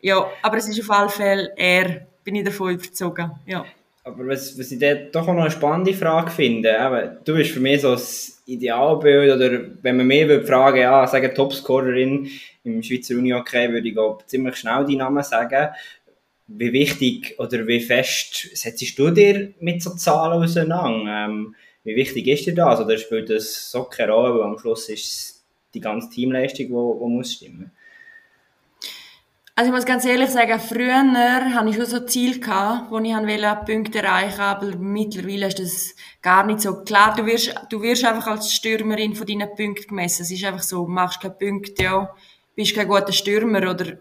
[0.00, 3.64] ja, aber es ist auf alle Fälle er, bin ich davon überzogen, ja.
[4.02, 7.60] Aber was, was ich dort doch noch eine spannende Frage finde, eben, du bist für
[7.60, 12.28] mich so das Idealbild, oder wenn man mehr würde fragen, ja, sagen Topscorerin
[12.64, 15.68] im Schweizer Uni-Hockey, würde ich glaube ziemlich schnell die Namen sagen.
[16.46, 21.26] Wie wichtig oder wie fest setzt du dir mit so Zahlen auseinander?
[21.26, 22.80] Ähm, wie wichtig ist dir das?
[22.80, 25.44] Oder spielt das so keine Rolle, weil am Schluss ist es
[25.74, 27.70] die ganze Teamleistung, die, die muss stimmen?
[29.60, 31.02] Also ich muss ganz ehrlich sagen, früher
[31.54, 35.94] hatte ich schon so Ziel gehabt, wo ich wollte Punkte erreichen, aber mittlerweile ist das
[36.22, 36.82] gar nicht so.
[36.82, 40.22] Klar, du wirst, du wirst einfach als Stürmerin von deinen Punkten gemessen.
[40.22, 42.10] Es ist einfach so, machst keine Punkte, ja,
[42.56, 43.98] bist kein guter Stürmer oder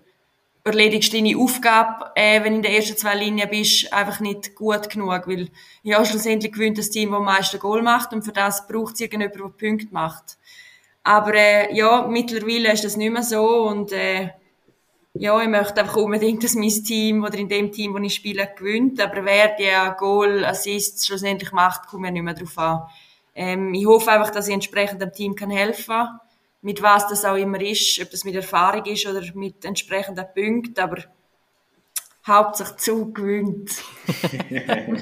[0.64, 4.90] erledigst deine Aufgabe, äh, wenn du in den ersten zwei Linien bist, einfach nicht gut
[4.90, 5.50] genug, weil
[5.84, 9.02] ja, schlussendlich gewinnt das Team, das am meisten Goal macht und für das braucht es
[9.02, 10.38] irgendjemand, der Punkte macht.
[11.04, 14.30] Aber äh, ja, mittlerweile ist das nicht mehr so und äh,
[15.14, 18.50] ja, ich möchte einfach unbedingt, dass mein Team oder in dem Team, wo ich spiele,
[18.56, 22.84] gewinnt, aber wer die Goal, Assists schlussendlich macht, kommt mir nicht mehr drauf an.
[23.36, 26.20] Ähm, ich hoffe einfach, dass ich entsprechend dem Team kann helfen kann
[26.62, 30.80] mit was das auch immer ist, ob das mit Erfahrung ist oder mit entsprechenden Punkten,
[30.80, 31.04] aber
[32.28, 33.72] hauptsächlich zu gewöhnt.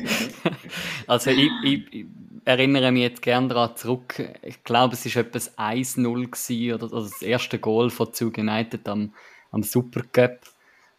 [1.08, 2.06] also ich, ich, ich,
[2.46, 7.22] erinnere mich jetzt gerne daran zurück, ich glaube es war etwas 1-0 oder, oder das
[7.22, 9.14] erste Goal von Zug United am,
[9.52, 10.40] am Supercup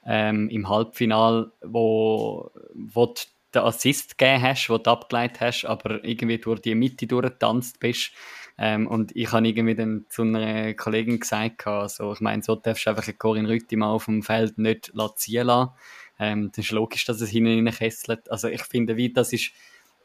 [0.07, 3.21] ähm, im Halbfinal, wo, wo du
[3.55, 8.13] den Assist gegeben hast, wo du abgeleitet hast, aber irgendwie durch die Mitte durchgetanzt bist
[8.61, 12.87] Ähm, und ich habe irgendwie dann zu einer Kollegin gesagt, also, ich meine, so darfst
[12.87, 15.71] du einfach Corinne Rüttimann auf dem Feld nicht ziehen lassen.
[16.19, 18.29] Ähm, dann ist logisch, dass es hinten kesselt.
[18.31, 19.53] Also ich finde, wie das ist,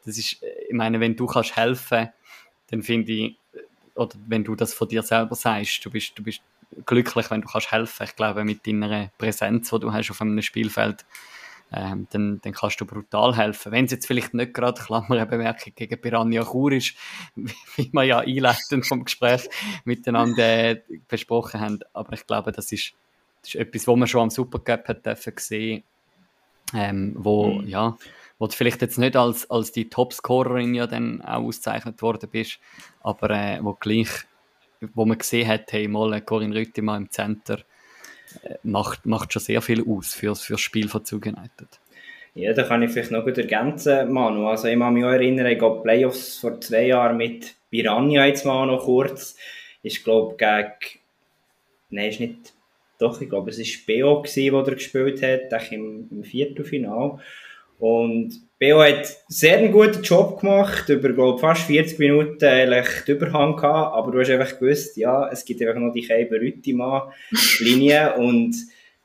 [0.04, 2.10] das ist, ich meine, wenn du kannst helfen,
[2.68, 3.36] dann finde ich,
[3.96, 6.40] oder wenn du das von dir selber sagst, du bist, du bist
[6.86, 8.04] glücklich, wenn du kannst helfen.
[8.04, 11.04] Ich glaube, mit deiner Präsenz, die du hast auf einem Spielfeld,
[11.72, 13.72] ähm, dann, dann kannst du brutal helfen.
[13.72, 16.94] Wenn es jetzt vielleicht nicht gerade Klammerbemerkung gegen Piranha Chur ist,
[17.34, 19.48] wie wir ja einleitend vom Gespräch
[19.84, 22.92] miteinander äh, besprochen haben, aber ich glaube, das ist,
[23.42, 25.82] das ist etwas, was man schon am Supercup hat dürfen sehen,
[26.74, 27.66] ähm, wo, mhm.
[27.66, 27.96] ja,
[28.38, 32.58] wo du vielleicht jetzt nicht als, als die Topscorerin ja dann auch ausgezeichnet worden bist,
[33.02, 34.08] aber äh, wo gleich,
[34.94, 37.58] wo man gesehen hat, hey, mal Corinne Rüttimann im Center,
[38.62, 41.68] macht, macht schon sehr viel aus für, das Spiel von Zug United.
[42.34, 44.48] Ja, da kann ich vielleicht noch gut ergänzen, Manu.
[44.48, 48.44] Also ich kann mich auch erinnern, ich glaube Playoffs vor zwei Jahren mit Piranha jetzt
[48.44, 49.36] mal noch kurz.
[49.82, 51.00] Ich glaube gegen,
[51.90, 52.52] nein, ist nicht,
[52.98, 57.20] doch, ich glaube es war BO gewesen, wo er gespielt hat, im, im Viertelfinale.
[57.78, 63.12] Und Beo hat sehr einen guten Job gemacht, über glaub, fast 40 Minuten eigentlich die
[63.12, 68.14] Überhang gehabt, aber du hast einfach gewusst, ja, es gibt einfach noch die Keiber Rüttimann-Linie
[68.18, 68.54] und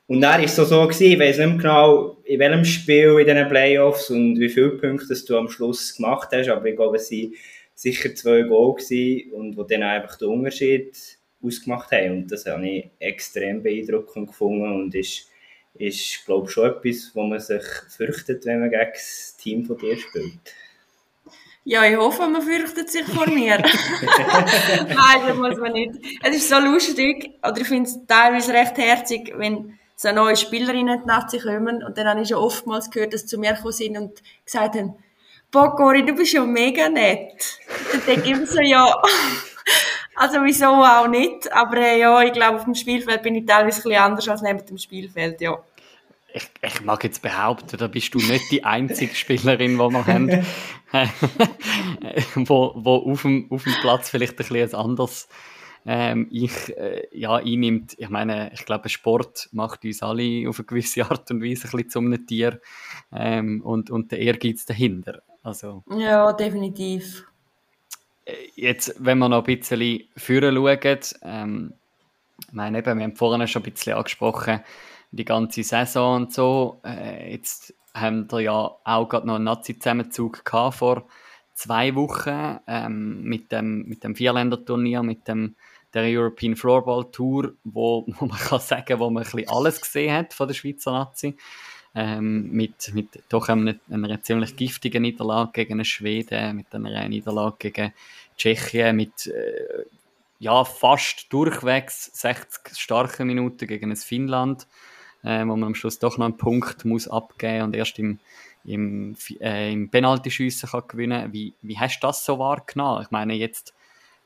[0.06, 3.16] und dann war es so, so gewesen, ich weiß nicht mehr genau, in welchem Spiel
[3.20, 6.96] in diesen Playoffs und wie viele Punkte du am Schluss gemacht hast, aber ich glaube,
[6.96, 7.32] es waren
[7.76, 10.96] sicher zwei Goal gewesen und wo dann einfach den Unterschied
[11.40, 15.29] ausgemacht haben und das habe ich extrem beeindruckend gefunden und ist
[15.80, 19.78] ist, glaube ich, schon etwas, wo man sich fürchtet, wenn man gegen das Team von
[19.78, 20.54] dir spielt.
[21.64, 23.58] Ja, ich hoffe, man fürchtet sich vor mir.
[23.58, 25.92] Nein, das muss man nicht.
[26.22, 30.94] Es ist so lustig, oder ich finde es teilweise recht herzig, wenn so neue Spielerinnen
[30.94, 33.52] in die Nazi kommen und dann habe ich schon oftmals gehört, dass sie zu mir
[33.52, 34.94] gekommen sind und gesagt haben,
[35.50, 37.58] boah, Cori, du bist ja mega nett.
[37.92, 39.02] Dann denke ich immer so, ja,
[40.16, 43.78] also wieso auch nicht, aber äh, ja, ich glaube, auf dem Spielfeld bin ich teilweise
[43.78, 45.58] ein bisschen anders als neben dem Spielfeld, ja.
[46.32, 50.46] Ich, ich, mag jetzt behaupten, da bist du nicht die einzige Spielerin, die wir haben,
[52.48, 55.28] wo, wo auf, dem, auf dem Platz vielleicht ein bisschen anders
[55.86, 57.94] ähm, ich, äh, ja, einnimmt.
[57.96, 61.70] Ich meine, ich glaube, Sport macht uns alle auf eine gewisse Art und Weise ein
[61.70, 62.60] bisschen zum Tier
[63.12, 65.22] ähm, und, und der Ehrgeiz dahinter.
[65.42, 67.24] Also, ja, definitiv
[68.54, 71.72] jetzt, wenn wir noch ein bisschen führen schauen, ähm,
[72.46, 74.60] ich meine, eben, wir haben vorhin schon ein bisschen angesprochen,
[75.10, 76.80] die ganze Saison und so.
[76.84, 80.42] Äh, jetzt haben wir ja auch gerade noch einen Nazi-Zusammenzug
[80.72, 81.06] vor
[81.54, 85.56] zwei Wochen ähm, mit dem, mit dem Vierländer-Turnier, mit dem,
[85.92, 90.14] der European Floorball Tour, wo, wo man kann sagen, wo man ein bisschen alles gesehen
[90.14, 91.36] hat von der Schweizer Nazi
[91.94, 97.92] ähm, mit, mit doch einer, einer ziemlich giftigen Niederlage gegen Schweden, mit einer Niederlage gegen
[98.36, 99.84] Tschechien, mit äh,
[100.38, 104.66] ja, fast durchwegs 60 starken Minuten gegen ein Finnland,
[105.22, 108.18] äh, wo man am Schluss doch noch einen Punkt muss abgeben und erst im,
[108.64, 111.32] im, äh, im Penaltyschiessen kann gewinnen.
[111.32, 113.02] Wie, wie hast du das so wahrgenommen?
[113.02, 113.74] Ich meine, jetzt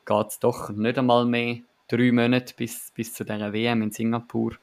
[0.05, 1.57] geht es doch nicht einmal mehr
[1.87, 4.53] drei Monate bis, bis zu dieser WM in Singapur.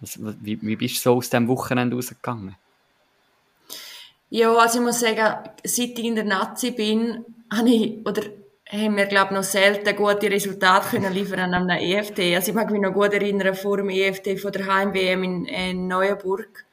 [0.00, 2.56] Was, wie, wie bist du so aus dem Wochenende rausgegangen?
[4.30, 8.22] Ja, also ich muss sagen, seit ich in der Nazi bin, habe ich, oder
[8.72, 12.20] haben wir, glaube noch selten gute Resultate können liefern an einem EFT.
[12.34, 15.88] Also ich mag mich noch gut erinnern, vor dem EFT von der Heim-WM in, in
[15.88, 16.64] Neuenburg.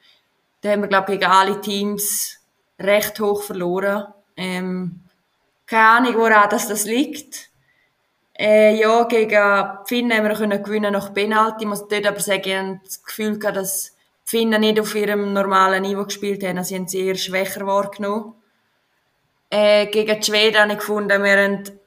[0.62, 2.38] Da haben wir, glaube gegen alle Teams
[2.78, 4.06] recht hoch verloren.
[4.36, 5.00] Ähm,
[5.66, 7.50] keine Ahnung, woran das, das liegt.
[8.38, 11.64] Äh, ja, gegen die Finnen haben wir können gewinnen nach Penalty.
[11.64, 13.94] Ich muss dort aber sagen, ich habe das Gefühl gehabt, dass
[14.26, 16.56] die Finnen nicht auf ihrem normalen Niveau gespielt haben.
[16.56, 18.32] Also sie haben sehr schwächer wahrgenommen.
[19.50, 21.79] Äh, gegen die Schweden habe ich gefunden, wir haben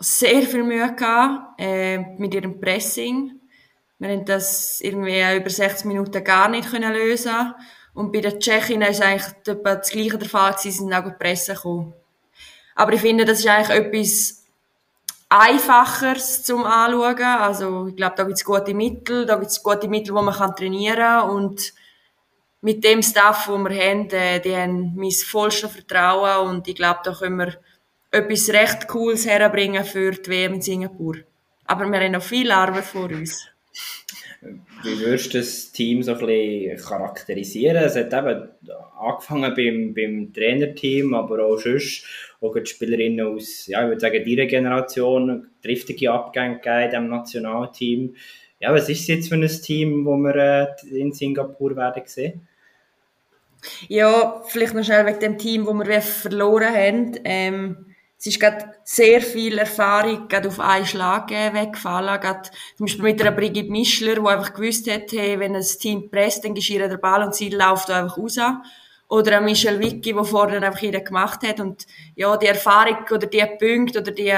[0.00, 3.40] sehr viel Mühe gehabt, äh, mit ihrem Pressing.
[3.98, 7.54] Wir haben das irgendwie über 60 Minuten gar nicht können lösen
[7.94, 11.94] Und bei den Tschechen ist eigentlich das Gleiche der Fall sie sind auch pressen gekommen.
[12.74, 14.40] Aber ich finde, das ist eigentlich etwas,
[15.32, 17.22] Einfacheres zum Anschauen.
[17.22, 20.56] Also, ich glaube, da gibt es gute Mittel, da gibt es gute Mittel, wo man
[20.56, 21.30] trainieren kann.
[21.30, 21.72] Und
[22.62, 27.00] mit dem Staff, den wir haben, äh, die haben mein vollstes Vertrauen und ich glaube,
[27.04, 27.54] da können wir
[28.10, 31.16] etwas recht Cooles herbringen für die WM in Singapur.
[31.66, 33.46] Aber wir haben noch viel Arbeit vor uns.
[34.82, 37.76] Wie würdest du das Team so ein bisschen charakterisieren?
[37.76, 38.48] Es hat eben
[38.98, 42.06] angefangen beim, beim Trainerteam, aber auch sonst
[42.40, 48.14] auch die Spielerinnen aus, ja, ich würde sagen, ihrer Generation, driftige Abgänge in diesem Nationalteam.
[48.58, 52.48] Ja, was ist es jetzt für ein Team, das wir äh, in Singapur werden sehen?
[53.88, 57.20] Ja, vielleicht noch schnell wegen dem Team, das wir verloren haben.
[57.24, 57.89] Ähm,
[58.20, 62.20] es ist gerade sehr viel Erfahrung gerade auf einen Schlag weggefallen.
[62.20, 66.10] Gerade zum Beispiel mit einer Brigitte Mischler, die einfach gewusst hat, hey, wenn ein Team
[66.10, 68.38] presst, dann geschieht der Ball und sie läuft einfach raus.
[69.08, 71.60] Oder ein Michel Vicky, der vorher einfach jeder gemacht hat.
[71.60, 74.34] Und ja, die Erfahrung oder die Punkte oder die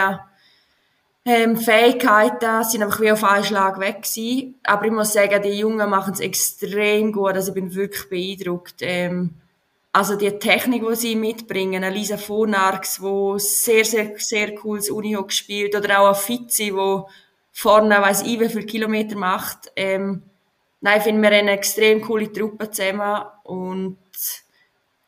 [1.25, 4.61] ähm, Fähigkeiten sind einfach wie auf einen Schlag weg gewesen.
[4.63, 7.33] Aber ich muss sagen, die Jungen machen es extrem gut.
[7.33, 8.77] Also ich bin wirklich beeindruckt.
[8.79, 9.42] Ähm,
[9.93, 15.77] also die Technik, die sie mitbringen, Lisa Vonarks, wo sehr, sehr, sehr cooles Unihockey spielt,
[15.77, 17.09] oder auch ein Fitzi, wo
[17.53, 19.71] vorne, weiss ich, wie viele Kilometer macht.
[19.77, 20.23] Ähm,
[20.81, 23.99] nein, ich finde, wir eine extrem coole Truppe zusammen und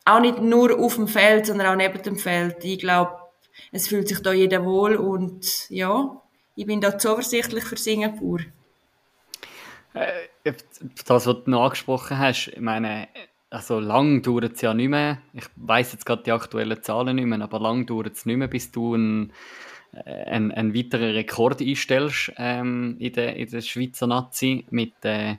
[0.04, 2.62] auch nicht nur auf dem Feld, sondern auch neben dem Feld.
[2.62, 3.16] Ich glaube,
[3.72, 6.20] es fühlt sich da jeder wohl und ja,
[6.56, 8.40] ich bin da zuversichtlich für Singapur.
[9.94, 13.08] Äh, das, was du noch angesprochen hast, ich meine,
[13.54, 15.18] also lang dauert es ja nicht mehr.
[15.32, 18.48] Ich weiß jetzt gerade die aktuellen Zahlen nicht mehr, aber lang dauert es nicht mehr,
[18.48, 19.32] bis du einen,
[19.92, 25.36] äh, einen, einen weiteren Rekord einstellst ähm, in, der, in der Schweizer Nazi mit, äh,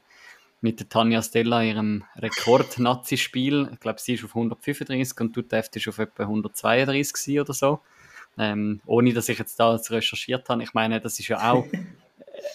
[0.61, 3.69] mit der Tanja Stella ihrem Rekord-Nazi-Spiel.
[3.73, 7.81] Ich glaube, sie ist auf 135 und du dürftest auf etwa 132 oder so.
[8.37, 10.63] Ähm, ohne dass ich jetzt da recherchiert habe.
[10.63, 11.65] Ich meine, das ist ja auch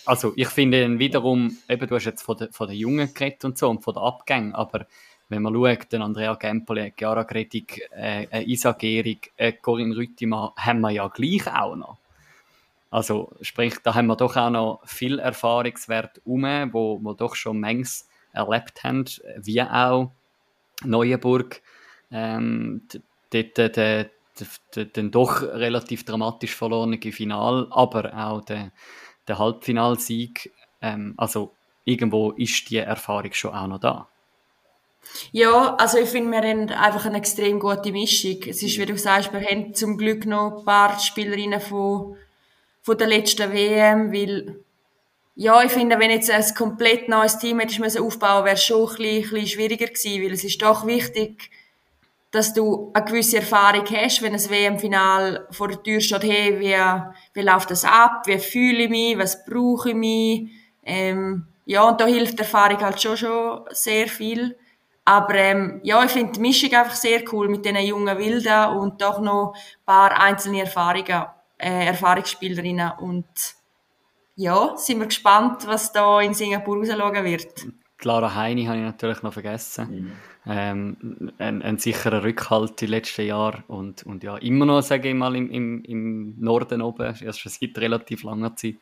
[0.05, 3.59] also ich finde wiederum, eben du hast jetzt von den, von den Jungen geredet und
[3.59, 4.87] so und von den Abgängen, aber
[5.31, 10.51] wenn man schaut, den Andrea Gempoli, Chiara Gredig, äh, äh, Isa Gehrig, äh, Corinne Rüttimann,
[10.57, 11.99] haben wir ja gleich auch noch.
[12.91, 16.43] Also sprich, da haben wir doch auch noch viel Erfahrungswert um,
[16.73, 19.05] wo wir doch schon manches erlebt haben,
[19.37, 20.11] wie auch
[20.85, 21.63] Neuenburg,
[22.11, 22.83] ähm,
[23.33, 24.11] dort der, der,
[24.75, 28.73] der, doch relativ dramatisch verlorene Final, aber auch der,
[29.29, 30.53] der Halbfinalsieg.
[30.83, 31.55] Ähm, also
[31.85, 34.10] irgendwo ist die Erfahrung schon auch noch da.
[35.33, 38.39] Ja, also ich finde, wir haben einfach eine extrem gute Mischung.
[38.47, 42.17] Es ist, wie du sagst, wir haben zum Glück noch ein paar Spielerinnen von,
[42.83, 44.61] von der letzten WM, weil,
[45.37, 48.89] ja, ich finde, wenn jetzt ein komplett neues Team hättest müssen aufbauen, wäre es schon
[48.89, 51.51] ein bisschen, ein schwieriger gewesen, weil es ist doch wichtig,
[52.31, 56.77] dass du eine gewisse Erfahrung hast, wenn ein WM-Final vor der Tür steht, hey, wie,
[57.35, 60.51] wie läuft das ab, wie fühle ich mich, was brauche ich mich,
[60.85, 64.57] ähm, ja, und da hilft die Erfahrung halt schon, schon sehr viel.
[65.11, 69.03] Aber ähm, ja, ich finde die Mischung einfach sehr cool mit diesen jungen Wilden und
[69.03, 71.25] doch noch ein paar einzelne Erfahrungen,
[71.59, 72.93] äh, Erfahrungsspielerinnen.
[73.01, 73.27] Und
[74.37, 77.67] ja, sind wir gespannt, was da in Singapur rausschauen wird.
[78.03, 79.91] Lara Heini habe ich natürlich noch vergessen.
[79.91, 80.13] Mhm.
[80.47, 85.15] Ähm, ein, ein, sicherer Rückhalt die letzten Jahre und, und ja, immer noch, sage ich
[85.17, 88.77] mal, im, im, im Norden oben, erst schon seit relativ langer Zeit.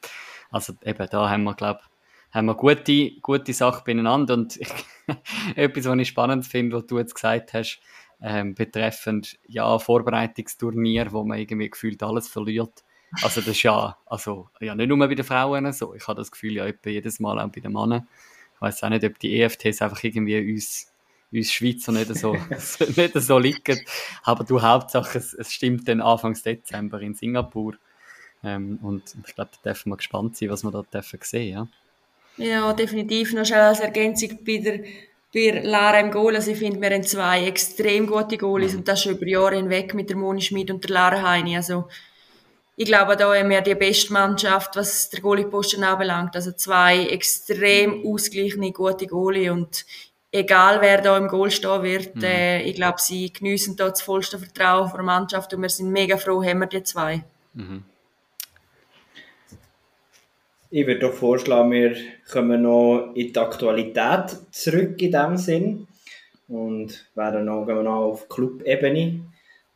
[0.51, 4.35] Also eben, da haben wir, glaube ich, haben wir gute, gute Sachen beieinander.
[4.35, 4.69] Und ich,
[5.57, 7.81] etwas, was ich spannend finde, was du jetzt gesagt hast,
[8.21, 12.85] ähm, betreffend ja, Vorbereitungsturnier, wo man irgendwie gefühlt alles verliert.
[13.23, 16.31] Also das ist ja, also, ja nicht nur bei den Frauen so, ich habe das
[16.31, 18.07] Gefühl ja etwa jedes Mal auch bei den Männern.
[18.55, 20.93] Ich weiß auch nicht, ob die EFTs einfach irgendwie uns,
[21.33, 22.35] uns Schweizer nicht so,
[22.97, 23.81] nicht so liegen.
[24.25, 27.75] Aber du Hauptsache, es, es stimmt dann Anfang Dezember in Singapur.
[28.43, 31.69] Ähm, und ich glaube, da dürfen wir gespannt sein, was wir da dürfen sehen, ja.
[32.39, 33.35] Ja, definitiv.
[33.35, 34.81] Noch schnell als Ergänzung bei der
[35.33, 36.37] bei Lara im Goal.
[36.37, 39.95] Also ich finde, wir haben zwei extrem gute Goalies und das schon über Jahre hinweg
[39.95, 41.57] mit der Moni Schmid und der Lara Heini.
[41.57, 41.89] Also
[42.77, 46.35] ich glaube, da haben wir die beste Mannschaft, was der Goalie-Posten anbelangt.
[46.37, 49.85] Also zwei extrem ausgeglichene, gute Goalie und
[50.31, 52.23] egal wer da im Goal stehen wird, mhm.
[52.23, 55.91] äh, ich glaube, sie geniessen da das vollste Vertrauen von der Mannschaft und wir sind
[55.91, 57.25] mega froh, haben wir die zwei.
[57.55, 57.85] Mhm.
[60.71, 61.97] Ich würde doch vorschlagen, wir
[62.31, 65.87] kommen noch in die Aktualität zurück in dem Sinn
[66.47, 69.21] und werden noch, gehen wir noch auf Club-Ebene.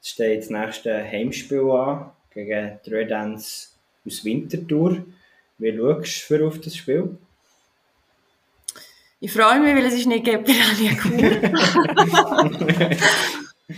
[0.03, 4.99] Es steht das nächste Heimspiel an gegen die aus Winterthur.
[5.57, 7.17] Wie schaust du für auf das Spiel?
[9.21, 10.91] Ich freue mich, weil es ist nicht gegen Piranha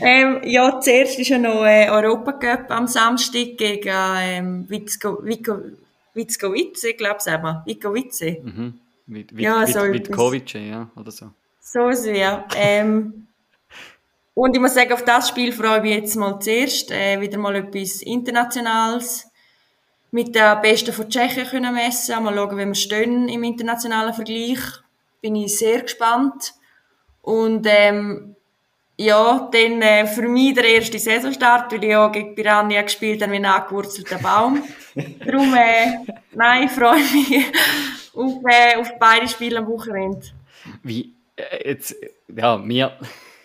[0.00, 5.22] ähm, ja, zuerst ist ja noch äh, Europacup am Samstag gegen ähm, Witzko,
[6.14, 7.62] Witzko, Witzkowice, glaube ich einmal.
[7.66, 8.42] Witzkowice.
[8.42, 8.80] Mhm.
[9.06, 11.30] Mit, mit, ja, so Witkowice, ja, oder so.
[11.60, 12.46] So ist es, ja.
[12.56, 13.26] Ähm,
[14.34, 16.90] und ich muss sagen, auf das Spiel freue ich mich jetzt mal zuerst.
[16.90, 19.26] Äh, wieder mal etwas Internationales
[20.10, 22.22] mit den Besten von Tschechien können messen.
[22.22, 24.58] Mal schauen, wie wir stehen im internationalen Vergleich.
[25.20, 26.54] Bin ich sehr gespannt.
[27.22, 28.36] Und ähm,
[28.96, 33.32] ja, dann äh, für mich der erste Saisonstart, weil ich ja gegen Piranha gespielt habe
[33.32, 34.62] wie ein angewurzelter Baum.
[35.24, 37.46] Darum, äh, nein, ich freue mich
[38.14, 40.26] auf, äh, auf beide Spiele am Wochenende.
[40.82, 41.96] Wie, äh, jetzt,
[42.28, 42.96] ja, mir,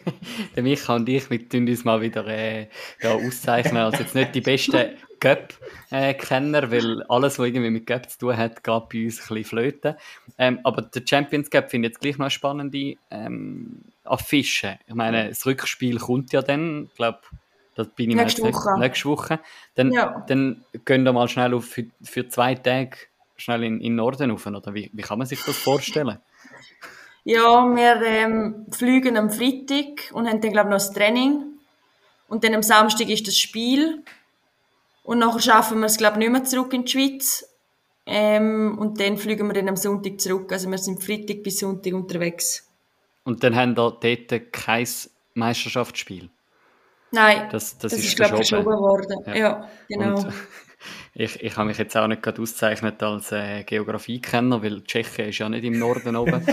[0.56, 2.68] der Micha und ich, wir tun uns mal wieder äh,
[3.02, 8.10] da auszeichnen als jetzt nicht die besten Cup-Kenner, äh, weil alles, was irgendwie mit Cup
[8.10, 9.96] zu tun hat, geht bei uns ein bisschen flöten.
[10.38, 14.80] Ähm, aber der Champions Cup finde ich jetzt gleich noch eine spannende ähm, Affische.
[14.88, 17.20] Ich meine, das Rückspiel kommt ja dann, ich glaube,
[17.76, 18.80] das bin ich nächste Woche.
[18.80, 19.40] nächste Woche.
[19.76, 20.24] Dann, ja.
[20.28, 22.98] dann gehen wir mal schnell auf für, für zwei Tage
[23.38, 26.20] schnell in, in Norden rauf, oder wie, wie kann man sich das vorstellen?
[27.26, 31.44] Ja, wir ähm, fliegen am Freitag und haben dann, glaube ich, noch das Training.
[32.28, 34.04] Und dann am Samstag ist das Spiel.
[35.04, 37.46] Und nachher schaffen wir es, glaube ich, nicht mehr zurück in die Schweiz.
[38.06, 40.52] Ähm, und dann fliegen wir dann am Sonntag zurück.
[40.52, 42.69] Also wir sind Freitag bis Sonntag unterwegs.
[43.24, 44.88] Und dann haben wir dort kein
[45.34, 46.30] Meisterschaftsspiel?
[47.12, 49.24] Nein, das, das, das ist, ist glaube ich, verschoben worden.
[49.28, 50.20] Ja, ja genau.
[50.20, 50.34] Und
[51.14, 55.40] ich, ich habe mich jetzt auch nicht gerade ausgezeichnet als äh, Geografiekenner, weil Tschechien ist
[55.40, 56.46] ja nicht im Norden oben.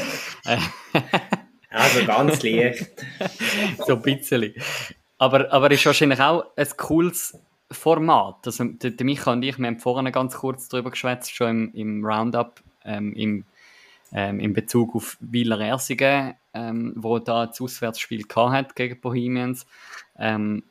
[1.71, 2.91] also ganz leicht.
[3.87, 4.55] so ein bisschen.
[5.19, 7.39] Aber, aber ist wahrscheinlich auch ein cooles
[7.71, 8.47] Format.
[8.47, 11.75] Also, der, der Micha und ich, wir haben vorhin ganz kurz darüber geschwätzt, schon im,
[11.75, 13.45] im Roundup, ähm, im,
[14.13, 19.67] ähm, in Bezug auf Wieler Ersingen, ähm, wo da das Auswärtsspiel hat gegen Bohemians.
[20.19, 20.63] Ähm,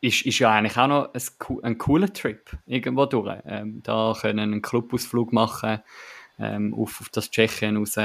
[0.00, 3.36] ist, ist ja eigentlich auch noch ein, ein cooler Trip irgendwo durch.
[3.44, 5.80] Ähm, da können einen Clubausflug machen
[6.38, 7.96] ähm, auf, auf das Tschechien raus.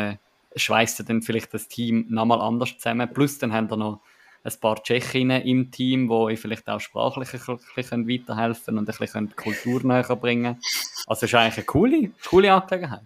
[0.57, 3.11] Schweißt dann vielleicht das Team nochmal anders zusammen.
[3.13, 4.01] Plus dann haben da noch
[4.43, 9.27] ein paar Tschechinnen im Team, die vielleicht auch sprachlich ein bisschen weiterhelfen und ein bisschen
[9.29, 10.59] die Kultur näher bringen
[11.07, 13.05] Also ist eigentlich eine coole, coole Angelegenheit.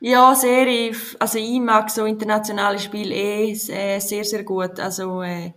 [0.00, 0.94] Ja, sehr.
[1.18, 4.80] Also ich mag so internationale Spiele eh sehr, sehr gut.
[4.80, 5.52] Also äh,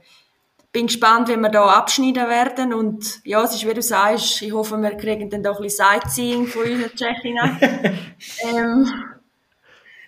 [0.74, 2.74] bin gespannt, wie wir da abschneiden werden.
[2.74, 5.86] Und ja, es ist, wie du sagst, ich hoffe, wir kriegen dann doch ein bisschen
[5.86, 7.57] Sightseeing von unseren Tschechinnen.
[8.44, 8.91] ähm,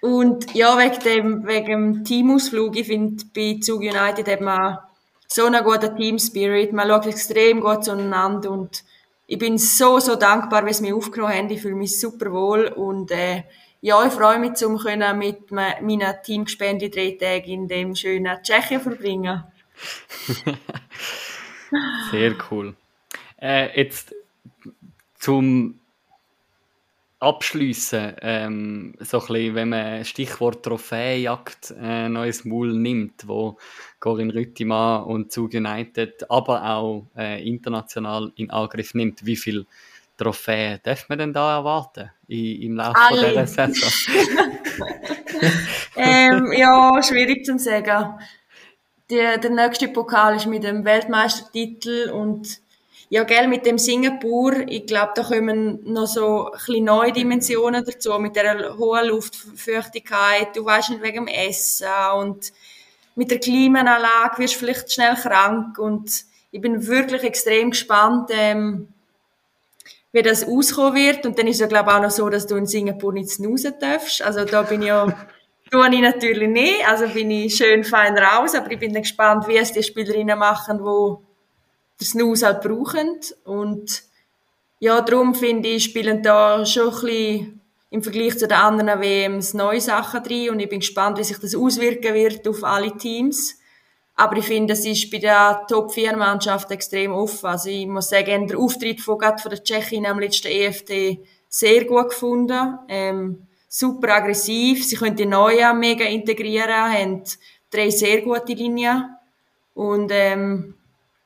[0.01, 4.79] und ja, wegen dem, wegen dem Teamausflug, ich finde, bei Zug United hat man
[5.27, 6.73] so einen guten Team Spirit.
[6.73, 8.83] Man schaut extrem gut zueinander und
[9.27, 11.49] ich bin so, so dankbar, wie sie mich aufgenommen haben.
[11.49, 13.43] Ich fühle mich super wohl und äh,
[13.85, 14.81] ja, ich freue mich, um
[15.19, 16.45] mit meinem Team
[16.79, 19.43] die drei Tage in dem schönen Tschechien verbringen.
[22.09, 22.75] Sehr cool.
[23.39, 24.15] Äh, jetzt
[25.19, 25.79] zum
[27.19, 33.59] Abschliessen, ähm, so ein bisschen, wenn man Stichwort Trophäenjagd äh, neues Maul nimmt, wo
[33.99, 39.67] Corinne Rüttimann und Zug United, aber auch äh, international in Angriff nimmt, wie viel
[40.17, 43.29] Trophäen darf man denn da erwarten im, im Laufe Alle.
[43.29, 44.15] dieser Saison?
[45.95, 48.19] ähm, ja, schwierig zu sagen.
[49.09, 52.59] Der, der nächste Pokal ist mit dem Weltmeistertitel und
[53.09, 58.17] ja, gell, mit dem Singapur, ich glaube, da kommen noch so ein neue Dimensionen dazu,
[58.17, 61.87] mit der hohen Luftfeuchtigkeit, du weißt nicht wegen dem Essen
[62.17, 62.51] und
[63.15, 65.77] mit der Klimaanlage wirst du vielleicht schnell krank.
[65.77, 68.89] Und ich bin wirklich extrem gespannt, ähm,
[70.15, 71.25] wie das auskommen wird.
[71.25, 73.29] Und dann ist es ja, glaube ich, auch noch so, dass du in Singapur nicht
[73.29, 75.05] snoosen darfst, also da bin ich ja
[75.71, 79.57] Tue ich natürlich nicht, also bin ich schön fein raus, aber ich bin gespannt, wie
[79.57, 81.15] es die Spielerinnen machen, die
[81.97, 83.19] das Snooze halt brauchen.
[83.45, 84.03] Und
[84.79, 89.55] ja, darum finde ich, spielen da schon ein bisschen im Vergleich zu den anderen WMs
[89.55, 90.51] neue Sachen drin.
[90.51, 93.59] Und ich bin gespannt, wie sich das auswirken wird auf alle Teams.
[94.15, 97.47] Aber ich finde, es ist bei der Top-4-Mannschaft extrem offen.
[97.47, 101.19] Also ich muss sagen, der Auftritt von, von der Tschechin am letzten EFT
[101.49, 102.79] sehr gut gefunden.
[102.87, 104.85] Ähm, super aggressiv.
[104.85, 107.23] Sie können die Neuen mega integrieren, haben
[107.69, 109.15] drei sehr gute Linien.
[109.73, 110.75] Und ähm,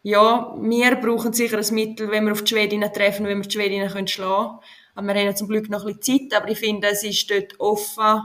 [0.01, 3.53] ja, wir brauchen sicher ein Mittel, wenn wir auf die Schwedinnen treffen, wenn wir die
[3.53, 4.59] Schwedinnen schlagen
[4.95, 5.07] können.
[5.07, 7.59] Wir haben ja zum Glück noch ein bisschen Zeit, aber ich finde, es ist dort
[7.59, 8.21] offen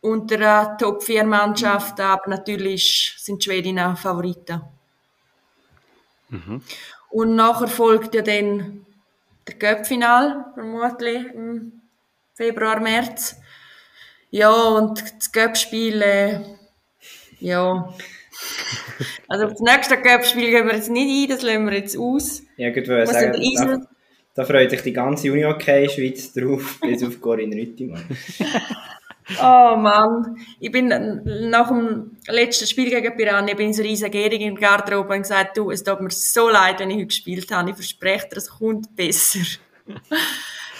[0.00, 4.62] unter der Top-4-Mannschaft, aber natürlich sind die Schwedinnen Favoriten.
[6.28, 6.62] Mhm.
[7.10, 8.86] Und nachher folgt ja dann
[9.46, 11.26] der Cup-Final, vermutlich
[12.34, 13.36] Februar, März.
[14.30, 16.40] Ja, und das Göppspiel, äh,
[17.40, 17.92] ja.
[19.28, 22.42] Also auf das nächste Göppspiel gehen wir jetzt nicht ein, das lassen wir jetzt aus.
[22.56, 23.86] Ja, gut, weil sagen, da,
[24.34, 28.04] da, freut sich die ganze Junior-Schweiz drauf, bis auf Corinne Rüttimann.
[29.36, 30.88] Oh Mann, ich bin
[31.50, 35.58] nach dem letzten Spiel gegen Piranha bin ich so riesig in der Garderobe und gesagt,
[35.58, 37.70] du, es tut mir so leid, wenn ich heute gespielt habe.
[37.70, 39.40] Ich verspreche dir, es kommt besser.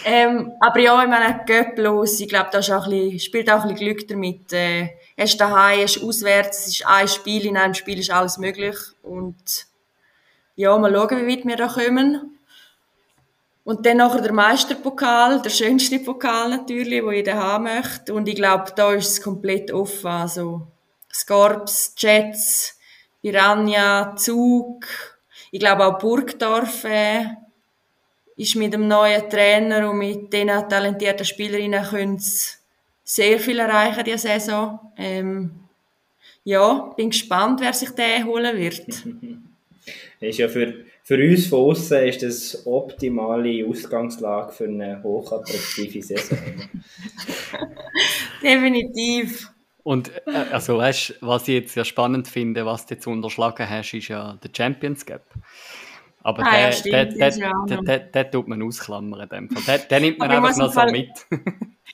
[0.05, 3.73] Ähm, aber ja, ich meine, Göpplos, ich glaube, da auch ein bisschen, spielt auch ein
[3.73, 4.53] bisschen Glück damit.
[4.53, 8.77] Äh, hast daheim, hast auswärts, es ist ein Spiel, in einem Spiel ist alles möglich.
[9.03, 9.67] Und
[10.55, 12.38] ja, mal schauen, wie weit wir da kommen.
[13.63, 18.13] Und dann nachher der Meisterpokal, der schönste Pokal natürlich, wo jeder haben möchte.
[18.13, 20.07] Und ich glaube, da ist es komplett offen.
[20.07, 20.67] Also
[21.13, 22.79] Scorps, Jets,
[23.21, 24.85] Piranha, Zug,
[25.51, 27.25] ich glaube auch Burgdorf äh,
[28.35, 32.21] ist mit dem neuen Trainer und mit den talentierten Spielerinnen können
[33.03, 34.79] sehr viel erreichen diese Saison.
[34.95, 35.51] Ähm,
[36.43, 38.87] ja, bin gespannt, wer sich den holen wird.
[40.19, 46.37] ist ja für, für uns von außen ist das optimale Ausgangslage für eine hochattraktive Saison.
[48.43, 49.51] Definitiv.
[49.81, 53.91] Und äh, also weißt, was ich jetzt ja spannend finde, was du jetzt unterschlagen hast,
[53.95, 55.23] ist ja der Champions Gap.
[56.21, 59.27] Aber ah, der, ja, der, der, der, der, der, tut man ausklammern.
[59.29, 61.09] Den, der, der nimmt man einfach noch so mit.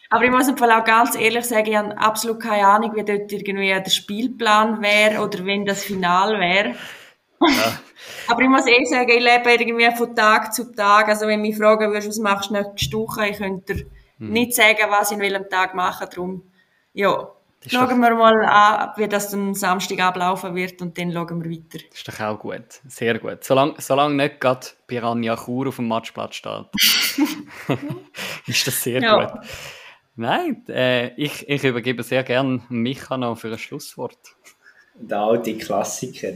[0.10, 3.06] Aber ich muss im Fall auch ganz ehrlich sagen, ich habe absolut keine Ahnung, wie
[3.06, 6.76] dort irgendwie der Spielplan wäre oder wenn das Final wäre.
[7.42, 7.80] Ja.
[8.28, 11.08] Aber ich muss eh sagen, ich lebe irgendwie von Tag zu Tag.
[11.10, 13.86] Also wenn mich fragen würdest, was machst du nächste Woche, ich könnte dir
[14.18, 14.30] hm.
[14.32, 16.08] nicht sagen, was ich in welchem Tag mache.
[16.08, 16.44] Darum,
[16.94, 17.28] ja,
[17.68, 21.80] schauen wir mal an, wie das am Samstag ablaufen wird und dann schauen wir weiter.
[21.90, 23.44] Das ist doch auch gut, sehr gut.
[23.44, 26.66] Solange, solange nicht gerade Piranha Chur auf dem Matchplatz steht,
[28.48, 29.26] ist das sehr ja.
[29.26, 29.46] gut.
[30.16, 34.18] Nein, äh, ich, ich übergebe sehr gerne Micha noch für ein Schlusswort.
[34.98, 36.34] Der alte Klassiker.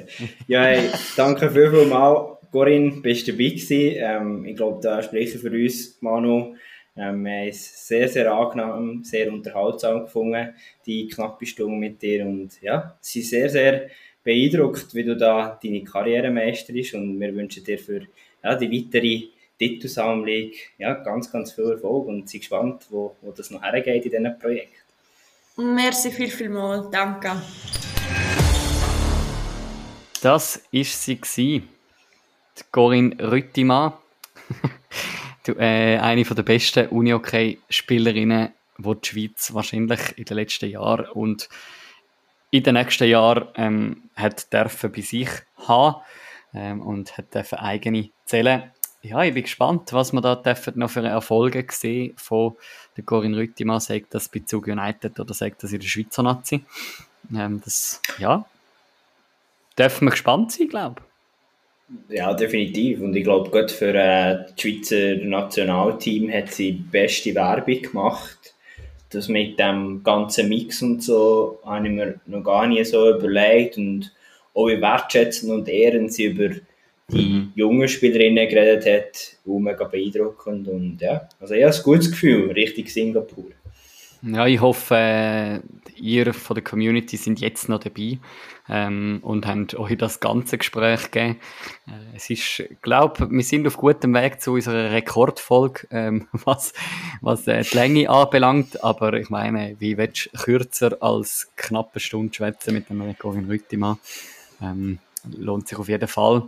[0.47, 2.37] Ja, hey, danke vielmals.
[2.51, 3.95] Corinne, bist du dabei gewesen.
[3.97, 6.55] Ähm, ich glaube, da spreche für uns, Manu.
[6.97, 10.53] Ähm, wir haben es sehr, sehr angenehm, sehr unterhaltsam gefunden,
[10.85, 12.25] die knappe Stunde mit dir.
[12.25, 13.89] Und ja, sie sind sehr, sehr
[14.23, 16.95] beeindruckt, wie du da deine Karriere meisterst.
[16.95, 18.01] Und wir wünschen dir für
[18.43, 19.27] ja, die weitere
[19.57, 24.11] Titelsammlung ja, ganz, ganz viel Erfolg und sind gespannt, wo, wo das noch hergeht in
[24.11, 24.73] diesem Projekt.
[25.57, 26.89] Merci viel, viel mal.
[26.91, 27.31] Danke.
[30.21, 31.69] Das ist sie gewesen.
[32.57, 33.93] Die Corinne Rüttimann.
[35.47, 41.49] äh, eine der besten Unihockey-Spielerinnen, die die Schweiz wahrscheinlich in den letzten Jahren und
[42.51, 45.29] in den nächsten Jahren ähm, hat dürfen bei sich
[45.67, 46.01] haben
[46.53, 48.71] ähm, und hat dürfen eigene zählen
[49.01, 52.57] ja, ich bin gespannt, was wir da dürfen noch für Erfolge sehen von
[52.97, 56.65] der Corinne Rüttimann, sagt das bei Zug United oder sagt das in der Schweizer Nazi.
[57.33, 58.45] Ähm, das, ja,
[59.79, 62.17] dürfen wir gespannt sein, glaube ich.
[62.17, 63.01] Ja, definitiv.
[63.01, 68.53] Und ich glaube, gerade für äh, das Schweizer Nationalteam hat sie beste Werbung gemacht.
[69.09, 73.77] Das mit dem ganzen Mix und so habe ich mir noch gar nicht so überlegt.
[73.77, 74.11] Und
[74.53, 76.49] auch wie wertschätzen und ehren sie über
[77.11, 77.51] die mhm.
[77.55, 82.51] jungen Spielerinnen geredet hat, auch mega beeindruckend und ja, also ich habe ein gutes Gefühl,
[82.51, 83.45] richtig Singapur.
[84.21, 85.61] Ja, ich hoffe, äh,
[85.95, 88.19] ihr von der Community sind jetzt noch dabei
[88.67, 91.39] ähm, und habt euch das ganze Gespräch gegeben.
[91.87, 96.73] Äh, es ist, glaube wir sind auf gutem Weg zu unserer Rekordfolge, ähm, was,
[97.21, 98.83] was äh, die Länge anbelangt.
[98.83, 103.45] Aber ich meine, wie willst du kürzer als knappe Stunde schwätzen mit dem Rekord in
[103.45, 103.99] Rüttimann?
[104.61, 104.99] Ähm,
[105.37, 106.43] lohnt sich auf jeden Fall.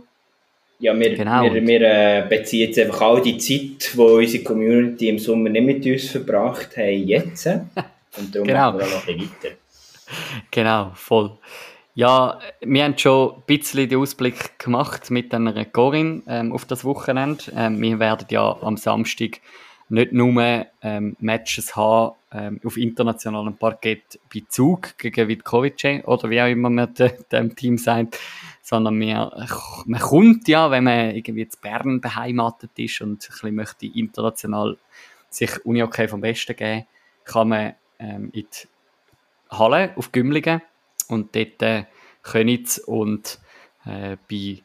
[0.82, 1.44] Ja, wir, genau.
[1.44, 5.64] wir, wir äh, beziehen jetzt einfach all die Zeit, die unsere Community im Sommer nicht
[5.64, 7.46] mit uns verbracht haben, jetzt.
[8.18, 8.72] Und darum genau.
[8.72, 9.54] machen wir noch ein weiter.
[10.50, 11.38] Genau, voll.
[11.94, 16.84] Ja, wir haben schon ein bisschen den Ausblick gemacht mit einer Corinne ähm, auf das
[16.84, 17.44] Wochenende.
[17.56, 19.38] Ähm, wir werden ja am Samstag
[19.88, 26.40] nicht nur ähm, Matches haben ähm, auf internationalem Parkett bei Zug gegen Vitkovice oder wie
[26.42, 26.92] auch immer man
[27.30, 28.18] dem Team sagt,
[28.72, 29.30] sondern man,
[29.84, 34.78] man kommt ja, wenn man irgendwie in Bern beheimatet ist und ein bisschen möchte international
[35.28, 36.86] sich Uni-Okay vom Besten geben,
[37.26, 38.68] kann man ähm, in die
[39.50, 40.62] Halle auf Gümligen
[41.08, 41.84] und dort äh,
[42.22, 43.40] Könitz und
[43.84, 44.62] äh, bei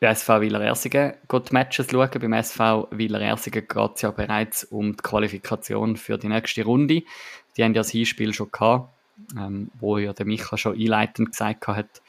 [0.00, 2.10] SV Wieler Ersingen die Matches schauen.
[2.10, 7.02] Beim SV Wieler Ersingen geht es ja bereits um die Qualifikation für die nächste Runde.
[7.56, 8.90] Die haben ja das Hinspiel schon gehabt,
[9.38, 12.02] ähm, wo ja der Micha schon einleitend gesagt hat,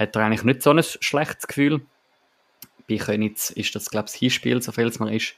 [0.00, 1.82] hat er eigentlich nicht so ein schlechtes Gefühl.
[2.88, 5.34] Bei Könitz ist das, glaube ich, das Hinspiel, so viel es man ist.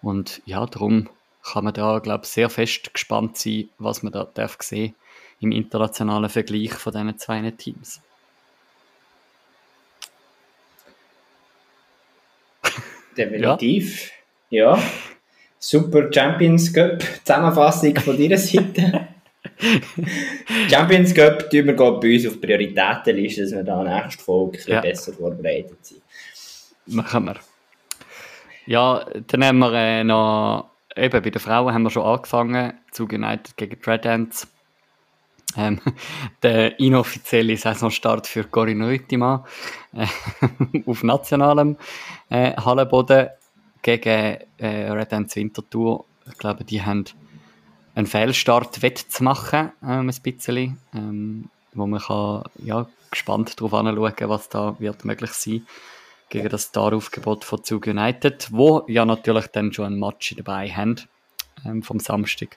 [0.00, 1.10] Und ja, darum
[1.44, 4.94] kann man da, glaube ich, sehr fest gespannt sein, was man da darf sehen
[5.40, 8.00] im internationalen Vergleich von diesen zwei Teams.
[13.16, 14.10] Definitiv.
[14.48, 14.76] Ja.
[14.76, 14.82] ja.
[15.58, 19.08] Super Champions Cup Zusammenfassung von deiner Seite.
[20.70, 21.84] Champions Cup tun wir bei
[22.14, 24.80] uns auf Prioritätenliste, dass wir da nächste Folge ja.
[24.80, 26.02] besser vorbereitet sind.
[26.86, 27.36] Machen wir.
[28.66, 33.04] Ja, dann haben wir äh, noch, eben bei den Frauen haben wir schon angefangen, zu
[33.04, 34.48] United gegen Red Ants.
[35.56, 35.80] Ähm,
[36.42, 39.44] der inoffizielle Saisonstart für Corinne Rüttimann
[39.92, 40.06] äh,
[40.86, 41.76] auf nationalem
[42.30, 43.28] äh, Hallenboden
[43.82, 46.04] gegen äh, Red Ants Winterthur.
[46.26, 47.04] Ich glaube, die haben
[47.94, 50.78] einen Fehlstart wettzumachen, ähm, ein bisschen.
[50.94, 55.66] Ähm, wo man kann, ja, gespannt darauf anschauen, was da wird möglich sein
[56.28, 60.96] gegen das Star-Aufgebot von Zug United, wo ja natürlich dann schon ein Match dabei haben
[61.64, 62.56] ähm, vom Samstag.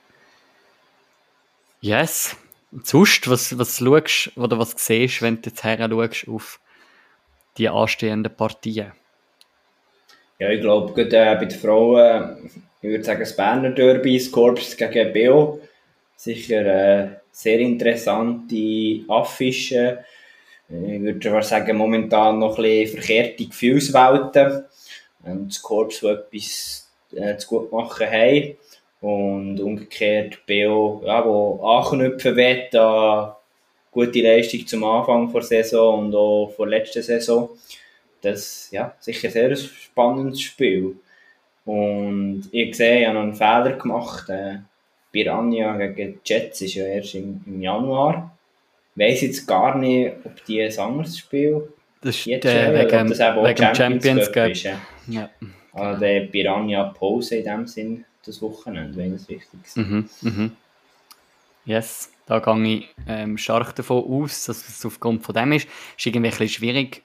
[1.82, 2.38] Yes.
[2.84, 6.60] sonst, was, was schaust oder was siehst, wenn du jetzt her schaust auf
[7.57, 8.94] die anstehenden Partien?
[10.40, 12.52] Ja, ich glaube, äh, bei den Frauen,
[12.86, 15.60] ich würde sagen, das Berner Derby, das Korps gegen Beo,
[16.16, 20.06] sicher äh, sehr interessante Affische.
[20.70, 24.66] Ich würde sagen, momentan noch ein bisschen verkehrte Gefühlswelten.
[25.24, 28.57] Und das Korps, das etwas äh, zu gut machen haben.
[29.02, 33.34] Und umgekehrt Beo, ja, wo anknüpfen will an
[33.91, 37.49] gute Leistung zum Anfang der Saison und auch vor letzter Saison.
[38.22, 40.98] Das ja sicher sehr ein spannendes Spiel.
[41.66, 44.30] Und ich sehe, ich habe noch einen Fehler gemacht.
[44.30, 44.58] Äh,
[45.12, 48.38] Piranha gegen Jets ist ja erst im, im Januar.
[48.96, 51.68] Ich weiss jetzt gar nicht, ob die ein anderes Spiel
[52.02, 54.64] Das ist jetzt äh, schon, wegen, ob das eben wegen Champions, Champions Cup ist.
[54.64, 54.82] Ja.
[55.08, 55.30] Ja.
[55.74, 59.78] Also der Piranha Pause in dem Sinn das Wochenende, wenn es wichtig ist.
[59.78, 60.52] Mhm, mhm.
[61.66, 65.68] Yes, da gehe ich ähm, stark davon aus, dass es aufgrund von dem ist.
[65.98, 67.04] Ist irgendwie ein bisschen schwierig.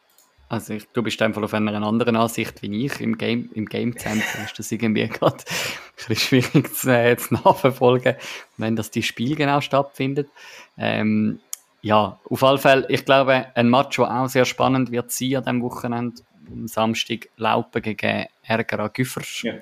[0.50, 3.96] Also ich, du bist einfach auf einer anderen Ansicht wie ich im Game, im Game
[3.96, 4.44] Center.
[4.44, 8.16] ist das irgendwie gerade ein bisschen schwierig zu, äh, zu nachverfolgen,
[8.56, 10.28] wenn das die Spiel genau stattfindet.
[10.76, 11.38] Ähm,
[11.82, 15.44] ja, auf alle Fälle, ich glaube, ein Match, der auch sehr spannend wird sein an
[15.44, 19.42] diesem Wochenende, am Samstag Laupen gegen RGA Güffers.
[19.42, 19.54] Ja.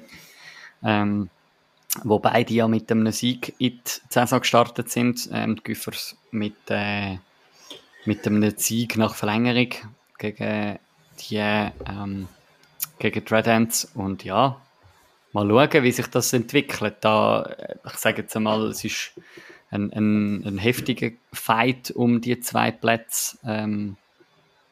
[0.83, 1.29] Ähm,
[2.03, 5.29] wo beide ja mit einem Sieg in die Saison gestartet sind.
[5.35, 7.19] Ähm, die Güffers mit, äh,
[8.07, 9.75] mit einem Sieg nach Verlängerung
[10.19, 10.79] gegen
[11.21, 12.29] die, ähm,
[12.99, 13.91] gegen die Red Ants.
[13.95, 14.61] Und ja,
[15.33, 16.97] mal schauen, wie sich das entwickelt.
[17.01, 19.13] Da, äh, ich sage jetzt einmal, es ist
[19.71, 23.97] ein, ein, ein heftiger Fight um die zwei Plätze ähm,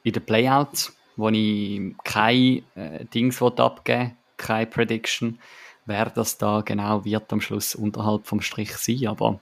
[0.02, 5.38] in den Playouts, wo ich kein äh, Dings abgeben keine Prediction,
[5.86, 9.06] wer das da genau wird am Schluss unterhalb vom Strich sein.
[9.06, 9.40] Aber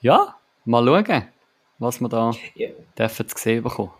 [0.00, 1.28] ja, mal schauen,
[1.78, 2.68] was wir da Ja.
[2.98, 3.90] dürfen zu sehen bekommen.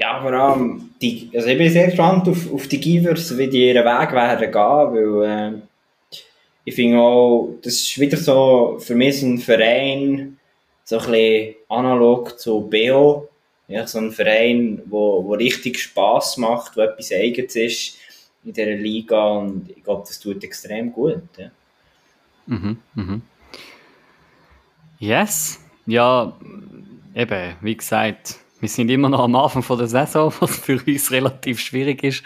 [0.00, 3.68] Ja, vor allem, die, also ich bin sehr gespannt auf, auf die Givers, wie die
[3.68, 5.60] ihren Weg werden gehen, weil äh,
[6.64, 10.38] ich finde auch, das ist wieder so für mich so ein Verein,
[10.84, 13.28] so ein bisschen analog zu BO,
[13.68, 17.98] ja, so ein Verein, wo, wo richtig Spass macht, wo etwas Eigenes ist
[18.42, 21.22] in dieser Liga und ich glaube, das tut extrem gut.
[21.36, 21.50] Ja.
[22.46, 23.22] Mhm, mhm.
[24.98, 26.34] Yes, ja,
[27.14, 31.60] eben, wie gesagt, wir sind immer noch am Anfang der Saison, was für uns relativ
[31.60, 32.22] schwierig ist,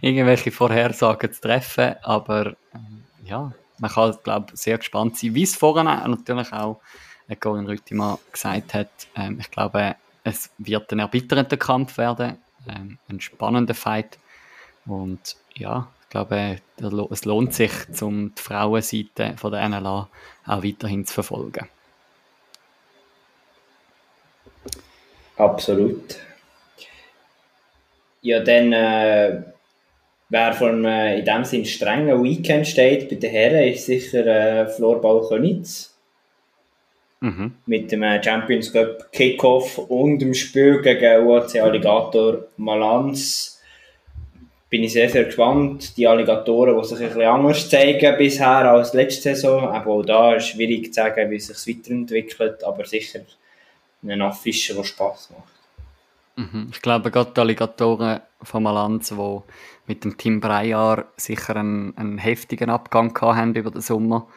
[0.00, 5.42] irgendwelche Vorhersagen zu treffen, aber ähm, ja, man kann, glaube ich, sehr gespannt sein, wie
[5.42, 6.80] es vorhin natürlich auch
[7.28, 8.90] äh, Corinne Rüttimann gesagt hat.
[9.16, 12.38] Ähm, ich glaube, es wird ein erbitternder Kampf werden,
[12.68, 14.18] ähm, ein spannender Fight
[14.86, 16.60] und ja, ich glaube,
[17.10, 17.72] es lohnt sich,
[18.02, 20.08] um die Frauenseite von der NLA
[20.46, 21.68] auch weiterhin zu verfolgen.
[25.42, 26.20] Absolut.
[28.20, 29.42] Ja, dann, äh,
[30.28, 34.24] wer vor einem äh, in dem Sinn strengen Weekend steht bei den Herren, ist sicher
[34.24, 35.98] äh, Florball Könitz.
[37.18, 37.54] Mhm.
[37.66, 43.60] Mit dem äh, Champions Cup Kickoff und dem Spiel gegen UAC Alligator Malanz.
[44.70, 45.96] Bin ich sehr, sehr gespannt.
[45.96, 49.68] Die Alligatoren, die sich ein bisschen anders zeigen bisher als letzte Saison.
[49.68, 53.22] Aber auch da ist schwierig zu sagen, wie es sich weiterentwickelt, aber sicher
[54.02, 55.52] ein Affische, der Spass macht.
[56.36, 56.68] Mhm.
[56.72, 59.40] Ich glaube, gerade die Alligatoren von Malanz, die
[59.86, 64.28] mit dem Team Breyer sicher einen, einen heftigen Abgang haben über den Sommer,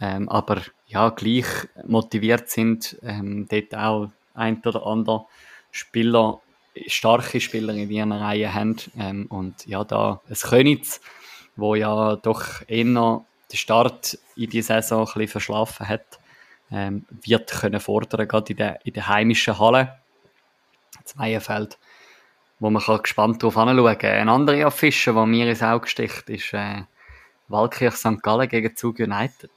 [0.00, 1.46] ähm, aber ja, gleich
[1.86, 5.26] motiviert sind, ähm, dort auch ein oder andere
[5.70, 6.40] Spieler,
[6.86, 8.76] starke Spieler in ihren Reihen haben.
[8.98, 11.00] Ähm, und ja, da ein Könitz,
[11.56, 16.18] wo ja doch eher den Start in die Saison ein bisschen verschlafen hat,
[16.70, 19.98] ähm, wird können fordern, gerade in der, in der heimischen Halle.
[21.04, 21.78] Zweienfeld,
[22.58, 24.10] wo man kann gespannt darauf anschauen kann.
[24.10, 26.82] Eine andere Affische, die mir ins Auge sticht, ist äh,
[27.48, 28.22] Waldkirch St.
[28.22, 29.50] Gallen gegen Zug United.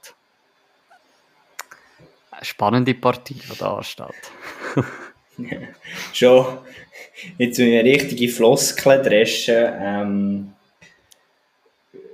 [2.30, 4.14] Eine spannende Partie, die da ansteht.
[6.12, 6.58] schon
[7.38, 9.72] jetzt so eine richtige Floskel dreschen.
[9.80, 10.52] Ähm,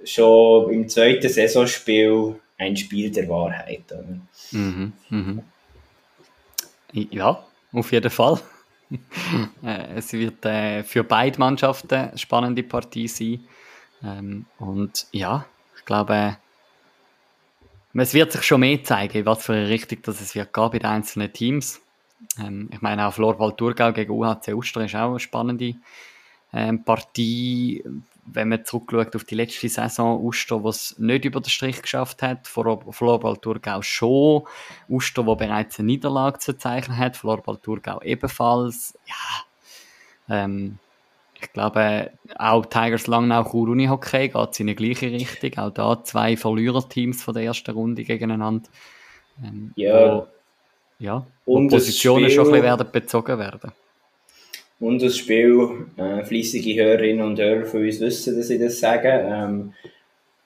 [0.04, 3.84] schon im zweiten Saisonspiel ein Spiel der Wahrheit.
[3.92, 4.20] Oder?
[4.52, 5.42] Mhm, mhm.
[6.92, 8.40] Ja, auf jeden Fall.
[9.64, 13.44] Äh, es wird äh, für beide Mannschaften eine spannende Partie sein.
[14.00, 15.44] Ähm, und ja,
[15.76, 16.36] ich glaube,
[17.94, 20.70] es wird sich schon mehr zeigen, in was für eine Richtung das es wird gehen
[20.70, 21.80] bei den einzelnen Teams.
[22.38, 25.74] Ähm, ich meine, auch Florball Thurgau gegen UHC Uster ist auch eine spannende
[26.52, 27.82] ähm, Partie.
[28.26, 32.46] Wenn man zurückschaut auf die letzte Saison, Uster, was nicht über den Strich geschafft hat,
[32.46, 34.42] Florball Thurgau schon,
[34.88, 38.98] Uster, wo bereits eine Niederlage zu zeichnen hat, Florball Thurgau ebenfalls.
[39.06, 40.78] Ja, ähm,
[41.40, 45.58] ich glaube, auch Tigers Langnau Chur Unihockey geht in die gleiche Richtung.
[45.58, 48.68] Auch da zwei Verliererteams von der ersten Runde gegeneinander.
[49.44, 50.16] Ähm, ja.
[50.16, 50.26] Wo,
[50.98, 53.72] ja, und Positionen Spiel, schon ein bisschen werden bezogen werden.
[54.78, 59.08] Und das Spiel, äh, fleissige Hörerinnen und Hörer von uns wissen, dass ich das sage.
[59.08, 59.72] Ähm,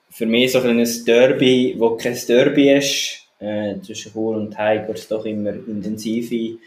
[0.09, 5.07] für mich so ein kleines Derby, wo kein Derby ist, äh, zwischen Chur und Tigers
[5.07, 6.57] doch immer intensive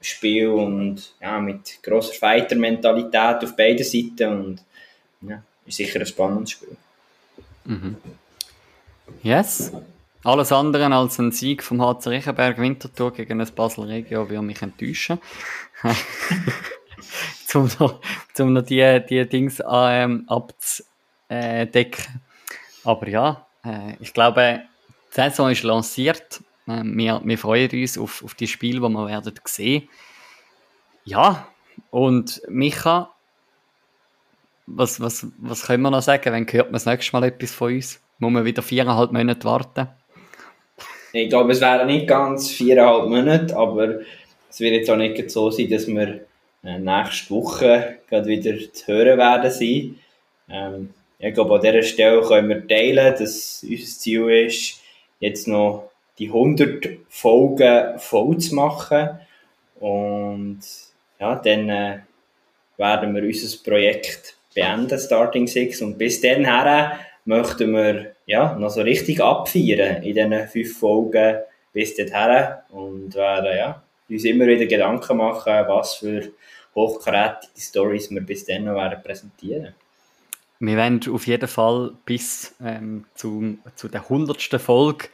[0.00, 4.64] Spiel und ja, mit grosser Fighter-Mentalität auf beiden Seiten und
[5.20, 6.76] ja, ist sicher ein spannendes Spiel.
[7.64, 7.96] Mhm.
[9.22, 9.72] Yes.
[10.22, 14.62] Alles andere als ein Sieg vom HC Reichenberg Winterthur gegen das Basel Regio würde mich
[14.62, 15.18] enttäuschen.
[17.46, 18.00] zum noch,
[18.32, 22.22] zum noch die, die Dings ähm, abzudecken.
[22.84, 24.62] Aber ja, äh, ich glaube,
[25.10, 26.42] die Saison ist lanciert.
[26.66, 29.88] Äh, wir, wir freuen uns auf, auf die Spiele, die wir werden sehen.
[31.04, 31.48] Ja,
[31.90, 33.14] und Micha,
[34.66, 36.32] was, was, was können wir noch sagen?
[36.32, 38.00] Wann hört man das nächste Mal etwas von uns?
[38.18, 39.88] Muss man wieder viereinhalb Monate warten?
[41.12, 44.00] Ich glaube, es wären nicht ganz viereinhalb Monate, aber
[44.50, 46.26] es wird jetzt auch nicht so sein, dass wir
[46.64, 49.98] äh, nächste Woche gerade wieder zu hören werden sein.
[50.50, 54.80] Ähm, ich glaube, an dieser Stelle können wir teilen, dass unser Ziel ist,
[55.20, 59.10] jetzt noch die 100 Folgen voll zu machen.
[59.80, 60.60] Und
[61.18, 61.98] ja, dann äh,
[62.76, 65.82] werden wir unser Projekt beenden, Starting Six.
[65.82, 66.46] Und bis dann
[67.24, 71.38] möchten wir ja, noch so richtig abfeiern in diesen fünf Folgen
[71.72, 76.30] bis dahin und werden ja, uns immer wieder Gedanken machen, was für
[76.74, 79.74] hochkarätige Stories wir bis dann noch werden präsentieren
[80.58, 85.08] Wir werden auf jeden Fall bis ähm, zu, zu der hundertsten Folge,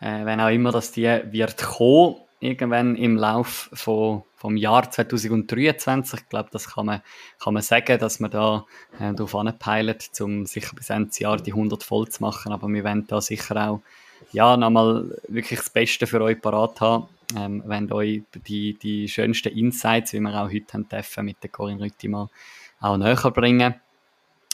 [0.00, 6.20] äh, wenn auch immer dass die wird kommen, irgendwann im Lauf von, vom Jahr 2023.
[6.20, 7.02] Ich glaube, das kann man,
[7.38, 8.64] kann man sagen, dass man da
[8.98, 12.52] äh, darauf anpeilt, um sicher bis Ende Jahr die 100 voll zu machen.
[12.52, 13.80] Aber wir werden da sicher auch
[14.32, 17.08] ja, nochmal wirklich das Beste für euch parat haben.
[17.36, 21.50] Ähm, wenn euch die, die schönsten Insights, wie wir auch heute haben dürfen, mit der
[21.50, 22.28] Corinne Rütti mal
[22.80, 23.74] auch näher bringen.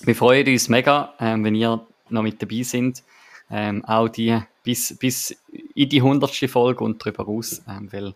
[0.03, 3.03] Wir freuen uns mega, ähm, wenn ihr noch mit dabei seid.
[3.51, 5.37] Ähm, auch die bis, bis
[5.75, 8.15] in die hundertste Folge und darüber raus, ähm, weil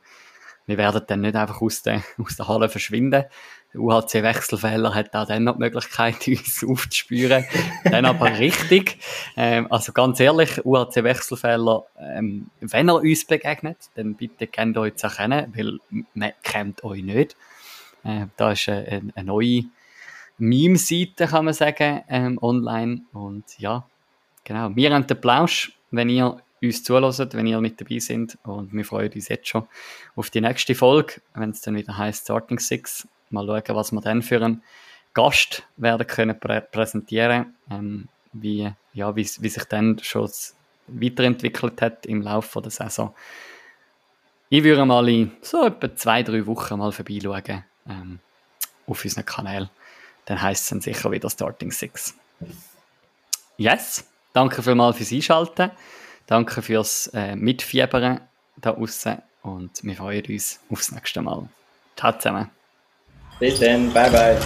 [0.70, 3.24] wir werden dann nicht einfach aus der, aus der Halle verschwinden.
[3.72, 7.44] Der UHC-Wechselfehler hat auch dann noch die Möglichkeit, uns aufzuspüren.
[7.84, 8.98] dann aber richtig.
[9.36, 15.08] Ähm, also ganz ehrlich, UHC-Wechselfehler, ähm, wenn er uns begegnet, dann bitte kennt euch zu
[15.08, 15.78] erkennen, weil
[16.14, 17.36] man kennt euch nicht.
[18.04, 19.64] Äh, da ist eine, eine neue
[20.38, 23.02] Meme-Seite, kann man sagen, ähm, online.
[23.12, 23.84] Und ja,
[24.44, 24.74] genau.
[24.74, 28.38] Wir haben den Plausch wenn ihr uns zulässt, wenn ihr mit dabei seid.
[28.44, 29.66] Und wir freuen uns jetzt schon
[30.16, 33.08] auf die nächste Folge, wenn es dann wieder heißt Starting Six.
[33.30, 34.62] Mal schauen, was wir dann für einen
[35.14, 40.30] Gast werden können prä präsentieren, ähm, wie, ja, wie, wie sich dann schon
[40.86, 43.14] weiterentwickelt hat im Laufe der Saison.
[44.48, 48.18] Ich würde mal in so etwa zwei, drei Wochen mal vorbeischauen ähm,
[48.86, 49.70] auf unseren Kanal.
[50.24, 52.14] Dann heisst es dann sicher wieder Starting Six.
[53.56, 54.06] Yes!
[54.32, 55.70] Danke vielmals fürs Einschalten.
[56.30, 58.20] Danke fürs äh, Mitfiebern
[58.56, 61.48] da außen und wir freuen uns aufs nächste Mal.
[61.96, 62.48] Ciao zusammen.
[63.40, 64.38] Bis dann, bye bye.